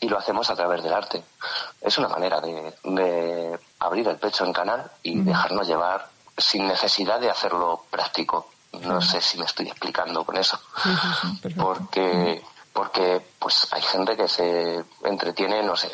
y 0.00 0.08
lo 0.08 0.18
hacemos 0.18 0.48
a 0.50 0.56
través 0.56 0.82
del 0.82 0.94
arte. 0.94 1.22
Es 1.80 1.98
una 1.98 2.08
manera 2.08 2.40
de, 2.40 2.74
de 2.84 3.58
abrir 3.80 4.08
el 4.08 4.16
pecho 4.16 4.44
en 4.44 4.52
canal 4.52 4.90
y 5.02 5.20
dejarnos 5.20 5.66
llevar 5.66 6.08
sin 6.36 6.66
necesidad 6.66 7.20
de 7.20 7.30
hacerlo 7.30 7.84
práctico. 7.90 8.48
No 8.82 9.00
sé 9.00 9.20
si 9.20 9.38
me 9.38 9.44
estoy 9.44 9.68
explicando 9.68 10.24
con 10.24 10.36
eso. 10.36 10.58
porque 11.56 12.42
porque 12.74 13.22
pues 13.38 13.68
hay 13.70 13.80
gente 13.82 14.16
que 14.16 14.26
se 14.26 14.84
entretiene, 15.04 15.62
no 15.62 15.76
sé, 15.76 15.88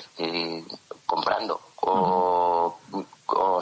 comprando 1.06 1.60
o, 1.82 2.78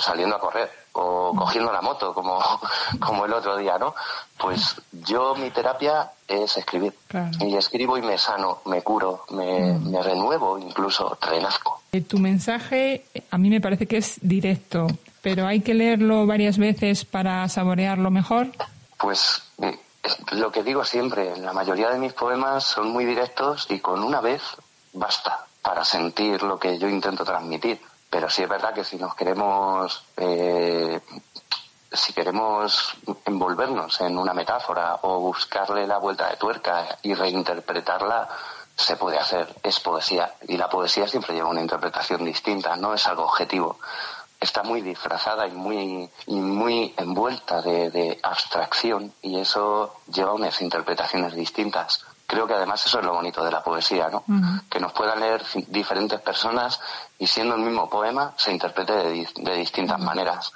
saliendo 0.00 0.36
a 0.36 0.40
correr 0.40 0.70
o 0.92 1.34
cogiendo 1.36 1.72
la 1.72 1.82
moto 1.82 2.14
como, 2.14 2.40
como 3.00 3.26
el 3.26 3.32
otro 3.32 3.56
día, 3.56 3.76
¿no? 3.76 3.94
Pues 4.38 4.76
yo 4.92 5.34
mi 5.34 5.50
terapia 5.50 6.10
es 6.26 6.56
escribir. 6.56 6.94
Y 7.40 7.56
escribo 7.56 7.98
y 7.98 8.02
me 8.02 8.18
sano, 8.18 8.60
me 8.66 8.82
curo, 8.82 9.24
me, 9.30 9.78
me 9.78 10.00
renuevo, 10.02 10.58
incluso 10.58 11.18
renazco. 11.20 11.82
Eh, 11.92 12.00
tu 12.02 12.18
mensaje 12.18 13.04
a 13.30 13.38
mí 13.38 13.50
me 13.50 13.60
parece 13.60 13.86
que 13.86 13.98
es 13.98 14.18
directo, 14.22 14.86
pero 15.22 15.46
hay 15.46 15.60
que 15.60 15.74
leerlo 15.74 16.26
varias 16.26 16.56
veces 16.56 17.04
para 17.04 17.48
saborearlo 17.48 18.10
mejor. 18.10 18.48
Pues 18.98 19.42
lo 20.32 20.50
que 20.50 20.62
digo 20.62 20.84
siempre, 20.84 21.36
la 21.36 21.52
mayoría 21.52 21.90
de 21.90 21.98
mis 21.98 22.12
poemas 22.12 22.64
son 22.64 22.90
muy 22.90 23.04
directos 23.04 23.66
y 23.68 23.80
con 23.80 24.02
una 24.02 24.20
vez 24.20 24.42
basta 24.92 25.46
para 25.62 25.84
sentir 25.84 26.42
lo 26.42 26.58
que 26.58 26.78
yo 26.78 26.88
intento 26.88 27.24
transmitir. 27.24 27.80
Pero 28.10 28.30
sí 28.30 28.42
es 28.42 28.48
verdad 28.48 28.72
que 28.72 28.84
si 28.84 28.96
nos 28.96 29.14
queremos, 29.14 30.02
eh, 30.16 31.00
si 31.92 32.12
queremos 32.12 32.94
envolvernos 33.26 34.00
en 34.00 34.16
una 34.16 34.32
metáfora 34.32 34.98
o 35.02 35.20
buscarle 35.20 35.86
la 35.86 35.98
vuelta 35.98 36.30
de 36.30 36.36
tuerca 36.36 36.98
y 37.02 37.14
reinterpretarla, 37.14 38.28
se 38.74 38.96
puede 38.96 39.18
hacer. 39.18 39.54
Es 39.62 39.78
poesía. 39.80 40.34
Y 40.48 40.56
la 40.56 40.70
poesía 40.70 41.06
siempre 41.06 41.34
lleva 41.34 41.50
una 41.50 41.60
interpretación 41.60 42.24
distinta, 42.24 42.76
no 42.76 42.94
es 42.94 43.06
algo 43.06 43.24
objetivo 43.24 43.78
está 44.40 44.62
muy 44.62 44.82
disfrazada 44.82 45.46
y 45.48 45.52
muy, 45.52 46.08
y 46.26 46.34
muy 46.34 46.94
envuelta 46.96 47.60
de, 47.60 48.18
abstracción 48.22 49.12
y 49.22 49.38
eso 49.38 49.94
lleva 50.12 50.34
unas 50.34 50.60
interpretaciones 50.60 51.34
distintas. 51.34 52.04
Creo 52.26 52.46
que 52.46 52.54
además 52.54 52.84
eso 52.84 52.98
es 53.00 53.06
lo 53.06 53.14
bonito 53.14 53.42
de 53.42 53.50
la 53.50 53.62
poesía, 53.62 54.10
¿no? 54.10 54.22
Que 54.68 54.78
nos 54.78 54.92
puedan 54.92 55.18
leer 55.18 55.42
diferentes 55.68 56.20
personas 56.20 56.78
y 57.18 57.26
siendo 57.26 57.54
el 57.54 57.62
mismo 57.62 57.88
poema 57.88 58.34
se 58.36 58.52
interprete 58.52 58.92
de, 58.92 59.56
distintas 59.56 59.98
maneras. 59.98 60.52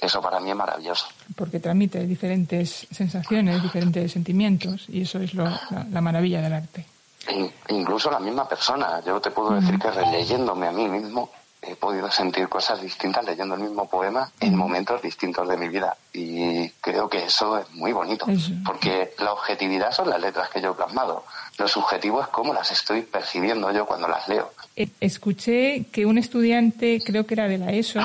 Eso 0.00 0.20
para 0.20 0.40
mí 0.40 0.50
es 0.50 0.56
maravilloso. 0.56 1.06
Porque 1.36 1.60
transmite 1.60 2.04
diferentes 2.04 2.88
sensaciones, 2.90 3.62
diferentes 3.62 4.10
sentimientos 4.12 4.86
y 4.88 5.02
eso 5.02 5.20
es 5.20 5.34
la, 5.34 6.00
maravilla 6.00 6.42
del 6.42 6.52
arte. 6.52 6.84
incluso 7.68 8.10
la 8.10 8.18
misma 8.18 8.48
persona. 8.48 9.00
Yo 9.06 9.20
te 9.20 9.30
puedo 9.30 9.52
decir 9.52 9.78
que 9.78 9.92
releyéndome 9.92 10.66
a 10.66 10.72
mí 10.72 10.88
mismo 10.88 11.30
he 11.66 11.76
podido 11.76 12.10
sentir 12.10 12.48
cosas 12.48 12.80
distintas 12.80 13.24
leyendo 13.24 13.54
el 13.54 13.62
mismo 13.62 13.88
poema 13.88 14.30
en 14.40 14.56
momentos 14.56 15.02
distintos 15.02 15.48
de 15.48 15.56
mi 15.56 15.68
vida. 15.68 15.96
Y 16.12 16.68
creo 16.80 17.08
que 17.08 17.24
eso 17.24 17.58
es 17.58 17.70
muy 17.72 17.92
bonito, 17.92 18.26
porque 18.64 19.12
la 19.18 19.32
objetividad 19.32 19.92
son 19.92 20.10
las 20.10 20.20
letras 20.20 20.48
que 20.50 20.60
yo 20.60 20.72
he 20.72 20.74
plasmado. 20.74 21.24
Lo 21.58 21.68
subjetivo 21.68 22.22
es 22.22 22.28
cómo 22.28 22.52
las 22.54 22.70
estoy 22.70 23.02
percibiendo 23.02 23.70
yo 23.72 23.86
cuando 23.86 24.08
las 24.08 24.28
leo. 24.28 24.52
Eh, 24.76 24.88
escuché 25.00 25.86
que 25.92 26.06
un 26.06 26.18
estudiante, 26.18 27.00
creo 27.04 27.26
que 27.26 27.34
era 27.34 27.48
de 27.48 27.58
la 27.58 27.72
ESO, 27.72 28.00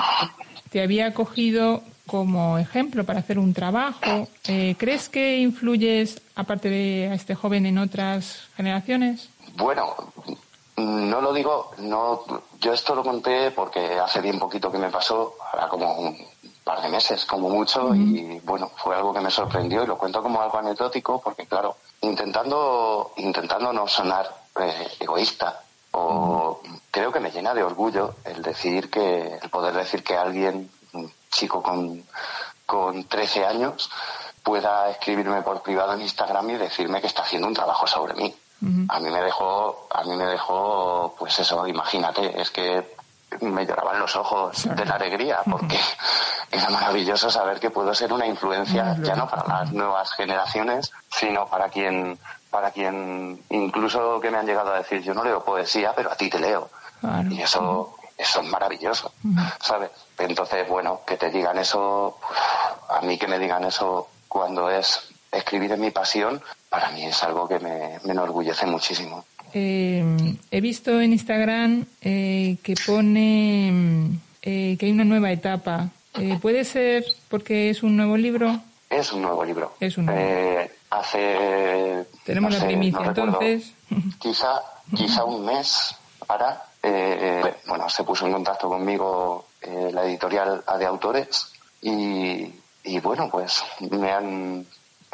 te 0.71 0.81
había 0.81 1.13
cogido 1.13 1.83
como 2.05 2.57
ejemplo 2.57 3.03
para 3.05 3.19
hacer 3.19 3.37
un 3.37 3.53
trabajo. 3.53 4.27
Eh, 4.47 4.75
¿Crees 4.77 5.09
que 5.09 5.37
influyes, 5.39 6.21
aparte 6.35 6.69
de 6.69 7.09
a 7.11 7.13
este 7.13 7.35
joven, 7.35 7.65
en 7.65 7.77
otras 7.77 8.47
generaciones? 8.57 9.29
Bueno, 9.55 9.95
no 10.79 11.21
lo 11.21 11.33
digo, 11.33 11.71
no, 11.77 12.23
yo 12.59 12.73
esto 12.73 12.95
lo 12.95 13.03
conté 13.03 13.51
porque 13.51 13.99
hace 13.99 14.21
bien 14.21 14.39
poquito 14.39 14.71
que 14.71 14.77
me 14.77 14.89
pasó, 14.89 15.35
ahora 15.51 15.67
como 15.67 15.93
un 15.99 16.27
par 16.63 16.81
de 16.81 16.89
meses, 16.89 17.25
como 17.25 17.49
mucho, 17.49 17.93
y 17.93 18.39
bueno, 18.43 18.71
fue 18.75 18.95
algo 18.95 19.13
que 19.13 19.21
me 19.21 19.31
sorprendió 19.31 19.83
y 19.83 19.87
lo 19.87 19.97
cuento 19.97 20.21
como 20.21 20.41
algo 20.41 20.57
anecdótico 20.57 21.21
porque 21.21 21.45
claro, 21.45 21.77
intentando, 22.01 23.11
intentando 23.17 23.73
no 23.73 23.87
sonar 23.87 24.29
eh, 24.59 24.87
egoísta, 24.99 25.61
o 25.91 26.61
creo 26.91 27.11
que 27.11 27.19
me 27.19 27.31
llena 27.31 27.53
de 27.53 27.63
orgullo 27.63 28.15
el 28.23 28.41
decir 28.41 28.89
que, 28.89 29.39
el 29.41 29.49
poder 29.49 29.73
decir 29.73 30.03
que 30.03 30.15
alguien, 30.15 30.69
un 30.93 31.11
chico 31.31 31.61
con, 31.61 32.03
con 32.65 33.03
13 33.05 33.45
años, 33.45 33.89
pueda 34.43 34.89
escribirme 34.89 35.41
por 35.41 35.61
privado 35.61 35.93
en 35.93 36.01
Instagram 36.01 36.49
y 36.51 36.57
decirme 36.57 37.01
que 37.01 37.07
está 37.07 37.23
haciendo 37.23 37.47
un 37.47 37.53
trabajo 37.53 37.87
sobre 37.87 38.13
mí. 38.13 38.35
A 38.61 38.99
mí 38.99 39.09
me 39.09 39.21
dejó, 39.21 39.87
a 39.89 40.03
mí 40.03 40.15
me 40.15 40.25
dejó, 40.25 41.15
pues 41.17 41.39
eso, 41.39 41.65
imagínate, 41.65 42.41
es 42.41 42.51
que 42.51 42.83
me 43.41 43.65
lloraban 43.65 43.99
los 43.99 44.15
ojos 44.15 44.67
de 44.75 44.85
la 44.85 44.95
alegría 44.95 45.39
porque 45.49 45.79
era 46.51 46.69
maravilloso 46.69 47.29
saber 47.29 47.59
que 47.59 47.69
puedo 47.69 47.93
ser 47.93 48.11
una 48.11 48.25
influencia 48.25 48.97
ya 49.01 49.15
no 49.15 49.27
para 49.29 49.47
las 49.47 49.71
nuevas 49.71 50.11
generaciones, 50.13 50.91
sino 51.11 51.47
para 51.47 51.69
quien 51.69 52.17
para 52.49 52.71
quien 52.71 53.39
incluso 53.49 54.19
que 54.19 54.31
me 54.31 54.39
han 54.39 54.47
llegado 54.47 54.73
a 54.73 54.77
decir 54.77 55.03
yo 55.03 55.13
no 55.13 55.23
leo 55.23 55.43
poesía, 55.43 55.93
pero 55.95 56.11
a 56.11 56.15
ti 56.15 56.29
te 56.29 56.39
leo. 56.39 56.69
Y 57.29 57.41
eso 57.41 57.95
eso 58.17 58.41
es 58.41 58.49
maravilloso, 58.49 59.13
¿sabes? 59.61 59.91
Entonces, 60.17 60.67
bueno, 60.67 61.01
que 61.07 61.15
te 61.15 61.29
digan 61.29 61.57
eso, 61.57 62.17
a 62.89 62.99
mí 63.01 63.17
que 63.17 63.27
me 63.27 63.39
digan 63.39 63.63
eso 63.63 64.09
cuando 64.27 64.69
es 64.69 65.09
escribir 65.31 65.71
en 65.71 65.81
mi 65.81 65.91
pasión, 65.91 66.41
para 66.69 66.91
mí 66.91 67.05
es 67.05 67.23
algo 67.23 67.47
que 67.47 67.59
me, 67.59 67.95
enorgullece 68.05 68.65
muchísimo. 68.65 69.25
Eh, 69.53 70.03
he 70.51 70.61
visto 70.61 71.01
en 71.01 71.13
Instagram 71.13 71.85
eh, 72.01 72.57
que 72.61 72.75
pone 72.85 74.11
eh, 74.41 74.77
que 74.79 74.85
hay 74.85 74.91
una 74.91 75.05
nueva 75.05 75.31
etapa. 75.31 75.89
¿Puede 76.41 76.65
ser 76.65 77.05
porque 77.29 77.69
es 77.69 77.81
un 77.81 77.95
nuevo 77.95 78.17
libro? 78.17 78.59
Es 78.89 79.13
un 79.13 79.21
nuevo 79.21 79.45
libro. 79.45 79.75
Es 79.79 79.97
un 79.97 80.07
nuevo. 80.07 80.69
hace. 80.89 82.05
Tenemos 82.25 82.53
la 82.53 82.65
primicia, 82.65 83.05
entonces. 83.05 83.73
Quizá, 84.19 84.61
quizá 84.95 85.23
un 85.23 85.45
mes 85.45 85.95
para 86.27 86.69
eh, 86.81 87.55
bueno, 87.67 87.89
se 87.89 88.03
puso 88.03 88.25
en 88.25 88.33
contacto 88.33 88.69
conmigo 88.69 89.47
eh, 89.61 89.89
la 89.91 90.03
editorial 90.05 90.63
A 90.65 90.77
de 90.77 90.85
Autores 90.85 91.51
y, 91.81 92.53
bueno, 93.01 93.29
pues 93.29 93.63
me 93.79 94.11
han, 94.11 94.65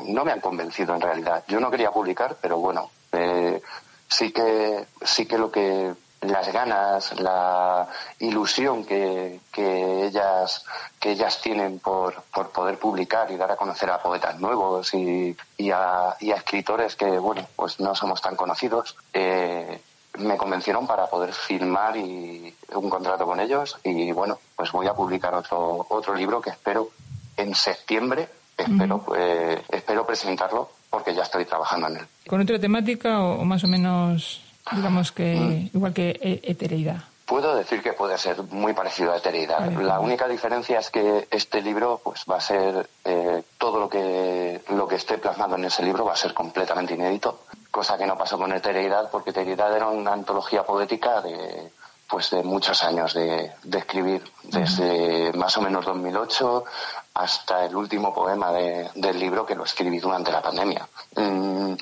no 0.04 0.26
me 0.26 0.32
han 0.32 0.42
convencido 0.42 0.96
en 0.96 1.02
realidad. 1.02 1.44
Yo 1.48 1.60
no 1.60 1.72
quería 1.72 1.92
publicar, 1.92 2.38
pero 2.42 2.58
bueno, 2.58 2.92
eh, 3.12 3.62
sí 4.08 4.32
que 4.32 4.86
sí 5.04 5.26
que 5.26 5.38
lo 5.38 5.52
que 5.52 5.94
las 6.22 6.52
ganas, 6.52 7.20
la 7.20 7.88
ilusión 8.20 8.84
que, 8.84 9.40
que 9.52 10.06
ellas 10.06 10.66
que 11.00 11.12
ellas 11.12 11.40
tienen 11.42 11.80
por, 11.80 12.24
por 12.34 12.50
poder 12.50 12.80
publicar 12.80 13.30
y 13.32 13.38
dar 13.38 13.52
a 13.52 13.58
conocer 13.58 13.90
a 13.92 14.02
poetas 14.02 14.40
nuevos 14.40 14.94
y, 14.94 15.36
y, 15.58 15.72
a, 15.72 16.16
escritores 16.20 16.96
que 16.96 17.20
bueno 17.20 17.48
pues 17.56 17.80
no 17.80 17.94
somos 17.94 18.22
tan 18.22 18.36
conocidos 18.36 18.98
eh, 19.14 19.80
me 20.18 20.38
convencieron 20.38 20.88
para 20.88 21.08
poder 21.08 21.34
firmar 21.34 21.96
un 21.98 22.90
contrato 22.90 23.26
con 23.26 23.40
ellos 23.40 23.78
y 23.84 24.12
bueno, 24.12 24.40
pues 24.56 24.72
voy 24.72 24.88
a 24.88 24.94
publicar 24.94 25.34
otro 25.34 25.86
otro 25.90 26.16
libro 26.16 26.42
que 26.42 26.52
espero 26.52 26.90
en 27.38 27.54
septiembre, 27.54 28.30
espero 28.58 29.00
pues, 29.00 29.60
espero 29.70 30.06
presentarlo 30.06 30.70
porque 30.90 31.14
ya 31.14 31.24
estoy 31.24 31.46
trabajando 31.46 31.88
en 31.88 31.98
él. 31.98 32.08
¿Con 32.28 32.42
otra 32.42 32.60
temática 32.60 33.22
o, 33.22 33.44
más 33.44 33.64
o 33.64 33.68
menos 33.68 34.42
digamos 34.72 35.12
que 35.12 35.36
mm. 35.36 35.78
igual 35.78 35.94
que 35.94 36.10
e, 36.22 36.52
Etereida? 36.52 37.08
Puedo 37.26 37.56
decir 37.56 37.82
que 37.82 37.94
puede 37.94 38.20
ser 38.20 38.44
muy 38.52 38.74
parecido 38.74 39.12
a 39.12 39.18
Etereida. 39.18 39.60
La 39.82 40.00
única 40.00 40.28
diferencia 40.28 40.78
es 40.78 40.92
que 40.92 41.28
este 41.32 41.60
libro 41.64 42.00
pues 42.04 42.24
va 42.30 42.38
a 42.38 42.42
ser 42.42 42.88
eh, 43.04 43.42
todo 43.58 43.80
lo 43.80 43.90
que 43.90 44.62
lo 44.70 44.88
que 44.88 44.96
esté 44.96 45.18
plasmado 45.18 45.56
en 45.56 45.66
ese 45.66 45.82
libro 45.82 46.06
va 46.06 46.14
a 46.14 46.18
ser 46.18 46.36
completamente 46.36 46.94
inédito 46.94 47.40
cosa 47.76 47.98
que 47.98 48.06
no 48.06 48.18
pasó 48.18 48.38
con 48.38 48.54
Etereidad, 48.54 49.12
porque 49.12 49.32
Etereidad 49.32 49.76
era 49.76 49.90
una 49.90 50.14
antología 50.14 50.64
poética 50.64 51.20
de 51.20 51.74
pues 52.08 52.30
de 52.30 52.44
muchos 52.44 52.84
años 52.84 53.14
de, 53.14 53.52
escribir, 53.74 54.24
desde 54.44 55.34
más 55.34 55.58
o 55.58 55.62
menos 55.62 55.86
2008 55.86 56.64
hasta 57.14 57.66
el 57.66 57.76
último 57.76 58.14
poema 58.14 58.52
del 58.52 59.20
libro 59.20 59.46
que 59.46 59.56
lo 59.56 59.64
escribí 59.64 60.00
durante 60.00 60.32
la 60.32 60.42
pandemia. 60.42 60.88
Mm, 61.16 61.74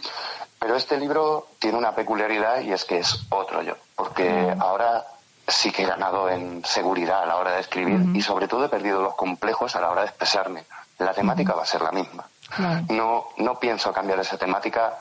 pero 0.60 0.76
este 0.76 0.98
libro 0.98 1.48
tiene 1.60 1.78
una 1.78 1.94
peculiaridad 1.94 2.62
y 2.62 2.72
es 2.72 2.86
que 2.86 3.00
es 3.00 3.20
otro 3.30 3.62
yo, 3.64 3.76
porque 3.96 4.56
ahora 4.60 5.06
sí 5.48 5.72
que 5.72 5.84
he 5.84 5.86
ganado 5.86 6.30
en 6.30 6.64
seguridad 6.64 7.24
a 7.24 7.26
la 7.26 7.36
hora 7.36 7.52
de 7.52 7.62
escribir 7.62 8.16
y 8.16 8.22
sobre 8.22 8.48
todo 8.48 8.66
he 8.66 8.70
perdido 8.70 9.02
los 9.02 9.16
complejos 9.16 9.76
a 9.76 9.82
la 9.82 9.90
hora 9.90 10.02
de 10.02 10.08
expresarme. 10.08 10.64
La 11.00 11.14
temática 11.14 11.54
va 11.54 11.64
a 11.64 11.66
ser 11.66 11.82
la 11.82 11.92
misma. 11.92 12.26
No, 12.90 13.30
no 13.38 13.60
pienso 13.60 13.92
cambiar 13.92 14.20
esa 14.20 14.38
temática, 14.38 14.98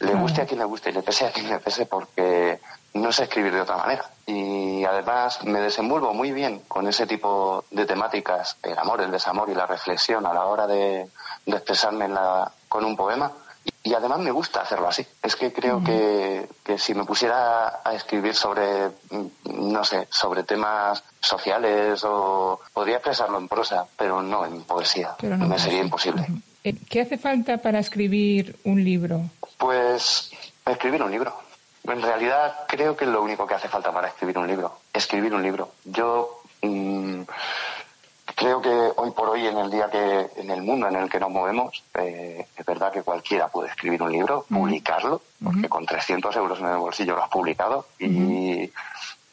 le 0.00 0.14
guste 0.14 0.42
a 0.42 0.46
quien 0.46 0.58
le 0.58 0.64
guste 0.64 0.90
y 0.90 0.92
le 0.92 1.02
pese 1.02 1.26
a 1.26 1.32
quien 1.32 1.48
le 1.48 1.58
pese 1.58 1.86
porque 1.86 2.60
no 2.94 3.12
sé 3.12 3.24
escribir 3.24 3.52
de 3.52 3.60
otra 3.60 3.76
manera. 3.76 4.04
Y 4.26 4.84
además 4.84 5.44
me 5.44 5.60
desenvuelvo 5.60 6.14
muy 6.14 6.32
bien 6.32 6.60
con 6.68 6.86
ese 6.88 7.06
tipo 7.06 7.64
de 7.70 7.84
temáticas, 7.86 8.56
el 8.62 8.78
amor, 8.78 9.00
el 9.00 9.10
desamor 9.10 9.50
y 9.50 9.54
la 9.54 9.66
reflexión 9.66 10.24
a 10.26 10.32
la 10.32 10.46
hora 10.46 10.66
de, 10.66 11.08
expresarme 11.46 12.08
con 12.68 12.84
un 12.84 12.96
poema. 12.96 13.30
Y, 13.82 13.94
además 13.94 14.18
me 14.18 14.30
gusta 14.30 14.60
hacerlo 14.60 14.88
así. 14.88 15.06
Es 15.22 15.36
que 15.36 15.52
creo 15.52 15.82
que, 15.82 16.48
si 16.78 16.94
me 16.94 17.04
pusiera 17.04 17.80
a 17.84 17.94
escribir 17.94 18.34
sobre, 18.34 18.90
no 19.44 19.84
sé, 19.84 20.06
sobre 20.10 20.44
temas 20.44 21.02
sociales 21.20 22.02
o 22.04 22.60
podría 22.72 22.96
expresarlo 22.96 23.38
en 23.38 23.48
prosa, 23.48 23.86
pero 23.96 24.22
no 24.22 24.44
en 24.46 24.62
poesía. 24.64 25.16
me 25.20 25.58
sería 25.58 25.80
imposible. 25.80 26.26
¿Qué 26.88 27.02
hace 27.02 27.18
falta 27.18 27.58
para 27.58 27.78
escribir 27.78 28.56
un 28.64 28.82
libro? 28.82 29.22
Pues 29.58 30.30
escribir 30.64 31.02
un 31.02 31.10
libro. 31.10 31.34
En 31.84 32.00
realidad 32.00 32.60
creo 32.66 32.96
que 32.96 33.04
es 33.04 33.10
lo 33.10 33.22
único 33.22 33.46
que 33.46 33.54
hace 33.54 33.68
falta 33.68 33.92
para 33.92 34.08
escribir 34.08 34.38
un 34.38 34.46
libro. 34.46 34.78
Escribir 34.94 35.34
un 35.34 35.42
libro. 35.42 35.72
Yo 35.84 36.40
mm, 36.62 37.20
creo 38.34 38.62
que 38.62 38.70
hoy 38.96 39.10
por 39.10 39.28
hoy, 39.28 39.46
en 39.46 39.58
el 39.58 39.70
día 39.70 39.90
que, 39.90 40.30
en 40.36 40.50
el 40.50 40.62
mundo 40.62 40.88
en 40.88 40.96
el 40.96 41.10
que 41.10 41.20
nos 41.20 41.30
movemos, 41.30 41.84
eh, 41.98 42.46
es 42.56 42.64
verdad 42.64 42.90
que 42.90 43.02
cualquiera 43.02 43.48
puede 43.48 43.68
escribir 43.68 44.02
un 44.02 44.12
libro, 44.12 44.46
publicarlo, 44.48 45.20
porque 45.42 45.68
con 45.68 45.84
300 45.84 46.34
euros 46.36 46.58
en 46.60 46.66
el 46.66 46.78
bolsillo 46.78 47.14
lo 47.14 47.24
has 47.24 47.28
publicado 47.30 47.88
y 47.98 48.72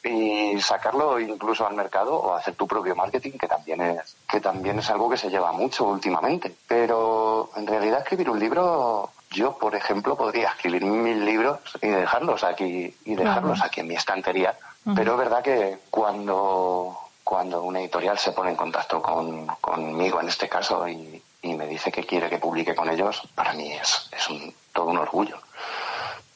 y 0.03 0.59
sacarlo 0.59 1.19
incluso 1.19 1.65
al 1.67 1.75
mercado 1.75 2.15
o 2.15 2.33
hacer 2.33 2.55
tu 2.55 2.67
propio 2.67 2.95
marketing 2.95 3.33
que 3.33 3.47
también 3.47 3.81
es 3.81 4.17
que 4.27 4.41
también 4.41 4.79
es 4.79 4.89
algo 4.89 5.09
que 5.09 5.17
se 5.17 5.29
lleva 5.29 5.51
mucho 5.51 5.85
últimamente. 5.85 6.55
Pero 6.67 7.51
en 7.55 7.67
realidad 7.67 7.99
escribir 7.99 8.29
un 8.29 8.39
libro 8.39 9.11
yo 9.29 9.57
por 9.57 9.75
ejemplo 9.75 10.15
podría 10.15 10.49
escribir 10.49 10.83
mil 10.83 11.23
libros 11.23 11.59
y 11.81 11.87
dejarlos 11.87 12.43
aquí 12.43 12.95
y 13.05 13.15
dejarlos 13.15 13.61
aquí 13.61 13.81
en 13.81 13.87
mi 13.87 13.95
estantería. 13.95 14.57
Pero 14.95 15.11
es 15.13 15.17
verdad 15.17 15.43
que 15.43 15.79
cuando 15.89 16.97
cuando 17.23 17.63
una 17.63 17.79
editorial 17.79 18.17
se 18.17 18.31
pone 18.31 18.49
en 18.49 18.55
contacto 18.55 19.01
con, 19.01 19.45
conmigo 19.61 20.19
en 20.19 20.27
este 20.27 20.49
caso 20.49 20.85
y, 20.87 21.21
y 21.43 21.53
me 21.53 21.67
dice 21.67 21.91
que 21.91 22.03
quiere 22.03 22.29
que 22.29 22.39
publique 22.39 22.75
con 22.75 22.89
ellos 22.89 23.21
para 23.35 23.53
mí 23.53 23.71
es, 23.71 24.09
es 24.11 24.29
un, 24.29 24.53
todo 24.73 24.87
un 24.87 24.97
orgullo 24.97 25.37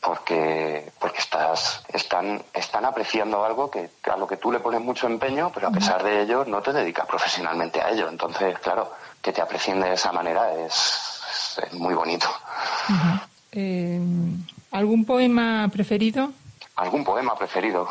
porque 0.06 0.92
porque 1.00 1.18
estás 1.20 1.84
están 1.92 2.44
están 2.54 2.86
apreciando 2.86 3.44
algo 3.44 3.72
que 3.72 3.90
a 4.04 4.18
lo 4.18 4.28
que 4.28 4.38
tú 4.38 4.52
le 4.52 4.60
pones 4.60 4.82
mucho 4.82 5.08
empeño 5.08 5.52
pero 5.54 5.70
a 5.70 5.72
pesar 5.72 6.04
de 6.04 6.22
ello 6.22 6.46
no 6.46 6.62
te 6.62 6.72
dedicas 6.72 7.08
profesionalmente 7.08 7.82
a 7.82 7.90
ello. 7.90 8.08
Entonces 8.08 8.58
claro 8.60 8.92
que 9.22 9.34
te 9.34 9.42
aprecien 9.42 9.82
de 9.82 9.94
esa 9.94 10.12
manera 10.12 10.54
es, 10.54 11.60
muy 11.74 11.94
bonito. 11.96 12.28
Eh, 13.52 14.00
algún 14.72 15.06
poema 15.06 15.68
preferido 15.72 16.32
algún 16.76 17.04
poema 17.04 17.36
preferido 17.36 17.88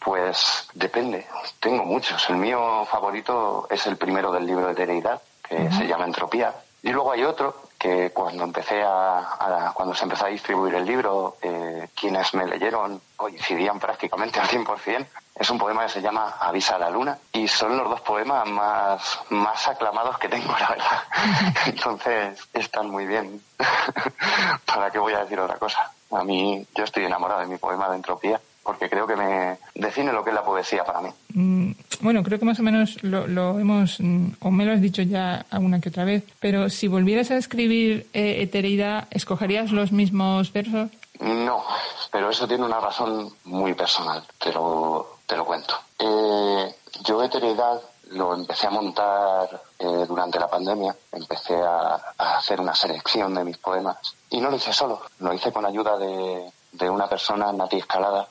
pues 0.00 0.68
depende. 0.74 1.26
Tengo 1.60 1.84
muchos. 1.84 2.28
El 2.30 2.36
mío 2.36 2.84
favorito 2.90 3.66
es 3.70 3.86
el 3.86 3.96
primero 3.96 4.32
del 4.32 4.46
libro 4.46 4.66
de 4.68 4.74
Tereidad 4.74 5.20
que 5.46 5.70
se 5.70 5.86
llama 5.86 6.06
Entropía. 6.06 6.54
Y 6.82 6.90
luego 6.90 7.12
hay 7.12 7.24
otro 7.24 7.67
que 7.78 8.10
cuando 8.10 8.44
empecé 8.44 8.82
a, 8.84 9.72
cuando 9.72 9.94
se 9.94 10.04
empezó 10.04 10.26
a 10.26 10.28
distribuir 10.28 10.74
el 10.74 10.84
libro, 10.84 11.36
eh, 11.40 11.88
quienes 11.94 12.34
me 12.34 12.44
leyeron 12.44 13.00
coincidían 13.16 13.78
prácticamente 13.78 14.40
al 14.40 14.48
100%. 14.48 15.06
Es 15.36 15.48
un 15.50 15.58
poema 15.58 15.84
que 15.84 15.92
se 15.92 16.02
llama 16.02 16.34
Avisa 16.40 16.74
a 16.74 16.80
la 16.80 16.90
luna 16.90 17.16
y 17.32 17.46
son 17.46 17.76
los 17.78 17.88
dos 17.88 18.00
poemas 18.00 18.48
más, 18.48 19.20
más 19.30 19.68
aclamados 19.68 20.18
que 20.18 20.28
tengo, 20.28 20.52
la 20.58 20.68
verdad. 20.68 21.02
Entonces 21.66 22.48
están 22.52 22.90
muy 22.90 23.06
bien. 23.06 23.40
¿Para 24.66 24.90
qué 24.90 24.98
voy 24.98 25.12
a 25.12 25.20
decir 25.20 25.38
otra 25.38 25.56
cosa? 25.56 25.92
A 26.10 26.24
mí, 26.24 26.66
yo 26.74 26.82
estoy 26.82 27.04
enamorado 27.04 27.40
de 27.42 27.46
mi 27.46 27.56
poema 27.56 27.88
de 27.88 27.96
entropía 27.96 28.40
porque 28.68 28.90
creo 28.90 29.06
que 29.06 29.16
me 29.16 29.56
define 29.74 30.12
lo 30.12 30.22
que 30.22 30.28
es 30.28 30.34
la 30.36 30.44
poesía 30.44 30.84
para 30.84 31.00
mí. 31.00 31.08
Mm, 31.32 31.72
bueno, 32.02 32.22
creo 32.22 32.38
que 32.38 32.44
más 32.44 32.60
o 32.60 32.62
menos 32.62 33.02
lo, 33.02 33.58
hemos, 33.58 33.98
mm, 33.98 34.32
o 34.40 34.50
me 34.50 34.66
lo 34.66 34.72
has 34.72 34.82
dicho 34.82 35.00
ya 35.00 35.46
alguna 35.48 35.80
que 35.80 35.88
otra 35.88 36.04
vez, 36.04 36.22
pero 36.38 36.68
si 36.68 36.86
volvieras 36.86 37.30
a 37.30 37.38
escribir 37.38 38.08
eh, 38.12 38.42
Etereidad, 38.42 39.08
¿escogerías 39.10 39.72
los 39.72 39.90
mismos 39.90 40.52
versos? 40.52 40.90
No, 41.18 41.64
pero 42.12 42.28
eso 42.28 42.46
tiene 42.46 42.66
una 42.66 42.78
razón 42.78 43.32
muy 43.44 43.72
personal, 43.72 44.22
te 44.38 44.52
lo, 44.52 45.16
te 45.24 45.34
lo 45.34 45.46
cuento. 45.46 45.74
Eh, 45.98 46.74
yo 47.04 47.24
Etereidad 47.24 47.80
lo 48.10 48.34
empecé 48.34 48.66
a 48.66 48.70
montar 48.70 49.62
eh, 49.78 50.04
durante 50.06 50.38
la 50.38 50.48
pandemia, 50.48 50.94
empecé 51.12 51.56
a, 51.56 51.94
hacer 52.18 52.60
una 52.60 52.74
selección 52.74 53.34
de 53.34 53.44
mis 53.44 53.56
poemas 53.56 53.96
y 54.28 54.42
no 54.42 54.50
lo 54.50 54.56
hice 54.56 54.74
solo, 54.74 55.00
lo 55.20 55.32
hice 55.32 55.52
con 55.52 55.64
ayuda 55.64 55.96
de, 55.96 56.52
de 56.72 56.90
una 56.90 57.08
persona, 57.08 57.50
Nati 57.50 57.78
Escalada, 57.78 58.28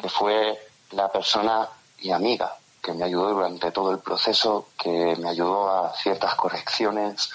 que 0.00 0.08
fue 0.08 0.58
la 0.92 1.10
persona 1.10 1.68
y 2.00 2.10
amiga 2.10 2.54
que 2.82 2.94
me 2.94 3.04
ayudó 3.04 3.34
durante 3.34 3.70
todo 3.70 3.92
el 3.92 3.98
proceso, 3.98 4.68
que 4.78 5.16
me 5.20 5.28
ayudó 5.28 5.70
a 5.70 5.92
ciertas 5.94 6.34
correcciones, 6.36 7.30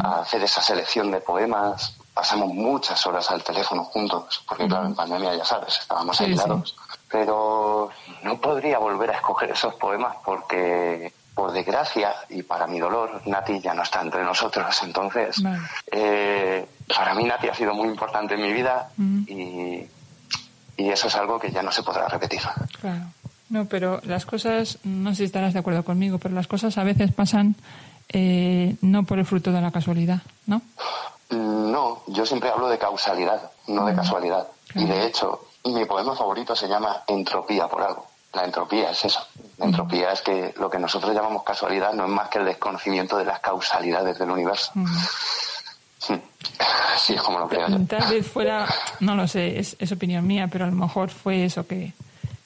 a 0.00 0.20
hacer 0.20 0.42
esa 0.42 0.60
selección 0.60 1.10
de 1.10 1.20
poemas, 1.20 1.96
pasamos 2.12 2.52
muchas 2.52 3.06
horas 3.06 3.30
al 3.30 3.42
teléfono 3.42 3.84
juntos, 3.84 4.44
porque 4.46 4.66
claro, 4.66 4.86
en 4.86 4.94
pandemia 4.94 5.34
ya 5.34 5.44
sabes, 5.44 5.78
estábamos 5.78 6.20
aislados. 6.20 6.76
Pero 7.10 7.90
no 8.22 8.40
podría 8.40 8.78
volver 8.78 9.10
a 9.10 9.14
escoger 9.14 9.50
esos 9.50 9.74
poemas 9.76 10.16
porque, 10.24 11.12
por 11.34 11.52
desgracia 11.52 12.12
y 12.28 12.42
para 12.42 12.66
mi 12.66 12.78
dolor, 12.78 13.22
Nati 13.24 13.60
ya 13.60 13.72
no 13.72 13.82
está 13.82 14.02
entre 14.02 14.22
nosotros. 14.22 14.80
Entonces, 14.82 15.42
eh, 15.90 16.68
para 16.94 17.14
mí 17.14 17.24
Nati 17.24 17.48
ha 17.48 17.54
sido 17.54 17.72
muy 17.72 17.88
importante 17.88 18.34
en 18.34 18.42
mi 18.42 18.52
vida 18.52 18.90
y, 18.98 19.69
y 20.80 20.88
eso 20.88 21.08
es 21.08 21.14
algo 21.16 21.38
que 21.38 21.50
ya 21.50 21.62
no 21.62 21.70
se 21.70 21.82
podrá 21.82 22.08
repetir. 22.08 22.40
Claro. 22.80 23.04
No, 23.50 23.66
pero 23.66 24.00
las 24.04 24.24
cosas, 24.24 24.78
no 24.84 25.10
sé 25.10 25.16
si 25.16 25.24
estarás 25.24 25.52
de 25.52 25.58
acuerdo 25.58 25.84
conmigo, 25.84 26.18
pero 26.18 26.34
las 26.34 26.46
cosas 26.46 26.78
a 26.78 26.84
veces 26.84 27.12
pasan 27.12 27.56
eh, 28.08 28.76
no 28.80 29.04
por 29.04 29.18
el 29.18 29.26
fruto 29.26 29.52
de 29.52 29.60
la 29.60 29.70
casualidad, 29.70 30.22
¿no? 30.46 30.62
No, 31.30 32.02
yo 32.06 32.24
siempre 32.24 32.48
hablo 32.48 32.68
de 32.68 32.78
causalidad, 32.78 33.50
no 33.66 33.86
de 33.86 33.94
casualidad. 33.94 34.48
Y 34.74 34.84
de 34.84 35.06
hecho, 35.06 35.46
mi 35.64 35.84
poema 35.84 36.16
favorito 36.16 36.56
se 36.56 36.68
llama 36.68 37.02
Entropía 37.06 37.68
por 37.68 37.82
algo. 37.82 38.06
La 38.32 38.44
entropía 38.44 38.90
es 38.90 39.04
eso. 39.04 39.20
La 39.58 39.66
entropía 39.66 40.12
es 40.12 40.22
que 40.22 40.54
lo 40.56 40.70
que 40.70 40.78
nosotros 40.78 41.12
llamamos 41.14 41.42
casualidad 41.42 41.92
no 41.92 42.04
es 42.04 42.10
más 42.10 42.28
que 42.28 42.38
el 42.38 42.44
desconocimiento 42.44 43.16
de 43.16 43.24
las 43.24 43.40
causalidades 43.40 44.18
del 44.18 44.30
universo. 44.30 44.72
Sí, 46.98 47.14
es 47.14 47.22
como 47.22 47.38
lo 47.38 47.48
creo 47.48 47.68
yo. 47.68 47.78
Tal 47.86 48.10
vez 48.10 48.26
fuera, 48.26 48.66
no 49.00 49.14
lo 49.14 49.26
sé, 49.26 49.58
es, 49.58 49.76
es 49.78 49.92
opinión 49.92 50.26
mía, 50.26 50.48
pero 50.50 50.64
a 50.64 50.68
lo 50.68 50.74
mejor 50.74 51.10
fue 51.10 51.44
eso 51.44 51.66
que, 51.66 51.92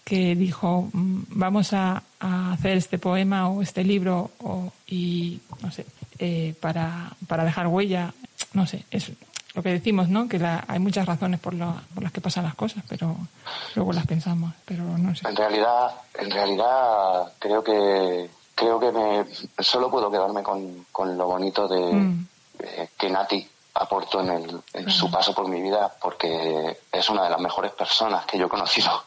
que 0.04 0.34
dijo, 0.34 0.88
mm, 0.92 1.22
vamos 1.30 1.72
a, 1.72 2.02
hacer 2.20 2.78
este 2.78 2.98
poema 2.98 3.48
o 3.50 3.60
este 3.60 3.84
libro 3.84 4.30
o, 4.42 4.72
y, 4.86 5.40
no 5.60 5.70
sé, 5.70 5.84
eh, 6.18 6.54
para, 6.60 7.10
para 7.28 7.44
dejar 7.44 7.66
huella, 7.66 8.14
no 8.54 8.66
sé, 8.66 8.84
es 8.90 9.12
lo 9.54 9.62
que 9.62 9.70
decimos, 9.70 10.08
¿no? 10.08 10.26
Que 10.26 10.40
hay 10.66 10.78
muchas 10.78 11.06
razones 11.06 11.38
por, 11.38 11.54
por 11.94 12.02
las 12.02 12.12
que 12.12 12.20
pasan 12.20 12.44
las 12.44 12.54
cosas, 12.54 12.82
pero 12.88 13.16
luego 13.74 13.92
las 13.92 14.06
pensamos, 14.06 14.54
pero 14.64 14.84
no 14.98 15.14
sé. 15.14 15.28
En 15.28 15.36
realidad, 15.36 15.90
en 16.18 16.30
realidad 16.30 17.32
creo 17.38 17.62
que 17.62 18.30
creo 18.54 18.80
que 18.80 18.90
me 18.90 19.24
solo 19.62 19.90
puedo 19.90 20.10
quedarme 20.10 20.42
con, 20.42 20.86
con 20.90 21.16
lo 21.18 21.26
bonito 21.26 21.68
de 21.68 21.92
mm. 21.92 22.26
que 22.98 23.10
Nati 23.10 23.48
aportó 23.74 24.20
en, 24.20 24.30
el, 24.30 24.60
en 24.72 24.90
su 24.90 25.10
paso 25.10 25.34
por 25.34 25.48
mi 25.48 25.60
vida 25.60 25.92
porque 26.00 26.78
es 26.92 27.10
una 27.10 27.24
de 27.24 27.30
las 27.30 27.40
mejores 27.40 27.72
personas 27.72 28.24
que 28.24 28.38
yo 28.38 28.46
he 28.46 28.48
conocido 28.48 29.04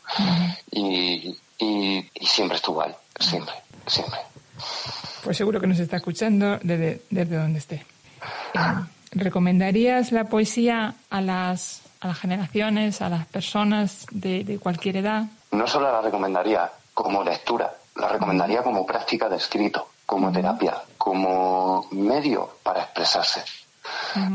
y, 0.72 1.38
y, 1.58 2.10
siempre 2.22 2.58
estuvo 2.58 2.82
ahí, 2.82 2.94
siempre, 3.20 3.54
siempre. 3.86 4.20
Pues 5.24 5.38
seguro 5.38 5.60
que 5.60 5.68
nos 5.68 5.80
está 5.80 5.98
escuchando 5.98 6.60
desde, 6.62 7.02
desde 7.10 7.38
donde 7.38 7.60
esté. 7.60 7.76
Eh, 7.76 8.60
¿Recomendarías 9.12 10.12
la 10.12 10.26
poesía 10.26 10.96
a 11.10 11.22
las, 11.22 11.82
a 12.02 12.08
las 12.08 12.20
generaciones, 12.20 13.02
a 13.02 13.10
las 13.10 13.26
personas 13.28 14.06
de, 14.12 14.44
de 14.44 14.60
cualquier 14.60 14.98
edad? 14.98 15.24
No 15.52 15.66
solo 15.66 15.92
la 15.92 16.02
recomendaría 16.02 16.70
como 16.94 17.24
lectura, 17.24 17.74
la 17.96 18.10
recomendaría 18.10 18.62
como 18.62 18.86
práctica 18.86 19.30
de 19.30 19.38
escrito, 19.38 19.88
como 20.06 20.32
terapia, 20.32 20.76
como 20.98 21.88
medio 21.92 22.58
para 22.64 22.82
expresarse. 22.84 23.44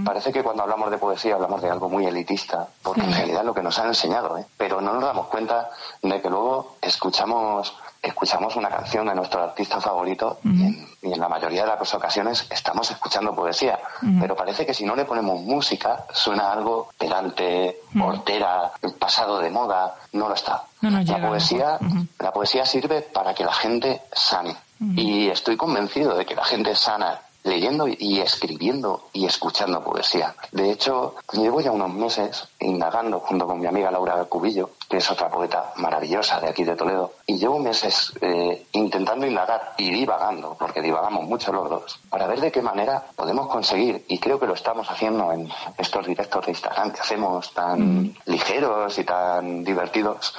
Parece 0.04 0.32
que 0.32 0.42
cuando 0.42 0.62
hablamos 0.62 0.90
de 0.90 0.98
poesía 0.98 1.34
hablamos 1.34 1.60
de 1.60 1.70
algo 1.70 1.88
muy 1.88 2.06
elitista, 2.06 2.68
porque 2.82 3.02
en 3.02 3.12
realidad 3.12 3.40
es 3.40 3.46
lo 3.46 3.54
que 3.54 3.62
nos 3.62 3.78
han 3.78 3.88
enseñado, 3.88 4.38
¿eh? 4.38 4.46
pero 4.56 4.80
no 4.80 4.92
nos 4.92 5.02
damos 5.02 5.26
cuenta 5.26 5.70
de 6.02 6.20
que 6.20 6.30
luego 6.30 6.76
escuchamos 6.80 7.74
escuchamos 8.02 8.56
una 8.56 8.68
canción 8.68 9.06
de 9.06 9.14
nuestro 9.14 9.44
artista 9.44 9.80
favorito 9.80 10.40
y, 10.44 11.12
en, 11.12 11.20
la 11.20 11.28
mayoría 11.28 11.62
de 11.62 11.68
las 11.68 11.94
ocasiones 11.94 12.46
estamos 12.50 12.90
escuchando 12.90 13.34
poesía, 13.34 13.78
pero 14.20 14.34
parece 14.34 14.66
que 14.66 14.74
si 14.74 14.84
no 14.84 14.96
le 14.96 15.04
ponemos 15.04 15.40
música 15.40 16.04
suena 16.12 16.50
algo 16.52 16.88
pedante, 16.98 17.78
hortera, 18.00 18.72
pasado 18.98 19.38
de 19.38 19.50
moda, 19.50 19.94
no 20.12 20.28
lo 20.28 20.34
está. 20.34 20.64
la 20.80 21.28
poesía, 21.28 21.78
la 22.18 22.32
poesía 22.32 22.66
sirve 22.66 23.02
para 23.02 23.34
que 23.34 23.44
la 23.44 23.52
gente 23.52 24.02
sane. 24.12 24.56
Y 24.96 25.28
estoy 25.28 25.56
convencido 25.56 26.16
de 26.16 26.26
que 26.26 26.34
la 26.34 26.44
gente 26.44 26.74
sana 26.74 27.20
leyendo 27.44 27.86
y 27.88 28.20
escribiendo 28.20 29.04
y 29.12 29.26
escuchando 29.26 29.82
poesía. 29.82 30.34
De 30.52 30.70
hecho, 30.70 31.14
llevo 31.32 31.60
ya 31.60 31.72
unos 31.72 31.92
meses 31.92 32.48
indagando 32.60 33.20
junto 33.20 33.46
con 33.46 33.60
mi 33.60 33.66
amiga 33.66 33.90
Laura 33.90 34.24
Cubillo, 34.24 34.70
que 34.92 34.98
es 34.98 35.10
otra 35.10 35.30
poeta 35.30 35.72
maravillosa 35.76 36.38
de 36.38 36.50
aquí 36.50 36.64
de 36.64 36.76
Toledo, 36.76 37.14
y 37.26 37.38
llevo 37.38 37.58
meses 37.58 38.12
eh, 38.20 38.66
intentando 38.72 39.26
indagar 39.26 39.72
y 39.78 39.90
divagando, 39.90 40.54
porque 40.58 40.82
divagamos 40.82 41.24
mucho 41.24 41.50
los 41.50 41.70
dos, 41.70 41.98
para 42.10 42.26
ver 42.26 42.42
de 42.42 42.52
qué 42.52 42.60
manera 42.60 43.02
podemos 43.16 43.46
conseguir, 43.48 44.04
y 44.06 44.18
creo 44.18 44.38
que 44.38 44.46
lo 44.46 44.52
estamos 44.52 44.90
haciendo 44.90 45.32
en 45.32 45.50
estos 45.78 46.06
directos 46.06 46.44
de 46.44 46.52
Instagram 46.52 46.92
que 46.92 47.00
hacemos 47.00 47.54
tan 47.54 48.14
ligeros 48.26 48.98
y 48.98 49.04
tan 49.04 49.64
divertidos, 49.64 50.34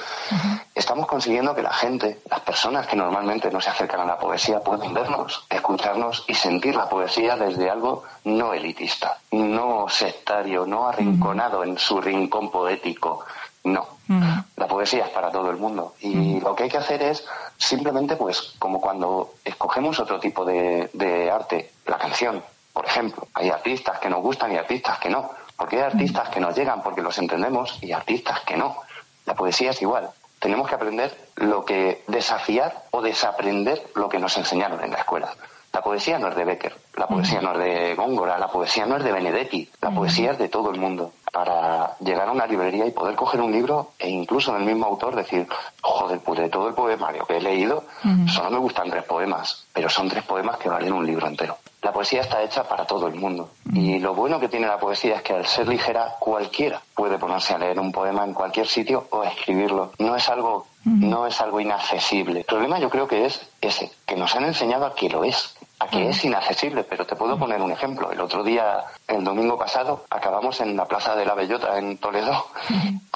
estamos 0.72 1.08
consiguiendo 1.08 1.52
que 1.52 1.62
la 1.62 1.72
gente, 1.72 2.20
las 2.30 2.40
personas 2.42 2.86
que 2.86 2.94
normalmente 2.94 3.50
no 3.50 3.60
se 3.60 3.70
acercan 3.70 4.02
a 4.02 4.04
la 4.04 4.18
poesía, 4.20 4.60
puedan 4.60 4.94
vernos, 4.94 5.44
escucharnos 5.50 6.24
y 6.28 6.34
sentir 6.34 6.76
la 6.76 6.88
poesía 6.88 7.36
desde 7.36 7.68
algo 7.68 8.04
no 8.22 8.54
elitista, 8.54 9.18
no 9.32 9.88
sectario, 9.88 10.64
no 10.64 10.86
arrinconado 10.86 11.64
en 11.64 11.76
su 11.76 12.00
rincón 12.00 12.52
poético. 12.52 13.24
No, 13.64 13.86
la 14.56 14.68
poesía 14.68 15.06
es 15.06 15.10
para 15.10 15.30
todo 15.30 15.50
el 15.50 15.56
mundo 15.56 15.94
y 16.00 16.38
lo 16.40 16.54
que 16.54 16.64
hay 16.64 16.68
que 16.68 16.76
hacer 16.76 17.02
es 17.02 17.24
simplemente, 17.56 18.14
pues, 18.16 18.54
como 18.58 18.78
cuando 18.78 19.34
escogemos 19.42 19.98
otro 19.98 20.20
tipo 20.20 20.44
de, 20.44 20.90
de 20.92 21.30
arte, 21.30 21.72
la 21.86 21.96
canción, 21.96 22.42
por 22.74 22.84
ejemplo, 22.84 23.26
hay 23.32 23.48
artistas 23.48 23.98
que 24.00 24.10
nos 24.10 24.20
gustan 24.20 24.52
y 24.52 24.56
artistas 24.56 24.98
que 24.98 25.08
no, 25.08 25.30
porque 25.56 25.76
hay 25.76 25.82
artistas 25.82 26.28
que 26.28 26.40
nos 26.40 26.54
llegan 26.54 26.82
porque 26.82 27.00
los 27.00 27.16
entendemos 27.18 27.78
y 27.82 27.92
artistas 27.92 28.40
que 28.40 28.56
no. 28.56 28.76
La 29.24 29.34
poesía 29.34 29.70
es 29.70 29.80
igual. 29.80 30.10
Tenemos 30.38 30.68
que 30.68 30.74
aprender 30.74 31.16
lo 31.36 31.64
que 31.64 32.02
desafiar 32.06 32.84
o 32.90 33.00
desaprender 33.00 33.82
lo 33.94 34.08
que 34.08 34.18
nos 34.18 34.36
enseñaron 34.36 34.84
en 34.84 34.90
la 34.90 34.98
escuela. 34.98 35.32
La 35.74 35.82
poesía 35.82 36.20
no 36.20 36.28
es 36.28 36.36
de 36.36 36.44
Becker, 36.44 36.72
la 36.96 37.08
poesía 37.08 37.40
no 37.40 37.52
es 37.52 37.58
de 37.58 37.94
Góngora, 37.96 38.38
la 38.38 38.46
poesía 38.46 38.86
no 38.86 38.96
es 38.96 39.02
de 39.02 39.10
Benedetti, 39.10 39.68
la 39.80 39.90
poesía 39.90 40.30
es 40.30 40.38
de 40.38 40.48
todo 40.48 40.70
el 40.70 40.78
mundo. 40.78 41.10
Para 41.32 41.96
llegar 41.98 42.28
a 42.28 42.32
una 42.32 42.46
librería 42.46 42.86
y 42.86 42.92
poder 42.92 43.16
coger 43.16 43.40
un 43.40 43.50
libro 43.50 43.90
e 43.98 44.08
incluso 44.08 44.52
del 44.52 44.62
mismo 44.62 44.86
autor 44.86 45.16
decir, 45.16 45.48
joder, 45.82 46.20
pues 46.20 46.38
de 46.38 46.48
todo 46.48 46.68
el 46.68 46.74
poemario 46.74 47.26
que 47.26 47.38
he 47.38 47.40
leído, 47.40 47.82
solo 48.28 48.50
me 48.50 48.58
gustan 48.58 48.88
tres 48.88 49.02
poemas, 49.02 49.66
pero 49.72 49.88
son 49.88 50.08
tres 50.08 50.22
poemas 50.22 50.58
que 50.58 50.68
valen 50.68 50.92
un 50.92 51.04
libro 51.04 51.26
entero. 51.26 51.58
La 51.82 51.92
poesía 51.92 52.20
está 52.22 52.40
hecha 52.42 52.62
para 52.62 52.86
todo 52.86 53.08
el 53.08 53.16
mundo. 53.16 53.50
Y 53.72 53.98
lo 53.98 54.14
bueno 54.14 54.40
que 54.40 54.48
tiene 54.48 54.68
la 54.68 54.78
poesía 54.78 55.16
es 55.16 55.22
que 55.22 55.34
al 55.34 55.44
ser 55.44 55.68
ligera, 55.68 56.14
cualquiera 56.18 56.80
puede 56.94 57.18
ponerse 57.18 57.52
a 57.52 57.58
leer 57.58 57.78
un 57.78 57.92
poema 57.92 58.24
en 58.24 58.32
cualquier 58.32 58.66
sitio 58.66 59.06
o 59.10 59.22
escribirlo. 59.24 59.90
No 59.98 60.16
es 60.16 60.28
algo, 60.30 60.66
no 60.84 61.26
es 61.26 61.38
algo 61.42 61.60
inaccesible. 61.60 62.38
El 62.40 62.46
problema 62.46 62.78
yo 62.78 62.88
creo 62.88 63.06
que 63.06 63.26
es 63.26 63.40
ese, 63.60 63.90
que 64.06 64.16
nos 64.16 64.34
han 64.34 64.44
enseñado 64.44 64.86
a 64.86 64.94
que 64.94 65.10
lo 65.10 65.24
es 65.24 65.56
a 65.84 65.90
que 65.90 66.08
es 66.08 66.24
inaccesible, 66.24 66.84
pero 66.84 67.06
te 67.06 67.16
puedo 67.16 67.38
poner 67.38 67.60
un 67.60 67.70
ejemplo. 67.70 68.10
El 68.10 68.20
otro 68.20 68.42
día, 68.42 68.84
el 69.06 69.24
domingo 69.24 69.58
pasado, 69.58 70.04
acabamos 70.10 70.60
en 70.60 70.76
la 70.76 70.86
Plaza 70.86 71.14
de 71.14 71.24
la 71.24 71.34
Bellota 71.34 71.78
en 71.78 71.98
Toledo, 71.98 72.46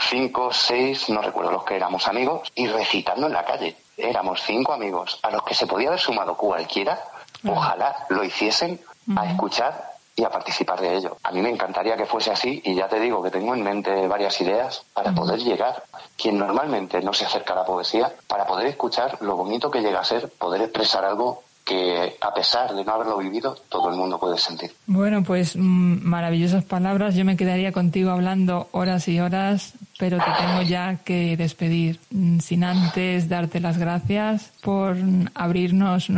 cinco, 0.01 0.53
seis, 0.53 1.09
no 1.09 1.23
recuerdo 1.23 1.51
los 1.51 1.65
que 1.65 1.77
éramos 1.77 2.07
amigos, 2.09 2.51
y 2.55 2.67
recitando 2.67 3.27
en 3.27 3.33
la 3.33 3.45
calle. 3.45 3.77
Éramos 3.97 4.43
cinco 4.43 4.73
amigos 4.73 5.19
a 5.23 5.31
los 5.31 5.43
que 5.43 5.55
se 5.55 5.67
podía 5.67 5.89
haber 5.89 6.01
sumado 6.01 6.37
cualquiera, 6.37 7.03
ojalá 7.47 8.07
lo 8.09 8.23
hiciesen 8.25 8.81
a 9.17 9.27
escuchar 9.27 9.93
y 10.15 10.25
a 10.25 10.31
participar 10.31 10.81
de 10.81 10.97
ello. 10.97 11.17
A 11.23 11.31
mí 11.31 11.41
me 11.41 11.51
encantaría 11.51 11.97
que 11.97 12.05
fuese 12.05 12.33
así 12.33 12.61
y 12.65 12.75
ya 12.75 12.89
te 12.89 12.99
digo 12.99 13.23
que 13.23 13.31
tengo 13.31 13.55
en 13.55 13.63
mente 13.63 14.09
varias 14.09 14.41
ideas 14.41 14.85
para 14.93 15.13
poder 15.13 15.39
llegar, 15.39 15.85
quien 16.17 16.39
normalmente 16.39 17.01
no 17.03 17.13
se 17.13 17.25
acerca 17.25 17.53
a 17.53 17.59
la 17.59 17.65
poesía, 17.65 18.13
para 18.27 18.45
poder 18.45 18.67
escuchar 18.67 19.19
lo 19.21 19.37
bonito 19.37 19.71
que 19.71 19.81
llega 19.81 20.01
a 20.01 20.05
ser 20.05 20.29
poder 20.29 20.63
expresar 20.63 21.05
algo 21.05 21.45
que 21.69 22.17
a 22.23 22.33
pesar 22.33 22.75
de 22.75 22.83
no 22.83 22.93
haberlo 22.93 23.19
vivido, 23.19 23.55
todo 23.69 23.91
el 23.91 23.97
mundo 23.97 24.19
puede 24.19 24.39
sentir. 24.39 24.73
Bueno, 24.87 25.23
pues 25.23 25.55
mm, 25.55 25.99
maravillosas 26.03 26.65
palabras. 26.65 27.15
Yo 27.15 27.27
me 27.27 27.37
quedaría 27.37 27.73
contigo 27.73 28.11
hablando 28.11 28.69
horas 28.73 29.07
y 29.09 29.21
horas, 29.21 29.75
pero 29.99 30.17
te 30.17 30.31
tengo 30.39 30.63
ya 30.63 30.97
que 31.05 31.37
despedir. 31.37 32.01
Mm, 32.11 32.39
sin 32.39 32.65
antes 32.65 33.29
darte 33.29 33.61
las 33.61 33.77
gracias 33.77 34.51
por 34.63 34.97
abrirnos, 35.35 36.09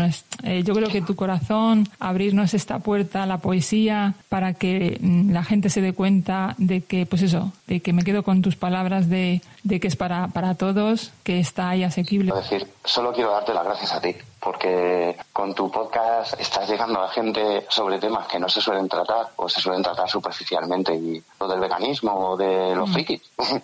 eh, 0.45 0.63
yo 0.63 0.73
creo 0.75 0.89
que 0.89 1.03
tu 1.03 1.17
corazón, 1.17 1.89
abrirnos 1.99 2.55
esta 2.55 2.79
puerta 2.79 3.25
a 3.25 3.27
la 3.27 3.39
poesía 3.39 4.15
para 4.29 4.55
que 4.55 4.99
mm, 5.01 5.33
la 5.33 5.43
gente 5.43 5.69
se 5.69 5.81
dé 5.81 5.93
cuenta 5.95 6.55
de 6.59 6.83
que, 6.83 7.07
pues 7.07 7.23
eso, 7.23 7.53
de 7.67 7.81
que 7.81 7.93
me 7.93 8.05
quedo 8.05 8.23
con 8.23 8.41
tus 8.41 8.55
palabras 8.55 9.11
de, 9.11 9.43
de 9.65 9.81
que 9.81 9.89
es 9.89 9.97
para, 9.97 10.29
para 10.29 10.55
todos, 10.55 11.11
que 11.25 11.41
está 11.41 11.71
ahí 11.71 11.83
asequible. 11.83 12.33
Es 12.39 12.49
decir, 12.49 12.69
solo 12.85 13.13
quiero 13.13 13.33
darte 13.33 13.53
las 13.53 13.65
gracias 13.65 13.93
a 13.93 14.01
ti 14.01 14.15
porque 14.41 15.17
con 15.33 15.55
tu 15.55 15.71
podcast 15.71 16.41
estás 16.41 16.69
llegando 16.69 17.03
a 17.03 17.11
gente 17.11 17.67
sobre 17.69 17.99
temas 17.99 18.27
que 18.27 18.39
no 18.39 18.49
se 18.49 18.61
suelen 18.61 18.89
tratar 18.89 19.29
o 19.37 19.49
se 19.49 19.61
suelen 19.61 19.83
tratar 19.83 20.09
superficialmente 20.09 20.95
y 20.95 21.23
lo 21.39 21.47
del 21.47 21.61
veganismo 21.61 22.13
o 22.13 22.37
de 22.37 22.75
los 22.75 22.89
mm. 22.89 22.93
frikis 22.93 23.23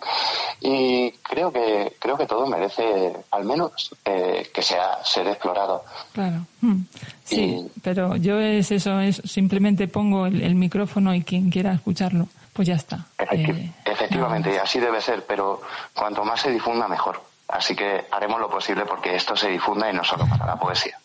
y 0.61 1.11
creo 1.11 1.51
que 1.51 1.95
creo 1.99 2.17
que 2.17 2.27
todo 2.27 2.45
merece 2.45 3.13
al 3.31 3.43
menos 3.43 3.95
eh, 4.05 4.49
que 4.53 4.61
sea 4.61 5.03
ser 5.03 5.27
explorado 5.27 5.83
claro 6.13 6.45
mm. 6.61 6.81
sí 7.23 7.67
pero 7.81 8.15
yo 8.15 8.39
es 8.39 8.71
eso 8.71 8.99
es 8.99 9.21
simplemente 9.25 9.87
pongo 9.87 10.27
el, 10.27 10.55
micrófono 10.55 11.13
y 11.13 11.23
quien 11.23 11.49
quiera 11.49 11.73
escucharlo 11.73 12.27
pues 12.53 12.67
ya 12.67 12.73
está. 12.73 13.05
Eh, 13.31 13.71
efectivamente, 13.85 14.59
así 14.59 14.79
debe 14.79 14.99
ser, 14.99 15.23
pero 15.27 15.61
cuanto 15.93 16.25
más 16.25 16.41
se 16.41 16.49
difunda, 16.49 16.87
mejor. 16.87 17.21
Así 17.47 17.75
que 17.75 18.05
haremos 18.11 18.39
lo 18.39 18.49
posible 18.49 18.85
porque 18.85 19.15
esto 19.15 19.35
se 19.35 19.49
difunda 19.49 19.89
y 19.89 19.93
no 19.93 20.03
solo 20.03 20.27
para 20.27 20.45
la 20.45 20.55
poesía. 20.57 20.99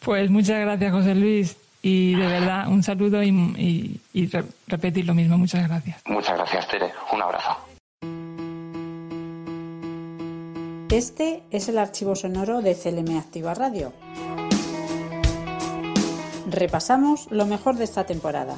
Pues 0.00 0.30
muchas 0.30 0.60
gracias, 0.60 0.92
José 0.92 1.14
Luis. 1.14 1.56
Y 1.82 2.14
de 2.14 2.26
verdad, 2.26 2.68
un 2.68 2.82
saludo 2.82 3.22
y, 3.22 4.00
repetir 4.66 5.06
lo 5.06 5.14
mismo. 5.14 5.38
Muchas 5.38 5.68
gracias. 5.68 6.00
Muchas 6.06 6.36
gracias, 6.36 6.66
Tere. 6.68 6.92
Un 7.12 7.22
abrazo. 7.22 7.56
Este 10.90 11.42
es 11.50 11.68
el 11.68 11.78
archivo 11.78 12.14
sonoro 12.14 12.62
de 12.62 12.74
CLM 12.74 13.18
Activa 13.18 13.54
Radio. 13.54 13.92
Repasamos 16.48 17.30
lo 17.30 17.46
mejor 17.46 17.76
de 17.76 17.84
esta 17.84 18.04
temporada. 18.04 18.56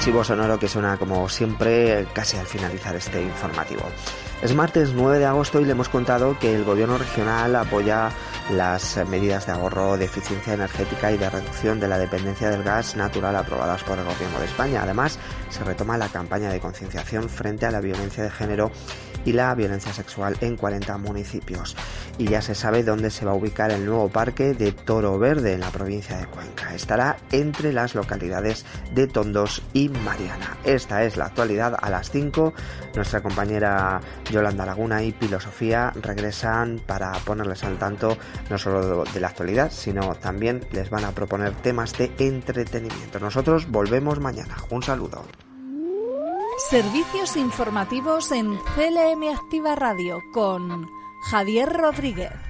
Archivo 0.00 0.24
sonoro 0.24 0.58
que 0.58 0.66
suena 0.66 0.96
como 0.96 1.28
siempre 1.28 2.06
casi 2.14 2.38
al 2.38 2.46
finalizar 2.46 2.96
este 2.96 3.20
informativo. 3.20 3.82
Es 4.40 4.54
martes 4.54 4.94
9 4.94 5.18
de 5.18 5.26
agosto 5.26 5.60
y 5.60 5.66
le 5.66 5.72
hemos 5.72 5.90
contado 5.90 6.38
que 6.38 6.54
el 6.54 6.64
gobierno 6.64 6.96
regional 6.96 7.54
apoya 7.54 8.08
las 8.50 8.98
medidas 9.06 9.44
de 9.44 9.52
ahorro, 9.52 9.98
de 9.98 10.06
eficiencia 10.06 10.54
energética 10.54 11.12
y 11.12 11.18
de 11.18 11.28
reducción 11.28 11.78
de 11.80 11.88
la 11.88 11.98
dependencia 11.98 12.48
del 12.48 12.62
gas 12.62 12.96
natural 12.96 13.36
aprobadas 13.36 13.84
por 13.84 13.98
el 13.98 14.06
gobierno 14.06 14.38
de 14.38 14.46
España. 14.46 14.84
Además, 14.84 15.18
se 15.50 15.64
retoma 15.64 15.98
la 15.98 16.08
campaña 16.08 16.50
de 16.50 16.60
concienciación 16.60 17.28
frente 17.28 17.66
a 17.66 17.70
la 17.70 17.82
violencia 17.82 18.24
de 18.24 18.30
género 18.30 18.72
y 19.26 19.32
la 19.32 19.54
violencia 19.54 19.92
sexual 19.92 20.38
en 20.40 20.56
40 20.56 20.96
municipios. 20.96 21.76
Y 22.16 22.28
ya 22.28 22.40
se 22.40 22.54
sabe 22.54 22.82
dónde 22.82 23.10
se 23.10 23.26
va 23.26 23.32
a 23.32 23.34
ubicar 23.34 23.70
el 23.70 23.84
nuevo 23.84 24.08
parque 24.08 24.54
de 24.54 24.72
Toro 24.72 25.18
Verde 25.18 25.52
en 25.52 25.60
la 25.60 25.70
provincia 25.70 26.16
de 26.16 26.26
Cuenca. 26.26 26.74
Estará 26.74 27.18
entre 27.30 27.74
las 27.74 27.94
localidades 27.94 28.64
de 28.94 29.06
Tondos 29.06 29.62
y 29.74 29.89
Mariana. 30.04 30.56
Esta 30.64 31.04
es 31.04 31.16
la 31.16 31.26
actualidad 31.26 31.76
a 31.80 31.90
las 31.90 32.10
5. 32.10 32.52
Nuestra 32.94 33.22
compañera 33.22 34.00
Yolanda 34.30 34.66
Laguna 34.66 35.02
y 35.02 35.12
Filosofía 35.12 35.92
regresan 36.00 36.80
para 36.86 37.12
ponerles 37.12 37.64
al 37.64 37.78
tanto 37.78 38.16
no 38.48 38.58
solo 38.58 39.04
de 39.04 39.20
la 39.20 39.28
actualidad, 39.28 39.70
sino 39.70 40.14
también 40.14 40.66
les 40.72 40.90
van 40.90 41.04
a 41.04 41.12
proponer 41.12 41.54
temas 41.56 41.96
de 41.96 42.10
entretenimiento. 42.18 43.18
Nosotros 43.18 43.70
volvemos 43.70 44.20
mañana. 44.20 44.56
Un 44.70 44.82
saludo. 44.82 45.24
Servicios 46.68 47.36
informativos 47.36 48.32
en 48.32 48.56
CLM 48.74 49.34
Activa 49.34 49.74
Radio 49.76 50.20
con 50.32 50.88
Javier 51.30 51.72
Rodríguez. 51.72 52.49